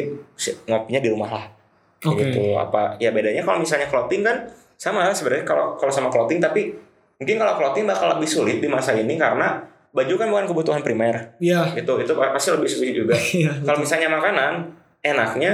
[0.63, 1.45] ngopinya di rumah lah.
[1.99, 2.23] Kayak Oke.
[2.31, 2.41] gitu.
[2.55, 4.47] Apa ya bedanya kalau misalnya clothing kan
[4.80, 6.72] sama sebenarnya kalau kalau sama clothing tapi
[7.19, 9.59] mungkin kalau clothing bakal lebih sulit di masa ini karena
[9.91, 11.35] baju kan bukan kebutuhan primer.
[11.43, 11.76] Iya.
[11.76, 13.15] Itu itu pasti lebih sulit juga.
[13.43, 13.51] Iya.
[13.67, 14.51] kalau misalnya makanan
[15.03, 15.53] enaknya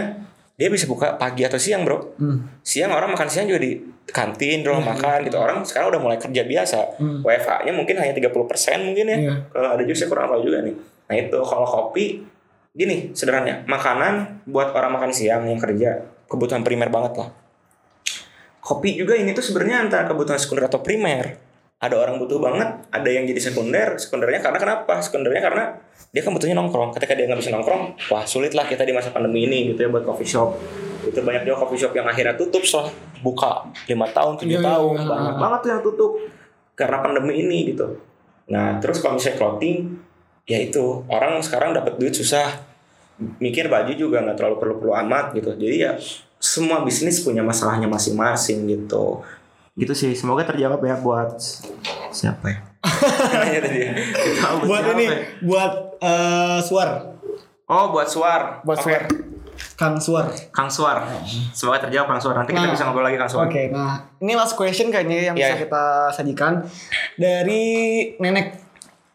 [0.61, 2.21] dia bisa buka pagi atau siang, Bro.
[2.21, 2.61] Hmm.
[2.61, 5.41] Siang orang makan siang juga di kantin, di rumah makan gitu.
[5.41, 7.01] Orang sekarang udah mulai kerja biasa.
[7.01, 7.25] Hmm.
[7.25, 8.29] WFH-nya mungkin hanya 30%
[8.85, 9.17] mungkin ya.
[9.17, 9.33] Iya.
[9.49, 10.77] Kalau ada saya kurang tahu juga nih.
[11.09, 12.21] Nah itu kalau kopi
[12.77, 17.33] gini sederhananya makanan buat orang makan siang yang kerja kebutuhan primer banget lah.
[18.61, 21.41] Kopi juga ini tuh sebenarnya antara kebutuhan sekunder atau primer.
[21.82, 23.98] Ada orang butuh banget, ada yang jadi sekunder.
[23.98, 25.02] Sekundernya karena kenapa?
[25.02, 25.66] Sekundernya karena
[26.14, 26.94] dia kan butuhnya nongkrong.
[26.94, 29.90] Ketika dia nggak bisa nongkrong, wah sulit lah kita di masa pandemi ini gitu ya
[29.90, 30.62] buat coffee shop.
[31.10, 32.94] Itu banyak juga coffee shop yang akhirnya tutup setelah
[33.26, 35.10] buka lima tahun, tujuh iya, tahun, iya.
[35.10, 36.12] banyak banget tuh yang tutup
[36.78, 37.98] karena pandemi ini gitu.
[38.53, 39.78] Nah terus kalau misalnya clothing,
[40.45, 42.62] ya itu orang sekarang dapat duit susah,
[43.41, 45.53] mikir baju juga nggak terlalu perlu-perlu amat gitu.
[45.58, 45.98] Jadi ya
[46.41, 49.22] semua bisnis punya masalahnya masing-masing gitu.
[49.73, 50.11] Gitu sih.
[50.14, 51.35] Semoga terjawab ya buat
[52.11, 52.57] siapa ya?
[53.61, 53.91] Tadi ya.
[54.61, 55.18] Buat siapa ini, ya?
[55.41, 56.89] buat eh, Suar.
[57.65, 58.60] Oh buat Suar.
[58.61, 58.80] Buat.
[58.80, 59.03] Suar.
[59.77, 60.27] Kang Suar.
[60.52, 61.06] Kang Suar.
[61.53, 62.35] Semoga terjawab Kang Suar.
[62.35, 62.73] Nanti kita Nah.
[62.73, 63.48] bisa ngobrol lagi Kang Suar.
[63.48, 65.53] Oke, nah ini last question kayaknya yang Iya.
[65.53, 66.53] bisa kita sajikan
[67.15, 67.64] dari
[68.18, 68.57] nenek.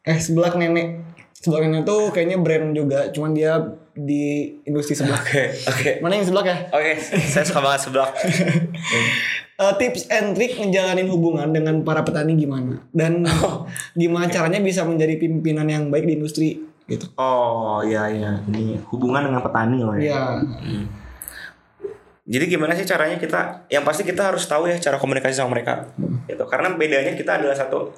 [0.03, 1.03] Eh sebelah nenek.
[1.37, 3.59] Sebelah nenek tuh kayaknya brand juga, cuman dia
[3.97, 5.17] di industri sebelah.
[5.19, 5.91] Oke, oke.
[6.05, 6.57] Mana yang sebelah ya?
[6.69, 8.09] Oke, saya suka banget sebelah.
[9.57, 12.77] Eh, tips and trick ngejalanin hubungan dengan para petani gimana?
[12.93, 13.65] Dan Oh.
[13.97, 17.09] gimana caranya bisa menjadi pimpinan yang baik di industri gitu.
[17.17, 20.05] Oh iya iya, ini hubungan dengan petani loh ya.
[20.05, 20.21] Iya.
[22.29, 23.65] Jadi gimana sih caranya kita?
[23.73, 25.89] Yang pasti kita harus tahu ya cara komunikasi sama mereka.
[26.29, 26.45] Gitu.
[26.45, 27.97] Karena bedanya kita adalah satu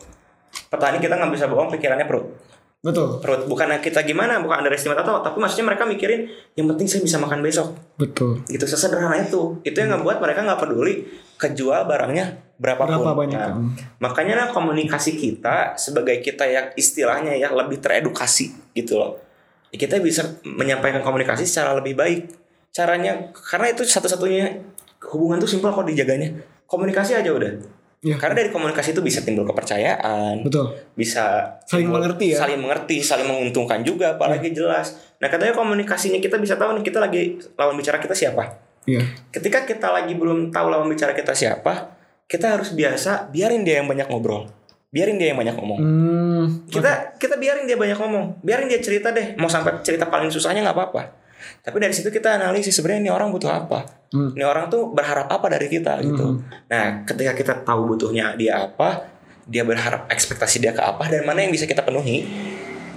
[0.71, 2.39] petani kita nggak bisa bohong pikirannya perut.
[2.79, 3.19] Betul.
[3.19, 7.19] Perut bukan kita gimana, bukan underestimate atau tapi maksudnya mereka mikirin yang penting saya bisa
[7.19, 7.75] makan besok.
[7.99, 8.47] Betul.
[8.47, 9.59] Gitu sesederhana itu.
[9.67, 11.03] Itu yang ngebuat mereka nggak peduli
[11.43, 13.03] kejual barangnya berapapun.
[13.03, 13.63] Berapa banyak, Nah, kan?
[13.99, 19.19] makanya lah komunikasi kita sebagai kita yang istilahnya ya lebih teredukasi gitu loh.
[19.75, 22.31] Kita bisa menyampaikan komunikasi secara lebih baik.
[22.71, 24.55] Caranya karena itu satu-satunya
[25.11, 26.31] hubungan tuh simpel kok dijaganya.
[26.71, 27.78] Komunikasi aja udah.
[27.99, 28.15] Iya.
[28.15, 30.71] Karena dari komunikasi itu bisa timbul kepercayaan, Betul.
[30.95, 32.39] bisa Saling timbul- mengerti ya.
[32.39, 34.95] saling mengerti, saling menguntungkan juga, apalagi jelas.
[35.19, 37.23] Nah katanya komunikasinya kita bisa tahu nih kita lagi
[37.55, 38.55] lawan bicara kita siapa.
[38.87, 39.03] Iya.
[39.29, 43.91] Ketika kita lagi belum tahu lawan bicara kita siapa, kita harus biasa biarin dia yang
[43.91, 44.47] banyak ngobrol,
[44.89, 45.79] biarin dia yang banyak ngomong.
[45.83, 46.45] Hmm.
[46.71, 49.35] Kita kita biarin dia banyak ngomong, biarin dia cerita deh.
[49.35, 51.03] Mau sampai cerita paling susahnya nggak apa-apa.
[51.65, 53.85] Tapi dari situ kita analisis sebenarnya ini orang butuh apa.
[54.13, 54.33] Hmm.
[54.33, 56.41] Ini orang tuh berharap apa dari kita gitu.
[56.69, 59.05] Nah, ketika kita tahu butuhnya dia apa,
[59.45, 62.25] dia berharap ekspektasi dia ke apa dan mana yang bisa kita penuhi,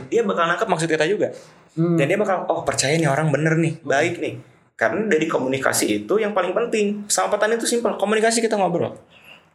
[0.07, 1.31] dia bakal nangkep maksud kita juga.
[1.75, 1.95] Hmm.
[1.95, 4.35] Dan dia bakal oh percaya nih orang bener nih, baik nih.
[4.79, 7.05] Karena dari komunikasi itu yang paling penting.
[7.05, 8.95] Sama petani itu simpel, komunikasi kita ngobrol.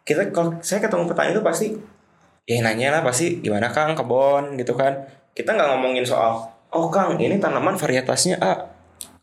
[0.06, 1.74] kita kalau saya ketemu petani itu pasti
[2.46, 4.94] ya nanya lah pasti gimana kang kebon gitu kan
[5.34, 8.54] kita nggak ngomongin soal oh kang ini tanaman varietasnya A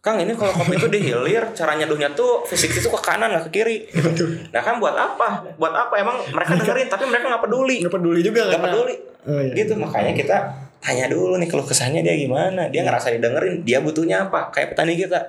[0.03, 3.51] Kang ini kalau kopi itu dihilir cara nyeduhnya tuh fisik itu ke kanan nggak ke
[3.55, 4.35] kiri gitu.
[4.51, 5.55] Nah kan buat apa?
[5.55, 7.80] Buat apa emang mereka dengerin tapi mereka nggak peduli.
[7.80, 8.95] Nggak peduli juga Nggak karena- peduli.
[9.23, 9.53] Oh, iya.
[9.55, 10.38] Gitu makanya kita
[10.84, 12.67] tanya dulu nih keluh kesahnya dia gimana.
[12.67, 14.51] Dia ngerasa didengerin, dia butuhnya apa?
[14.51, 15.19] Kayak petani kita.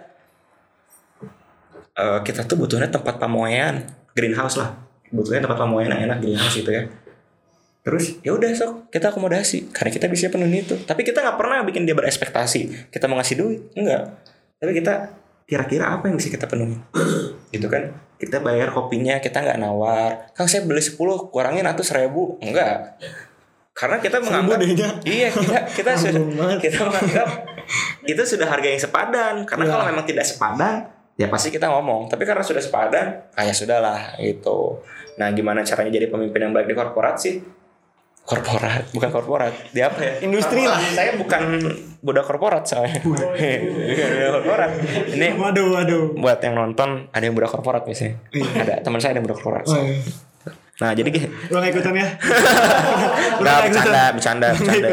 [1.94, 3.86] Eh, kita tuh butuhnya tempat pamoyan,
[4.18, 4.74] greenhouse lah.
[5.14, 6.82] Butuhnya tempat pamoyan yang enak greenhouse gitu ya.
[7.86, 10.74] Terus ya udah sok kita akomodasi karena kita bisa penuhi itu.
[10.82, 14.33] Tapi kita nggak pernah bikin dia berekspektasi kita mau ngasih duit, enggak.
[14.58, 14.94] Tapi kita
[15.44, 16.76] kira-kira apa yang bisa kita penuhi,
[17.54, 17.92] gitu kan?
[18.16, 20.32] Kita bayar kopinya kita nggak nawar.
[20.32, 20.96] Kang saya beli 10
[21.28, 22.96] kurangin atau seribu, enggak.
[23.74, 24.62] Karena kita menganggap
[25.02, 26.22] iya kita kita sudah
[26.62, 27.28] kita menganggap
[28.06, 29.34] itu sudah harga yang sepadan.
[29.42, 29.72] Karena Iya.
[29.74, 30.86] kalau memang tidak sepadan
[31.18, 32.06] ya pasti kita ngomong.
[32.06, 34.78] Tapi karena sudah sepadan, ah ya sudahlah gitu.
[35.18, 37.42] Nah gimana caranya jadi pemimpin yang baik di korporat sih?
[38.24, 39.52] Korporat, bukan korporat.
[39.68, 40.12] Di apa ya?
[40.24, 40.80] Industri lah.
[40.80, 41.60] Saya bukan
[42.00, 42.64] budak korporat.
[43.04, 44.70] Bukan budak korporat.
[45.12, 46.04] Ini Waduh, waduh.
[46.16, 48.16] buat yang nonton ada yang budak korporat misalnya.
[48.32, 49.64] Ada teman saya ada yang budak korporat.
[49.68, 50.00] Oh, iya.
[50.74, 51.06] Nah jadi
[51.54, 52.08] Lo nggak ikutan ya?
[53.38, 54.88] Nggak bercanda, bercanda, bercanda.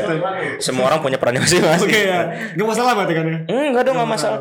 [0.61, 1.89] Semua orang punya perannya masing-masing.
[1.89, 2.21] Oke ya.
[2.53, 3.37] Gak masalah berarti kan ya?
[3.49, 4.39] Enggak dong, nggak masalah.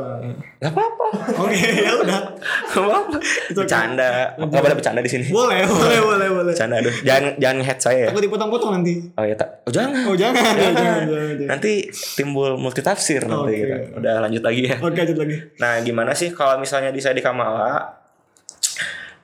[0.61, 1.07] Gak apa-apa.
[1.41, 2.21] Oke, ya udah.
[2.69, 3.17] Gak apa-apa.
[3.57, 4.37] Bercanda.
[4.37, 5.25] Gak boleh bercanda di sini.
[5.33, 6.53] Boleh, boleh, boleh, boleh.
[6.53, 6.93] Bercanda, aduh.
[7.01, 8.09] Jangan jangan head saya ya.
[8.13, 8.93] Takut dipotong-potong nanti.
[9.17, 9.65] Oh ya tak.
[9.65, 9.97] Oh jangan.
[10.13, 10.55] Oh jangan, Jangan.
[10.61, 11.49] jangan, jangan, jangan.
[11.49, 11.73] Nanti
[12.21, 13.33] timbul multitafsir Oke.
[13.33, 13.55] nanti.
[13.57, 13.75] gitu.
[13.97, 14.77] Udah lanjut lagi ya.
[14.77, 15.37] Oke, lanjut lagi.
[15.57, 17.97] Nah, gimana sih kalau misalnya di saya di Kamala?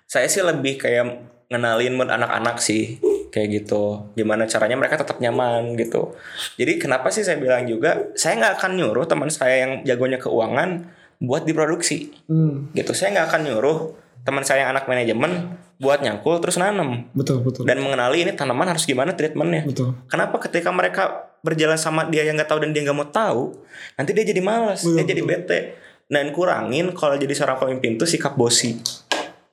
[0.09, 2.99] Saya sih lebih kayak ngenalin mood anak-anak sih
[3.31, 4.09] kayak gitu.
[4.17, 6.17] Gimana caranya mereka tetap nyaman gitu.
[6.57, 10.89] Jadi kenapa sih saya bilang juga saya nggak akan nyuruh teman saya yang jagonya keuangan
[11.21, 12.93] buat diproduksi Hmm, gitu.
[12.97, 13.79] Saya nggak akan nyuruh
[14.27, 17.63] teman saya yang anak manajemen buat nyangkul terus nanam betul, betul.
[17.69, 19.69] dan mengenali ini tanaman harus gimana treatmentnya.
[19.69, 19.95] Betul.
[20.09, 23.55] Kenapa ketika mereka berjalan sama dia yang nggak tahu dan dia nggak mau tahu,
[23.95, 25.61] nanti dia jadi malas, Betul, dia jadi bete.
[26.07, 28.79] Dan kurangin kalau jadi seorang pemimpin tuh sikap bosi.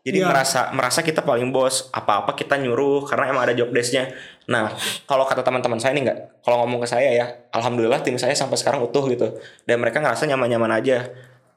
[0.04, 0.28] Jadi Iya.
[0.28, 4.12] merasa merasa kita paling bos, apa-apa kita nyuruh karena emang ada job desk-nya.
[4.52, 4.76] Nah,
[5.08, 7.26] kalau kata teman-teman saya nih nggak, kalau ngomong ke saya ya,
[7.56, 9.40] alhamdulillah tim saya sampai sekarang utuh gitu.
[9.64, 11.08] Dan mereka ngerasa nyaman-nyaman aja.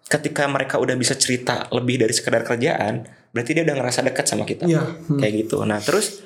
[0.07, 3.03] Ketika mereka udah bisa cerita lebih dari sekedar kerjaan,
[3.35, 4.81] berarti dia udah ngerasa dekat sama kita Iya.
[4.81, 5.21] Hmm.
[5.21, 6.25] kayak gitu nah terus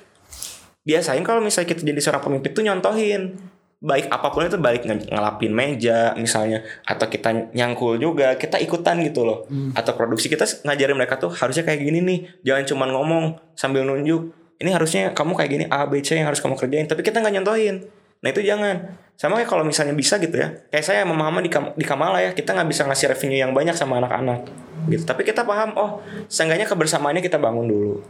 [0.80, 3.34] biasain kalau misalnya kita jadi seorang pemimpin tuh nyontohin
[3.80, 9.00] baik apa pun itu baik nge- ngelapin meja misalnya atau kita nyangkul juga kita ikutan
[9.00, 9.48] gitu loh.
[9.72, 13.24] Atau produksi kita ngajarin mereka tuh harusnya kayak gini nih jangan cuman ngomong
[13.56, 14.36] sambil nunjuk.
[14.60, 16.84] Ini harusnya kamu kayak gini A B C yang harus kamu kerjain.
[16.84, 17.88] Tapi kita nggak nyontohin.
[18.20, 19.00] Nah itu jangan.
[19.16, 22.24] Sama kayak kalau misalnya bisa gitu ya kayak saya sama Muhammad di, Kam- di Kamala
[22.24, 24.48] ya kita nggak bisa ngasih revenue yang banyak sama anak-anak
[24.92, 25.04] gitu.
[25.08, 28.00] Tapi kita paham oh seenggaknya kebersamaannya kita bangun dulu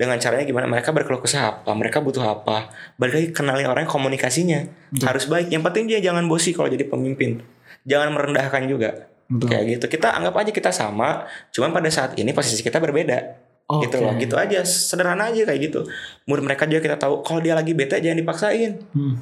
[0.00, 0.64] dengan caranya gimana?
[0.64, 1.76] Mereka berkeluh kesah apa?
[1.76, 2.72] Mereka butuh apa?
[2.96, 4.64] Balik lagi kenalin orang komunikasinya.
[5.04, 5.52] Harus baik.
[5.52, 7.44] Yang penting dia jangan bosi kalau jadi pemimpin.
[7.84, 9.12] Jangan merendahkan juga.
[9.30, 9.46] Betul.
[9.46, 9.86] kayak gitu.
[10.00, 13.36] Kita anggap aja kita sama cuman pada saat ini posisi kita berbeda.
[13.70, 13.86] Oke.
[13.86, 14.16] gitu loh.
[14.16, 14.64] gitu aja.
[14.64, 15.84] Sederhana aja kayak gitu.
[16.24, 18.80] Menurut mereka juga kita tahu kalau dia lagi bete jangan dipaksain.
[18.96, 19.20] Hmm.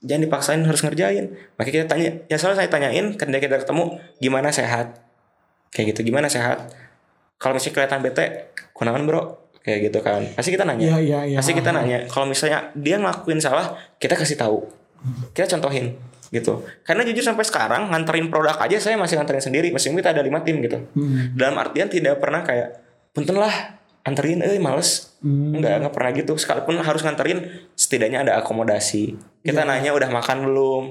[0.00, 1.24] jangan dipaksain harus ngerjain.
[1.60, 3.84] Makanya kita tanya ya selalu saya tanyain ketika kita ketemu
[4.16, 4.96] gimana sehat?
[5.76, 6.72] Kayak gitu gimana sehat?
[7.36, 8.24] Kalau misalnya kelihatan bete
[8.72, 11.36] kunaon bro kayak gitu kan pasti kita nanya iya, iya.
[11.36, 14.64] pasti kita nanya kalau misalnya dia ngelakuin salah kita kasih tahu
[15.36, 15.96] kita contohin
[16.30, 20.22] gitu karena jujur sampai sekarang nganterin produk aja saya masih nganterin sendiri meskipun kita ada
[20.22, 21.34] lima tim gitu Hmm.
[21.34, 22.80] dalam artian tidak pernah kayak
[23.10, 23.52] punten lah
[24.06, 25.52] anterin eh males Hmm.
[25.52, 26.32] Enggak, enggak pernah gitu.
[26.40, 27.44] Sekalipun harus nganterin,
[27.76, 29.20] setidaknya ada akomodasi.
[29.44, 30.84] Kita nanya udah makan belum?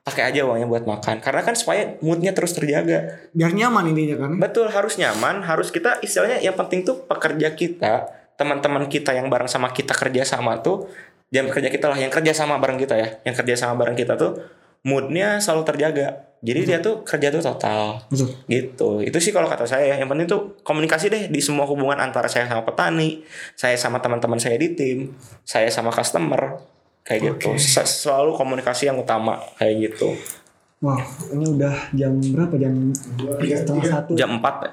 [0.00, 1.20] Pakai aja uangnya buat makan.
[1.20, 3.30] Karena kan supaya moodnya terus terjaga.
[3.36, 4.32] Biar nyaman intinya kan.
[4.40, 5.44] Betul, harus nyaman.
[5.44, 8.08] Harus kita istilahnya yang penting tuh pekerja kita,
[8.40, 10.88] teman-teman kita yang bareng sama kita kerja sama tuh,
[11.28, 14.16] jangan pekerja kita lah, yang kerja sama bareng kita ya, yang kerja sama bareng kita
[14.16, 14.40] tuh
[14.88, 16.30] moodnya selalu terjaga.
[16.40, 18.32] Jadi dia tuh kerja tuh total Betul.
[18.48, 22.00] gitu itu sih kalau kata saya ya yang penting tuh komunikasi deh di semua hubungan
[22.00, 23.20] antara saya sama petani
[23.52, 25.12] saya sama teman-teman saya di tim
[25.44, 26.56] saya sama customer
[27.02, 27.60] kayak gitu Oke.
[27.60, 30.12] Se- selalu komunikasi yang utama kayak gitu
[30.80, 30.96] Wah,
[31.36, 32.56] ini udah jam berapa?
[32.56, 32.72] Jam
[33.36, 34.16] setengah satu.
[34.16, 34.72] jam 4 ya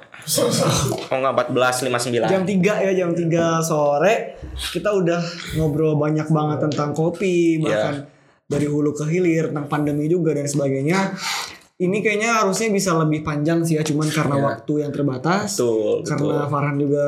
[1.11, 4.39] oh enggak 14.59 Jam 3 ya, jam 3 sore
[4.71, 5.19] kita udah
[5.59, 8.07] ngobrol banyak banget tentang kopi, bahkan
[8.47, 11.11] dari hulu ke hilir tentang pandemi juga dan sebagainya.
[11.77, 14.45] Ini kayaknya harusnya bisa lebih panjang sih ya, cuman karena Iya.
[14.49, 15.53] waktu yang terbatas.
[15.53, 17.03] betul betul Karena Farhan juga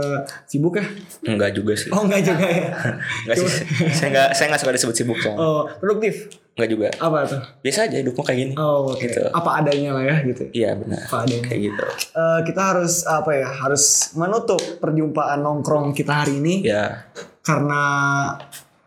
[0.46, 0.86] sibuk ya.
[1.26, 2.70] enggak juga sih Oh enggak juga ya.
[3.26, 3.50] enggak sih
[3.92, 6.30] saya enggak saya enggak suka disebut sibuk soalnya Oh, produktif.
[6.54, 7.42] enggak juga Apa tuh?
[7.60, 9.02] biasa aja hidupnya kayak gini Oh, oke.
[9.02, 9.22] Gitu.
[9.28, 10.44] Apa adanya lah ya gitu.
[10.52, 11.42] iya benar Apa adanya.
[11.44, 11.84] kayak gitu
[12.14, 13.50] Eh, kita harus apa ya?
[13.50, 13.84] Harus
[14.14, 16.62] menutup perjumpaan nongkrong kita hari ini.
[16.62, 17.10] ya
[17.42, 17.82] karena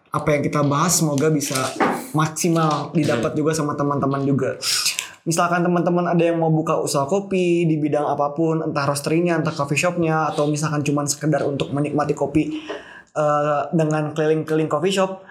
[0.09, 1.59] apa yang kita bahas semoga bisa
[2.13, 4.55] maksimal didapat juga sama teman-teman juga.
[5.23, 9.55] Misalkan teman-teman ada yang mau buka usaha kopi di bidang apa pun, entah roasterynya, entah
[9.55, 12.59] coffee shopnya, atau misalkan cuma sekedar untuk menikmati kopi
[13.13, 15.23] eh, dengan keliling-keliling coffee shop,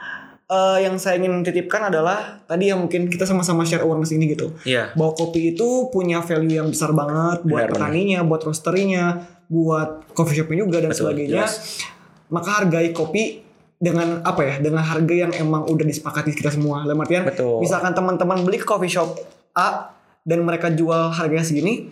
[0.47, 4.55] eh, yang saya ingin titipkan adalah tadi yang mungkin kita sama-sama share awareness ini gitu
[4.63, 4.95] Iya.
[4.95, 9.05] bahwa kopi itu punya value yang besar banget buat Benar, petaninya, buat roasterynya,
[9.51, 11.31] buat coffee shopnya juga dan Betul, sebagainya.
[11.43, 11.83] jelas.
[12.31, 13.43] Maka hargai kopi
[13.75, 14.55] dengan apa ya?
[14.63, 16.87] Dengan harga yang emang udah disepakati kita semua.
[16.87, 17.59] Dalam artian, Betul.
[17.59, 19.19] misalkan teman-teman beli ke coffee shop
[19.53, 19.91] A
[20.21, 21.89] dan mereka jual harganya segini,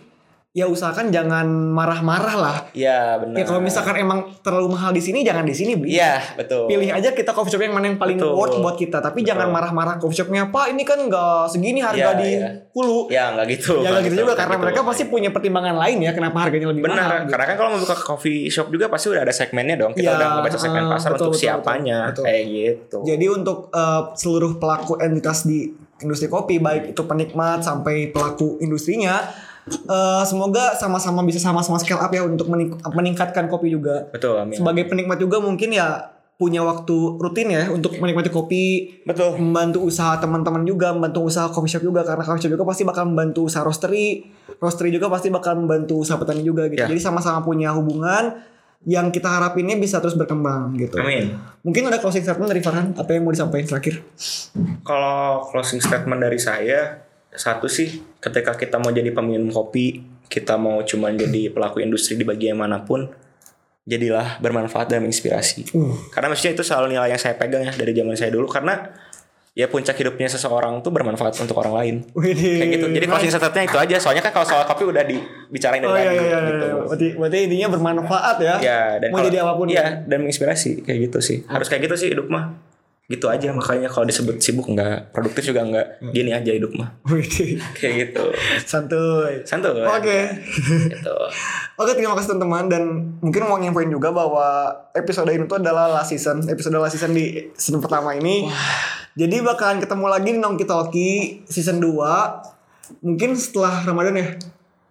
[0.50, 2.56] ya usahakan jangan marah-marah lah.
[2.70, 3.38] Iya benar.
[3.38, 5.94] Ya kalau misalkan emang terlalu mahal di sini, jangan di sini beli.
[5.94, 6.66] Iya betul.
[6.66, 8.34] Pilih aja kita coffee shop yang mana yang paling Betul.
[8.34, 8.98] worth buat kita.
[8.98, 9.30] Tapi Betul.
[9.30, 10.50] jangan marah-marah coffee shopnya.
[10.50, 12.48] Pak ini kan nggak segini harga Iya, di iya.
[12.70, 12.98] Hulu.
[13.10, 13.78] Ya nggak gitu.
[13.82, 14.90] Ya nggak gitu juga karena Nggak mereka gitu.
[14.90, 17.18] pasti punya pertimbangan lain ya kenapa harganya lebih Benar, mahal.
[17.22, 17.30] gitu.
[17.30, 19.92] karena kan kalau mau buka coffee shop juga pasti udah ada segmennya dong.
[19.94, 22.24] Ya, Kita udah ngebaca segmen ah, pasar betul, untuk betul, siapanya, betul, betul.
[22.26, 22.98] kayak gitu.
[23.06, 29.22] Jadi untuk eh, seluruh pelaku entitas di industri kopi baik itu penikmat sampai pelaku industrinya
[29.70, 34.08] eh, semoga sama-sama bisa sama-sama scale up ya untuk mening- meningkatkan kopi juga.
[34.10, 34.56] Betul, amin.
[34.56, 38.64] Sebagai penikmat juga mungkin ya punya waktu rutin ya untuk menikmati kopi
[39.04, 39.36] Betul.
[39.36, 43.12] membantu usaha teman-teman juga, membantu usaha coffee shop juga karena coffee shop juga pasti bakal
[43.12, 44.24] membantu usaha roastery,
[44.56, 46.80] roastery juga pasti bakal membantu usaha petani juga gitu.
[46.80, 46.88] Ya.
[46.88, 48.40] Jadi sama-sama punya hubungan
[48.88, 50.96] yang kita harapinnya bisa terus berkembang gitu.
[50.96, 51.36] Amin.
[51.60, 54.00] Mungkin ada closing statement dari Farhan, apa yang mau disampaikan terakhir?
[54.80, 60.00] Kalau closing statement dari saya satu sih ketika kita mau jadi peminum kopi,
[60.32, 63.04] kita mau cuman jadi pelaku industri di bagian mana pun,
[63.84, 65.76] jadilah bermanfaat dan menginspirasi.
[65.76, 65.94] Uh.
[66.08, 68.88] Karena maksudnya itu selalu nilai yang saya pegang ya dari zaman saya dulu karena
[69.60, 71.94] ya puncak hidupnya seseorang tuh bermanfaat untuk orang lain.
[72.16, 72.86] Kayak gitu.
[72.96, 73.96] Jadi closing statementnya itu aja.
[74.00, 76.38] Soalnya kan kalau soal kopi udah dibicarain dari Oh iya tadi iya iya.
[76.48, 76.64] gitu.
[76.64, 76.74] iya.
[76.88, 78.54] Berarti, berarti intinya bermanfaat ya.
[78.58, 79.66] Ya, dan mau kalau- jadi apa pun.
[79.68, 81.44] Iya, dan menginspirasi kayak gitu sih.
[81.44, 82.56] Harus kayak gitu sih hidup mah.
[83.10, 85.98] Gitu aja makanya kalau disebut sibuk enggak, produktif juga enggak.
[85.98, 86.14] Hmm.
[86.14, 86.94] Gini aja hidup mah.
[87.74, 88.22] Kayak gitu.
[88.62, 89.42] Santuy.
[89.42, 89.82] Santuy.
[89.82, 90.30] Oke.
[90.94, 91.16] Gitu.
[91.74, 92.82] Oke terima kasih teman-teman dan
[93.18, 97.50] mungkin mau nginfoin juga bahwa episode ini tuh adalah last season episode last season di
[97.56, 98.52] season pertama ini
[99.20, 101.10] jadi bakalan ketemu lagi di Nongki Talki
[101.44, 104.28] season 2 mungkin setelah Ramadan ya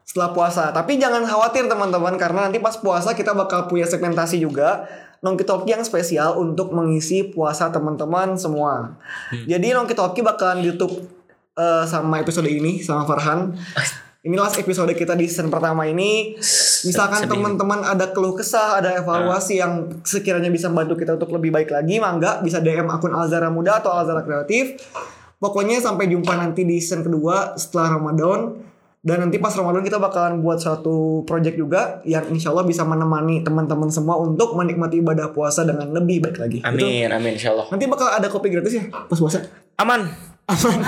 [0.05, 0.69] setelah puasa.
[0.69, 4.85] Tapi jangan khawatir teman-teman karena nanti pas puasa kita bakal punya segmentasi juga
[5.25, 9.01] Nongki Talki yang spesial untuk mengisi puasa teman-teman semua.
[9.33, 10.93] Jadi Nongki Talki bakalan di YouTube
[11.57, 13.57] eh, sama episode ini sama Farhan
[14.19, 16.35] Inilah episode kita di season pertama ini.
[16.83, 21.71] Misalkan teman-teman ada keluh kesah, ada evaluasi yang sekiranya bisa membantu kita untuk lebih baik
[21.71, 24.75] lagi, mangga bisa DM akun Alzara Muda atau Alzara Kreatif.
[25.39, 28.67] Pokoknya sampai jumpa nanti di season kedua setelah Ramadan.
[28.99, 33.39] Dan nanti pas Ramadan kita bakalan buat suatu project juga yang insya Allah bisa menemani
[33.47, 36.59] teman-teman semua untuk menikmati ibadah puasa dengan lebih baik lagi.
[36.59, 36.67] Gitu.
[36.67, 37.71] Amin, amin insyaallah.
[37.71, 39.47] Nanti bakal ada kopi gratis ya pas puasa.
[39.79, 40.11] Aman.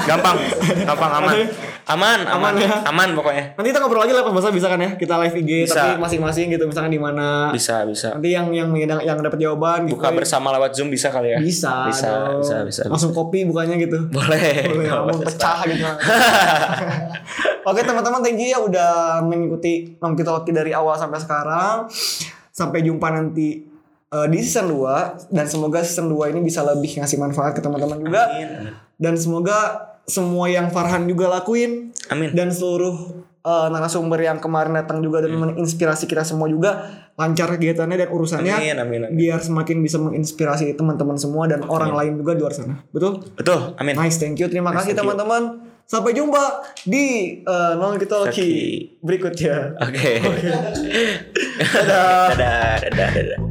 [0.04, 0.38] Gampang.
[0.84, 1.36] Gampang aman.
[1.82, 2.70] Aman, aman, Aman ya.
[2.88, 3.58] aman pokoknya.
[3.58, 4.96] Nanti kita ngobrol lagi lah pas bisa kan ya?
[4.96, 5.76] Kita live IG Bisa.
[5.76, 7.52] tapi masing-masing gitu misalkan di mana.
[7.52, 8.16] Bisa, bisa.
[8.16, 10.18] Nanti yang yang yang, yang dapat jawaban Buka giveaway.
[10.24, 11.40] bersama lewat Zoom bisa kali ya?
[11.42, 12.40] bisa Bisa, dong.
[12.42, 12.82] bisa, bisa.
[12.88, 14.72] langsung kopi bukannya gitu Boleh.
[14.72, 15.84] boleh Nggak ngomong pecah gitu
[17.70, 21.90] oke teman-teman thank you ya udah mengikuti Talki dari awal sampai sekarang
[22.52, 23.66] sampai jumpa nanti
[24.08, 28.00] eh, di season 2 dan semoga season 2 ini bisa lebih ngasih manfaat ke teman-teman
[28.00, 28.70] juga Amin.
[29.02, 32.30] Dan semoga semua yang Farhan juga lakuin Amin.
[32.38, 36.86] dan seluruh eh, narasumber yang kemarin datang juga dan menginspirasi kita semua juga
[37.18, 39.18] lancar kegiatannya dan urusannya Amin, amin, amin.
[39.18, 42.82] biar semakin bisa menginspirasi teman-teman semua dan orang lain juga di luar sana.
[42.94, 43.26] Betul?
[43.36, 43.94] Betul, amin.
[43.98, 44.48] Nice, thank you.
[44.48, 45.12] Terima kasih thank you.
[45.18, 45.72] teman-teman.
[45.92, 48.24] Sampai jumpa di uh, Non Kita
[49.04, 49.76] berikutnya.
[49.76, 50.24] Oke.
[51.76, 53.51] dadah, dadah, dadah.